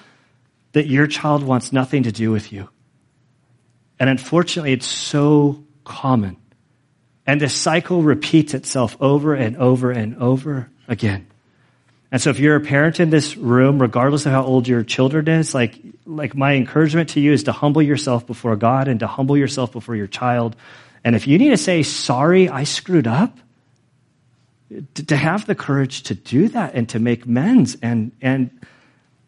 that 0.72 0.86
your 0.86 1.06
child 1.06 1.42
wants 1.42 1.72
nothing 1.72 2.04
to 2.04 2.12
do 2.12 2.30
with 2.30 2.52
you. 2.52 2.68
And 3.98 4.10
unfortunately, 4.10 4.72
it's 4.72 4.86
so 4.86 5.64
common. 5.84 6.36
And 7.26 7.40
the 7.40 7.48
cycle 7.48 8.02
repeats 8.02 8.54
itself 8.54 8.96
over 9.00 9.34
and 9.34 9.56
over 9.56 9.90
and 9.90 10.16
over 10.18 10.70
again. 10.86 11.26
And 12.12 12.22
so 12.22 12.30
if 12.30 12.38
you're 12.38 12.56
a 12.56 12.60
parent 12.60 13.00
in 13.00 13.10
this 13.10 13.36
room, 13.36 13.80
regardless 13.82 14.26
of 14.26 14.32
how 14.32 14.44
old 14.44 14.68
your 14.68 14.84
children 14.84 15.26
is, 15.28 15.54
like, 15.54 15.78
like 16.04 16.36
my 16.36 16.54
encouragement 16.54 17.10
to 17.10 17.20
you 17.20 17.32
is 17.32 17.44
to 17.44 17.52
humble 17.52 17.82
yourself 17.82 18.26
before 18.26 18.54
God 18.54 18.86
and 18.86 19.00
to 19.00 19.06
humble 19.06 19.36
yourself 19.36 19.72
before 19.72 19.96
your 19.96 20.06
child. 20.06 20.54
And 21.02 21.16
if 21.16 21.26
you 21.26 21.36
need 21.38 21.50
to 21.50 21.56
say, 21.56 21.82
sorry, 21.82 22.48
I 22.48 22.64
screwed 22.64 23.06
up, 23.06 23.38
to 24.94 25.16
have 25.16 25.46
the 25.46 25.54
courage 25.54 26.02
to 26.04 26.14
do 26.14 26.48
that 26.48 26.74
and 26.74 26.88
to 26.88 26.98
make 26.98 27.24
amends 27.24 27.76
and, 27.82 28.12
and 28.20 28.50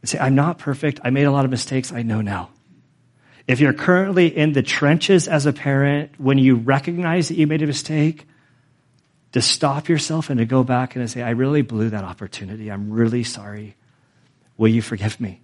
say, 0.04 0.18
I'm 0.18 0.34
not 0.34 0.58
perfect. 0.58 1.00
I 1.04 1.10
made 1.10 1.24
a 1.24 1.30
lot 1.30 1.44
of 1.44 1.50
mistakes. 1.50 1.92
I 1.92 2.02
know 2.02 2.20
now. 2.20 2.50
If 3.46 3.60
you're 3.60 3.72
currently 3.72 4.26
in 4.26 4.52
the 4.52 4.62
trenches 4.62 5.26
as 5.26 5.46
a 5.46 5.52
parent, 5.52 6.12
when 6.18 6.38
you 6.38 6.56
recognize 6.56 7.28
that 7.28 7.36
you 7.36 7.46
made 7.46 7.62
a 7.62 7.66
mistake, 7.66 8.26
to 9.32 9.42
stop 9.42 9.88
yourself 9.88 10.30
and 10.30 10.38
to 10.38 10.44
go 10.44 10.64
back 10.64 10.96
and 10.96 11.04
to 11.04 11.08
say, 11.08 11.22
I 11.22 11.30
really 11.30 11.62
blew 11.62 11.90
that 11.90 12.04
opportunity. 12.04 12.70
I'm 12.70 12.90
really 12.90 13.24
sorry. 13.24 13.76
Will 14.56 14.68
you 14.68 14.82
forgive 14.82 15.20
me? 15.20 15.40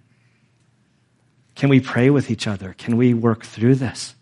Can 1.55 1.69
we 1.69 1.79
pray 1.79 2.09
with 2.09 2.29
each 2.29 2.47
other? 2.47 2.75
Can 2.77 2.97
we 2.97 3.13
work 3.13 3.45
through 3.45 3.75
this? 3.75 4.15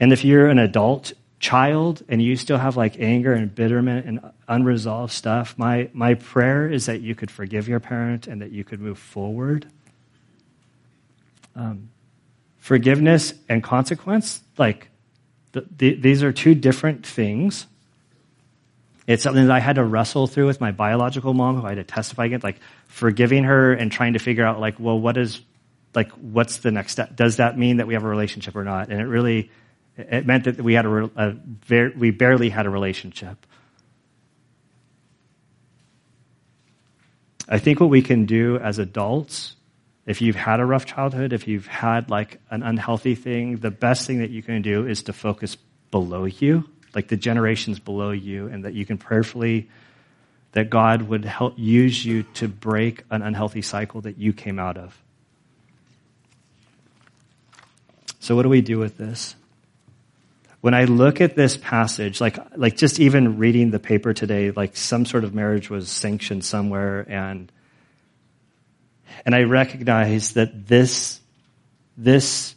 And 0.00 0.12
if 0.12 0.24
you're 0.24 0.48
an 0.48 0.58
adult 0.58 1.12
child 1.40 2.02
and 2.08 2.20
you 2.20 2.36
still 2.36 2.58
have 2.58 2.76
like 2.76 2.98
anger 2.98 3.32
and 3.32 3.54
bitterment 3.54 4.06
and 4.06 4.20
unresolved 4.48 5.12
stuff, 5.12 5.54
my, 5.56 5.88
my 5.92 6.14
prayer 6.14 6.68
is 6.68 6.86
that 6.86 7.00
you 7.00 7.14
could 7.14 7.30
forgive 7.30 7.68
your 7.68 7.80
parent 7.80 8.26
and 8.26 8.42
that 8.42 8.50
you 8.50 8.64
could 8.64 8.80
move 8.80 8.98
forward 8.98 9.66
um, 11.58 11.90
forgiveness 12.58 13.34
and 13.48 13.62
consequence, 13.62 14.40
like 14.56 14.88
the, 15.52 15.66
the, 15.76 15.94
these 15.94 16.22
are 16.22 16.32
two 16.32 16.54
different 16.54 17.04
things. 17.04 17.66
It's 19.06 19.22
something 19.22 19.46
that 19.46 19.54
I 19.54 19.58
had 19.58 19.76
to 19.76 19.84
wrestle 19.84 20.26
through 20.26 20.46
with 20.46 20.60
my 20.60 20.70
biological 20.70 21.34
mom, 21.34 21.60
who 21.60 21.66
I 21.66 21.70
had 21.70 21.76
to 21.76 21.84
testify 21.84 22.26
against, 22.26 22.44
like 22.44 22.60
forgiving 22.86 23.44
her 23.44 23.72
and 23.72 23.90
trying 23.90 24.12
to 24.12 24.18
figure 24.18 24.44
out, 24.44 24.60
like, 24.60 24.78
well, 24.78 25.00
what 25.00 25.16
is, 25.16 25.40
like, 25.94 26.10
what's 26.12 26.58
the 26.58 26.70
next 26.70 26.92
step? 26.92 27.16
Does 27.16 27.36
that 27.36 27.58
mean 27.58 27.78
that 27.78 27.86
we 27.86 27.94
have 27.94 28.04
a 28.04 28.08
relationship 28.08 28.54
or 28.54 28.64
not? 28.64 28.90
And 28.90 29.00
it 29.00 29.06
really, 29.06 29.50
it 29.98 30.26
meant 30.26 30.44
that 30.44 30.60
we 30.60 30.74
had 30.74 30.86
a, 30.86 31.10
a 31.16 31.90
we 31.98 32.10
barely 32.10 32.48
had 32.48 32.66
a 32.66 32.70
relationship. 32.70 33.46
I 37.48 37.58
think 37.58 37.80
what 37.80 37.90
we 37.90 38.02
can 38.02 38.26
do 38.26 38.58
as 38.58 38.78
adults 38.78 39.56
if 40.08 40.22
you've 40.22 40.36
had 40.36 40.58
a 40.58 40.64
rough 40.64 40.86
childhood, 40.86 41.34
if 41.34 41.46
you've 41.46 41.66
had 41.66 42.08
like 42.08 42.40
an 42.50 42.62
unhealthy 42.62 43.14
thing, 43.14 43.58
the 43.58 43.70
best 43.70 44.06
thing 44.06 44.20
that 44.20 44.30
you 44.30 44.42
can 44.42 44.62
do 44.62 44.86
is 44.86 45.02
to 45.02 45.12
focus 45.12 45.54
below 45.90 46.24
you, 46.24 46.64
like 46.94 47.08
the 47.08 47.16
generations 47.16 47.78
below 47.78 48.10
you, 48.10 48.46
and 48.46 48.64
that 48.64 48.72
you 48.72 48.86
can 48.86 48.96
prayerfully, 48.96 49.68
that 50.52 50.70
God 50.70 51.02
would 51.02 51.26
help 51.26 51.58
use 51.58 52.02
you 52.02 52.22
to 52.34 52.48
break 52.48 53.04
an 53.10 53.20
unhealthy 53.20 53.60
cycle 53.60 54.00
that 54.00 54.16
you 54.16 54.32
came 54.32 54.58
out 54.58 54.78
of. 54.78 54.98
So, 58.18 58.34
what 58.34 58.44
do 58.44 58.48
we 58.48 58.62
do 58.62 58.78
with 58.78 58.96
this? 58.96 59.36
When 60.60 60.74
I 60.74 60.84
look 60.84 61.20
at 61.20 61.36
this 61.36 61.56
passage, 61.56 62.20
like, 62.20 62.38
like 62.56 62.76
just 62.76 62.98
even 62.98 63.38
reading 63.38 63.70
the 63.70 63.78
paper 63.78 64.12
today, 64.12 64.50
like 64.50 64.76
some 64.76 65.06
sort 65.06 65.24
of 65.24 65.34
marriage 65.34 65.70
was 65.70 65.88
sanctioned 65.88 66.44
somewhere 66.44 67.06
and 67.08 67.50
and 69.24 69.34
I 69.34 69.42
recognize 69.42 70.34
that 70.34 70.66
this, 70.66 71.20
this, 71.96 72.54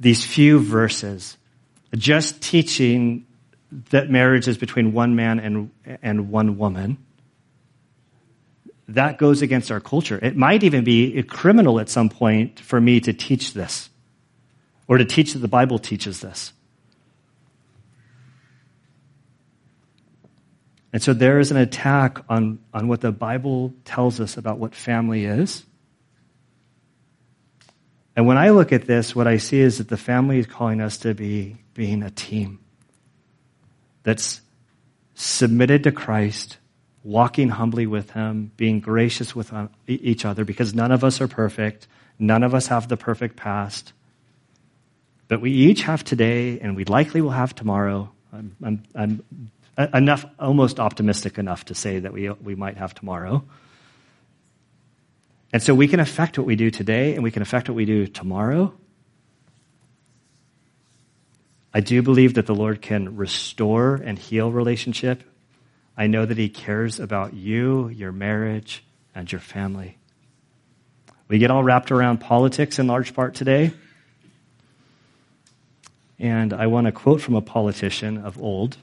these 0.00 0.24
few 0.24 0.58
verses, 0.58 1.36
just 1.94 2.40
teaching 2.40 3.26
that 3.90 4.10
marriage 4.10 4.48
is 4.48 4.58
between 4.58 4.92
one 4.92 5.16
man 5.16 5.38
and, 5.40 5.70
and 6.02 6.30
one 6.30 6.58
woman, 6.58 6.98
that 8.88 9.18
goes 9.18 9.42
against 9.42 9.70
our 9.70 9.80
culture. 9.80 10.18
It 10.22 10.36
might 10.36 10.62
even 10.64 10.84
be 10.84 11.22
criminal 11.22 11.80
at 11.80 11.88
some 11.88 12.08
point 12.08 12.60
for 12.60 12.80
me 12.80 13.00
to 13.00 13.12
teach 13.12 13.54
this 13.54 13.88
or 14.86 14.98
to 14.98 15.04
teach 15.04 15.32
that 15.32 15.38
the 15.38 15.48
Bible 15.48 15.78
teaches 15.78 16.20
this. 16.20 16.52
And 20.92 21.02
so 21.02 21.14
there 21.14 21.38
is 21.38 21.50
an 21.50 21.56
attack 21.56 22.22
on, 22.28 22.58
on 22.74 22.86
what 22.86 23.00
the 23.00 23.12
Bible 23.12 23.72
tells 23.84 24.20
us 24.20 24.36
about 24.36 24.58
what 24.58 24.74
family 24.74 25.24
is. 25.24 25.64
And 28.14 28.26
when 28.26 28.36
I 28.36 28.50
look 28.50 28.72
at 28.72 28.86
this, 28.86 29.16
what 29.16 29.26
I 29.26 29.38
see 29.38 29.60
is 29.60 29.78
that 29.78 29.88
the 29.88 29.96
family 29.96 30.38
is 30.38 30.46
calling 30.46 30.82
us 30.82 30.98
to 30.98 31.14
be 31.14 31.56
being 31.72 32.02
a 32.02 32.10
team 32.10 32.58
that's 34.02 34.42
submitted 35.14 35.84
to 35.84 35.92
Christ, 35.92 36.58
walking 37.02 37.48
humbly 37.48 37.86
with 37.86 38.10
Him, 38.10 38.52
being 38.58 38.80
gracious 38.80 39.34
with 39.34 39.52
uh, 39.52 39.68
each 39.86 40.26
other, 40.26 40.44
because 40.44 40.74
none 40.74 40.92
of 40.92 41.04
us 41.04 41.22
are 41.22 41.28
perfect. 41.28 41.86
None 42.18 42.42
of 42.42 42.54
us 42.54 42.66
have 42.66 42.88
the 42.88 42.98
perfect 42.98 43.36
past. 43.36 43.94
But 45.28 45.40
we 45.40 45.52
each 45.52 45.82
have 45.82 46.04
today, 46.04 46.60
and 46.60 46.76
we 46.76 46.84
likely 46.84 47.22
will 47.22 47.30
have 47.30 47.54
tomorrow. 47.54 48.10
I'm, 48.30 48.56
I'm, 48.62 48.82
I'm 48.94 49.50
enough, 49.78 50.24
almost 50.38 50.78
optimistic 50.78 51.38
enough 51.38 51.66
to 51.66 51.74
say 51.74 52.00
that 52.00 52.12
we, 52.12 52.30
we 52.30 52.54
might 52.54 52.76
have 52.76 52.94
tomorrow. 52.94 53.44
And 55.52 55.62
so 55.62 55.74
we 55.74 55.88
can 55.88 56.00
affect 56.00 56.38
what 56.38 56.46
we 56.46 56.56
do 56.56 56.70
today 56.70 57.14
and 57.14 57.22
we 57.22 57.30
can 57.30 57.42
affect 57.42 57.68
what 57.68 57.76
we 57.76 57.84
do 57.84 58.06
tomorrow. 58.06 58.72
I 61.74 61.80
do 61.80 62.02
believe 62.02 62.34
that 62.34 62.46
the 62.46 62.54
Lord 62.54 62.82
can 62.82 63.16
restore 63.16 63.94
and 63.96 64.18
heal 64.18 64.50
relationship. 64.50 65.22
I 65.96 66.06
know 66.06 66.24
that 66.24 66.36
He 66.36 66.48
cares 66.48 67.00
about 67.00 67.34
you, 67.34 67.88
your 67.88 68.12
marriage, 68.12 68.84
and 69.14 69.30
your 69.30 69.40
family. 69.40 69.96
We 71.28 71.38
get 71.38 71.50
all 71.50 71.62
wrapped 71.62 71.90
around 71.90 72.18
politics 72.18 72.78
in 72.78 72.86
large 72.86 73.14
part 73.14 73.34
today. 73.34 73.72
And 76.18 76.52
I 76.52 76.66
want 76.66 76.86
to 76.86 76.92
quote 76.92 77.20
from 77.20 77.34
a 77.34 77.40
politician 77.40 78.18
of 78.18 78.40
old. 78.40 78.76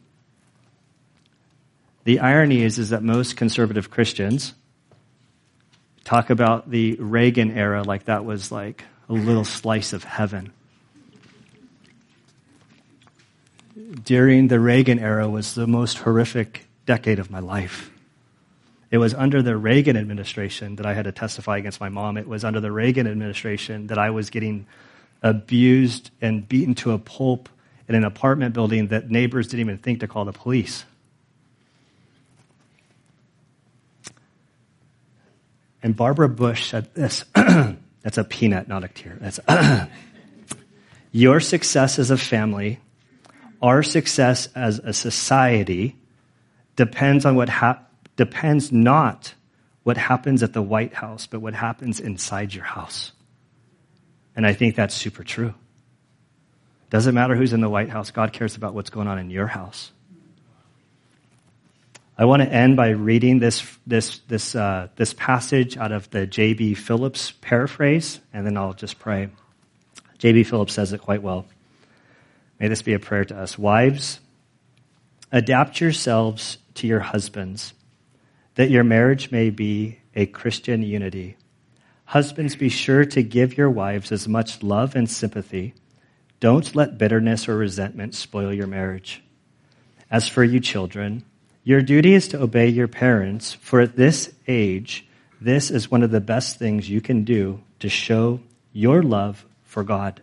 The 2.06 2.20
irony 2.20 2.64
is, 2.64 2.80
is 2.80 2.90
that 2.90 3.04
most 3.04 3.36
conservative 3.36 3.90
Christians 3.90 4.54
talk 6.04 6.30
about 6.30 6.70
the 6.70 6.96
Reagan 6.96 7.52
era 7.52 7.84
like 7.84 8.06
that 8.06 8.26
was 8.26 8.52
like 8.52 8.84
a 9.10 9.14
little 9.14 9.46
slice 9.46 9.94
of 9.94 10.04
heaven. 10.04 10.54
During 14.04 14.48
the 14.48 14.60
Reagan 14.60 15.00
era 15.00 15.28
was 15.30 15.56
the 15.56 15.68
most 15.68 16.00
horrific 16.00 16.68
decade 16.86 17.20
of 17.20 17.30
my 17.30 17.40
life. 17.40 17.92
It 18.92 18.98
was 18.98 19.14
under 19.14 19.42
the 19.42 19.56
Reagan 19.56 19.98
administration 19.98 20.78
that 20.78 20.86
I 20.86 20.94
had 20.94 21.06
to 21.06 21.12
testify 21.12 21.58
against 21.58 21.80
my 21.80 21.90
mom. 21.90 22.18
It 22.18 22.28
was 22.28 22.44
under 22.44 22.60
the 22.60 22.72
Reagan 22.72 23.06
administration 23.08 23.88
that 23.88 24.00
I 24.00 24.10
was 24.10 24.30
getting 24.30 24.66
abused 25.22 26.10
and 26.22 26.48
beaten 26.48 26.76
to 26.76 26.92
a 26.92 26.98
pulp 26.98 27.50
in 27.88 27.96
an 27.96 28.04
apartment 28.04 28.54
building 28.54 28.88
that 28.88 29.12
neighbors 29.12 29.48
didn't 29.48 29.62
even 29.62 29.78
think 29.78 30.00
to 30.00 30.08
call 30.08 30.26
the 30.26 30.34
police. 30.34 30.86
And 35.82 35.96
Barbara 35.96 36.30
Bush 36.30 36.70
said 36.70 36.94
this 36.94 37.26
That's 37.36 38.18
a 38.18 38.24
peanut, 38.24 38.68
not 38.68 38.84
a 38.84 38.88
tear. 38.88 39.18
That's 39.20 39.40
your 41.12 41.40
success 41.40 42.00
as 42.00 42.12
a 42.12 42.18
family, 42.18 42.80
our 43.62 43.84
success 43.84 44.48
as 44.56 44.80
a 44.80 44.94
society 44.94 45.96
depends 46.76 47.26
on 47.26 47.36
what 47.36 47.50
hap- 47.50 47.92
depends 48.16 48.72
not 48.72 49.34
what 49.84 49.98
happens 49.98 50.44
at 50.44 50.54
the 50.54 50.62
White 50.62 50.94
House, 50.94 51.28
but 51.28 51.40
what 51.40 51.54
happens 51.54 52.00
inside 52.00 52.54
your 52.54 52.64
house. 52.64 53.12
And 54.36 54.46
I 54.46 54.54
think 54.54 54.76
that's 54.76 54.96
super 54.96 55.24
true. 55.24 55.54
Doesn't 56.90 57.16
matter 57.16 57.36
who's 57.36 57.54
in 57.54 57.62
the 57.62 57.70
White 57.70 57.90
House, 57.90 58.12
God 58.12 58.34
cares 58.34 58.56
about 58.56 58.74
what's 58.74 58.90
going 58.90 59.08
on 59.08 59.20
in 59.20 59.30
your 59.30 59.48
house. 59.48 59.92
I 62.20 62.26
want 62.26 62.42
to 62.42 62.54
end 62.54 62.76
by 62.76 62.90
reading 62.90 63.40
this, 63.40 63.66
this, 63.88 64.20
this, 64.28 64.54
uh, 64.54 64.90
this 64.98 65.14
passage 65.14 65.78
out 65.78 65.94
of 65.94 66.10
the 66.10 66.28
J.B. 66.28 66.74
Phillips 66.74 67.32
paraphrase, 67.40 68.20
and 68.34 68.46
then 68.46 68.58
I'll 68.58 68.74
just 68.74 69.00
pray. 69.00 69.30
J.B. 70.18 70.44
Phillips 70.44 70.74
says 70.74 70.92
it 70.92 71.00
quite 71.00 71.22
well. 71.22 71.46
May 72.60 72.68
this 72.68 72.82
be 72.82 72.92
a 72.92 73.00
prayer 73.00 73.24
to 73.24 73.38
us. 73.38 73.58
Wives, 73.58 74.20
adapt 75.32 75.80
yourselves 75.80 76.58
to 76.74 76.88
your 76.88 77.00
husbands, 77.00 77.74
that 78.56 78.70
your 78.70 78.84
marriage 78.84 79.32
may 79.32 79.50
be 79.50 80.00
a 80.14 80.26
Christian 80.26 80.84
unity. 80.84 81.38
Husbands, 82.04 82.58
be 82.58 82.68
sure 82.68 83.06
to 83.06 83.24
give 83.24 83.58
your 83.58 83.70
wives 83.70 84.12
as 84.12 84.28
much 84.28 84.62
love 84.62 84.94
and 84.94 85.10
sympathy. 85.10 85.74
Don't 86.42 86.76
let 86.76 86.98
bitterness 86.98 87.48
or 87.48 87.56
resentment 87.56 88.14
spoil 88.14 88.54
your 88.54 88.68
marriage. 88.68 89.24
As 90.12 90.28
for 90.28 90.44
you 90.44 90.60
children, 90.60 91.24
your 91.64 91.82
duty 91.82 92.14
is 92.14 92.28
to 92.30 92.42
obey 92.42 92.68
your 92.70 92.88
parents, 92.88 93.54
for 93.54 93.82
at 93.82 93.96
this 93.96 94.34
age, 94.48 95.06
this 95.42 95.70
is 95.70 95.92
one 95.92 96.04
of 96.04 96.12
the 96.12 96.22
best 96.22 96.58
things 96.58 96.90
you 96.90 97.02
can 97.02 97.24
do 97.24 97.62
to 97.80 97.90
show 97.90 98.40
your 98.74 99.04
love 99.04 99.46
for 99.64 99.84
God. 99.84 100.22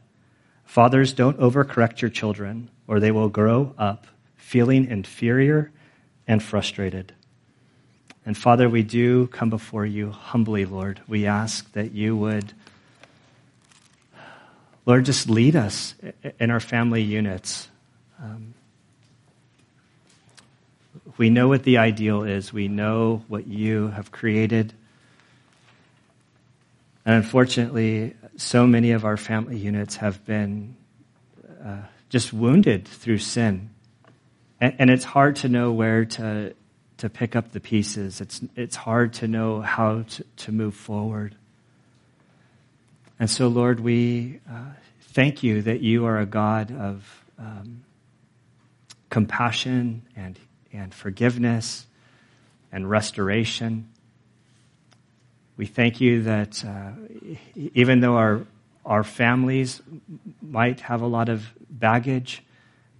Fathers, 0.64 1.12
don't 1.12 1.38
overcorrect 1.38 2.00
your 2.00 2.10
children, 2.10 2.70
or 2.86 3.00
they 3.00 3.10
will 3.10 3.28
grow 3.28 3.74
up 3.78 4.06
feeling 4.36 4.86
inferior 4.86 5.70
and 6.26 6.42
frustrated. 6.42 7.12
And 8.24 8.36
Father, 8.36 8.68
we 8.68 8.82
do 8.82 9.28
come 9.28 9.50
before 9.50 9.86
you 9.86 10.10
humbly, 10.10 10.64
Lord. 10.64 11.00
We 11.06 11.26
ask 11.26 11.70
that 11.72 11.92
you 11.92 12.16
would, 12.16 12.52
Lord, 14.84 15.04
just 15.04 15.30
lead 15.30 15.54
us 15.54 15.94
in 16.40 16.50
our 16.50 16.60
family 16.60 17.02
units. 17.02 17.68
Um, 18.20 18.54
we 21.18 21.30
know 21.30 21.48
what 21.48 21.62
the 21.62 21.78
ideal 21.78 22.22
is, 22.24 22.52
we 22.52 22.68
know 22.68 23.22
what 23.28 23.46
you 23.46 23.88
have 23.88 24.10
created. 24.10 24.72
And 27.04 27.14
unfortunately, 27.14 28.14
so 28.36 28.66
many 28.66 28.90
of 28.90 29.04
our 29.04 29.16
family 29.16 29.56
units 29.56 29.96
have 29.96 30.24
been 30.26 30.76
uh, 31.64 31.78
just 32.08 32.32
wounded 32.32 32.86
through 32.86 33.18
sin. 33.18 33.70
And, 34.60 34.74
and, 34.78 34.90
it's 34.90 35.04
hard 35.04 35.36
to 35.36 35.48
know 35.48 35.72
where 35.72 36.04
to, 36.04 36.54
to 36.98 37.08
pick 37.08 37.36
up 37.36 37.52
the 37.52 37.60
pieces. 37.60 38.20
It's, 38.20 38.40
it's 38.56 38.76
hard 38.76 39.12
to 39.14 39.28
know 39.28 39.60
how 39.60 40.02
to, 40.02 40.24
to 40.36 40.52
move 40.52 40.74
forward. 40.74 41.36
And 43.18 43.30
so, 43.30 43.48
Lord, 43.48 43.80
we 43.80 44.40
uh, 44.50 44.70
thank 45.00 45.42
you 45.42 45.62
that 45.62 45.80
you 45.80 46.06
are 46.06 46.18
a 46.18 46.26
God 46.26 46.70
of 46.72 47.24
um, 47.38 47.84
compassion 49.10 50.02
and 50.16 50.38
and 50.76 50.94
forgiveness 50.94 51.86
and 52.72 52.88
restoration. 52.88 53.88
We 55.56 55.66
thank 55.66 56.00
you 56.00 56.22
that 56.24 56.64
uh, 56.64 56.92
even 57.54 58.00
though 58.00 58.16
our, 58.16 58.42
our 58.84 59.02
families 59.02 59.80
might 60.42 60.80
have 60.80 61.00
a 61.00 61.06
lot 61.06 61.28
of 61.28 61.46
baggage, 61.70 62.42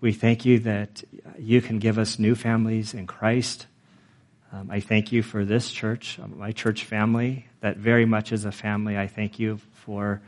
we 0.01 0.13
thank 0.13 0.45
you 0.45 0.61
that 0.61 1.05
you 1.39 1.61
can 1.61 1.79
give 1.79 1.99
us 1.99 2.19
new 2.19 2.35
families 2.35 2.95
in 2.95 3.07
Christ. 3.07 3.67
Um, 4.53 4.71
I 4.71 4.81
thank 4.81 5.13
you 5.13 5.23
for 5.23 5.45
this 5.45 5.71
church, 5.71 6.19
um, 6.23 6.39
my 6.39 6.53
church 6.53 6.85
family, 6.85 7.47
that 7.61 7.77
very 7.77 8.07
much 8.07 8.33
is 8.33 8.45
a 8.45 8.53
family. 8.53 8.97
I 8.97 9.07
thank 9.07 9.39
you 9.39 9.59
for 9.73 10.23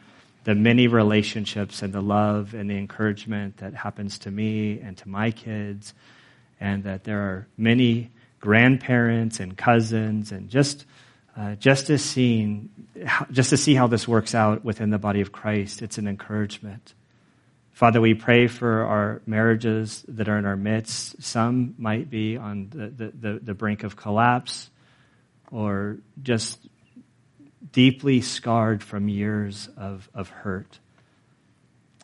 the 0.45 0.55
many 0.55 0.87
relationships 0.89 1.83
and 1.83 1.93
the 1.93 2.01
love 2.01 2.55
and 2.55 2.69
the 2.69 2.77
encouragement 2.77 3.59
that 3.59 3.75
happens 3.75 4.19
to 4.21 4.31
me 4.31 4.81
and 4.81 4.97
to 4.99 5.09
my 5.09 5.31
kids 5.31 5.95
and 6.61 6.85
that 6.85 7.05
there 7.05 7.21
are 7.21 7.47
many 7.57 8.11
grandparents 8.41 9.41
and 9.41 9.57
cousins 9.57 10.33
and 10.33 10.49
just 10.49 10.85
uh, 11.37 11.55
just 11.55 11.87
to 11.87 11.99
seeing 11.99 12.69
just 13.31 13.51
to 13.51 13.57
see 13.57 13.75
how 13.75 13.87
this 13.87 14.09
works 14.09 14.35
out 14.35 14.65
within 14.65 14.91
the 14.91 14.99
body 14.99 15.21
of 15.21 15.33
Christ 15.33 15.83
it's 15.83 15.99
an 15.99 16.07
encouragement. 16.07 16.95
Father 17.73 18.01
we 18.01 18.15
pray 18.15 18.49
for 18.49 18.85
our 18.85 19.23
marriages 19.25 20.05
that 20.09 20.29
are 20.29 20.37
in 20.37 20.45
our 20.45 20.57
midst. 20.57 21.23
Some 21.23 21.77
might 21.79 22.11
be 22.11 22.37
on 22.37 22.71
the, 22.71 22.89
the, 22.89 23.13
the, 23.13 23.41
the 23.41 23.55
brink 23.55 23.85
of 23.85 23.95
collapse 23.95 24.69
or 25.53 25.99
just 26.21 26.59
deeply 27.71 28.21
scarred 28.21 28.83
from 28.83 29.09
years 29.09 29.69
of, 29.77 30.09
of 30.15 30.29
hurt. 30.29 30.79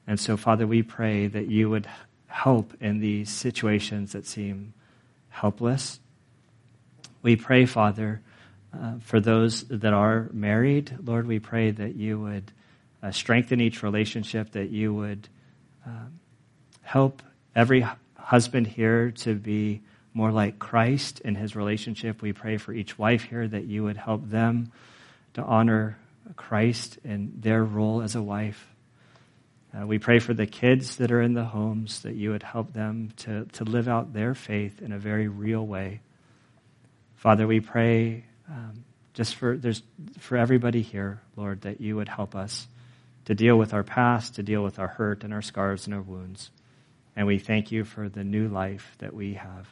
And 0.07 0.21
so 0.21 0.37
father 0.37 0.67
we 0.67 0.83
pray 0.83 1.27
that 1.27 1.49
you 1.49 1.71
would 1.71 1.89
help 2.35 2.75
in 2.81 2.99
these 2.99 3.31
situations 3.31 4.11
that 4.13 4.27
seem 4.27 4.75
helpless. 5.29 6.01
We 7.23 7.37
pray, 7.37 7.65
Father, 7.65 8.21
uh, 8.75 8.95
for 8.99 9.21
those 9.21 9.63
that 9.69 9.93
are 9.93 10.29
married. 10.33 10.99
Lord, 11.05 11.29
we 11.29 11.39
pray 11.39 11.71
that 11.71 11.95
you 11.95 12.19
would 12.19 12.51
uh, 13.05 13.13
strengthen 13.13 13.61
each 13.61 13.85
relationship, 13.85 14.51
that 14.51 14.71
you 14.71 14.93
would 14.93 15.29
um, 15.87 16.19
help 16.83 17.23
every 17.55 17.87
husband 18.17 18.67
here 18.67 19.13
to 19.13 19.37
be 19.37 19.83
more 20.13 20.33
like 20.33 20.59
Christ 20.59 21.21
in 21.21 21.37
his 21.37 21.55
relationship. 21.55 22.21
We 22.21 22.33
pray 22.33 22.57
for 22.57 22.73
each 22.73 22.99
wife 22.99 23.23
here 23.23 23.47
that 23.47 23.67
you 23.67 23.85
would 23.85 23.97
help 23.97 24.29
them 24.29 24.73
to 25.35 25.43
honor 25.43 25.99
Christ 26.35 26.99
in 27.05 27.33
their 27.39 27.63
role 27.63 28.03
as 28.03 28.17
a 28.17 28.23
wife. 28.23 28.74
Uh, 29.75 29.87
we 29.87 29.99
pray 29.99 30.21
for 30.21 30.35
the 30.35 30.47
kids 30.47 30.97
that 30.97 31.11
are 31.11 31.21
in 31.21 31.35
the 31.35 31.45
homes 31.45 32.03
that 32.03 32.15
you 32.15 32.31
would 32.31 32.43
help 32.43 32.73
them 32.73 33.13
to, 33.17 33.45
to 33.47 33.65
live 33.65 33.89
out 33.89 34.13
their 34.13 34.35
faith 34.35 34.81
in 34.81 34.93
a 34.93 34.99
very 34.99 35.27
real 35.27 35.67
way. 35.67 36.01
Father, 37.17 37.47
we 37.47 37.61
pray 37.61 38.25
um, 38.49 38.85
just 39.15 39.35
for, 39.35 39.57
there's, 39.57 39.83
for 40.19 40.37
everybody 40.37 40.83
here, 40.83 41.21
Lord, 41.37 41.63
that 41.63 41.81
you 41.81 41.97
would 41.97 42.09
help 42.09 42.37
us 42.37 42.69
to 43.25 43.35
deal 43.35 43.57
with 43.57 43.73
our 43.73 43.83
past, 43.83 44.37
to 44.37 44.43
deal 44.43 44.63
with 44.63 44.79
our 44.79 44.89
hurt 44.89 45.25
and 45.25 45.33
our 45.33 45.43
scars 45.43 45.87
and 45.87 45.95
our 45.95 46.03
wounds. 46.03 46.51
And 47.17 47.27
we 47.27 47.39
thank 47.39 47.73
you 47.73 47.85
for 47.85 48.09
the 48.09 48.25
new 48.25 48.49
life 48.49 48.95
that 48.99 49.15
we 49.15 49.35
have 49.35 49.67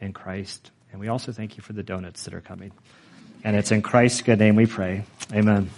in 0.00 0.12
Christ. 0.12 0.70
And 0.90 1.00
we 1.00 1.08
also 1.08 1.32
thank 1.32 1.56
you 1.56 1.62
for 1.62 1.72
the 1.72 1.82
donuts 1.82 2.24
that 2.24 2.34
are 2.34 2.40
coming. 2.40 2.72
And 3.44 3.56
it's 3.56 3.72
in 3.72 3.82
Christ's 3.82 4.22
good 4.22 4.38
name 4.38 4.56
we 4.56 4.66
pray. 4.66 5.04
Amen. 5.32 5.70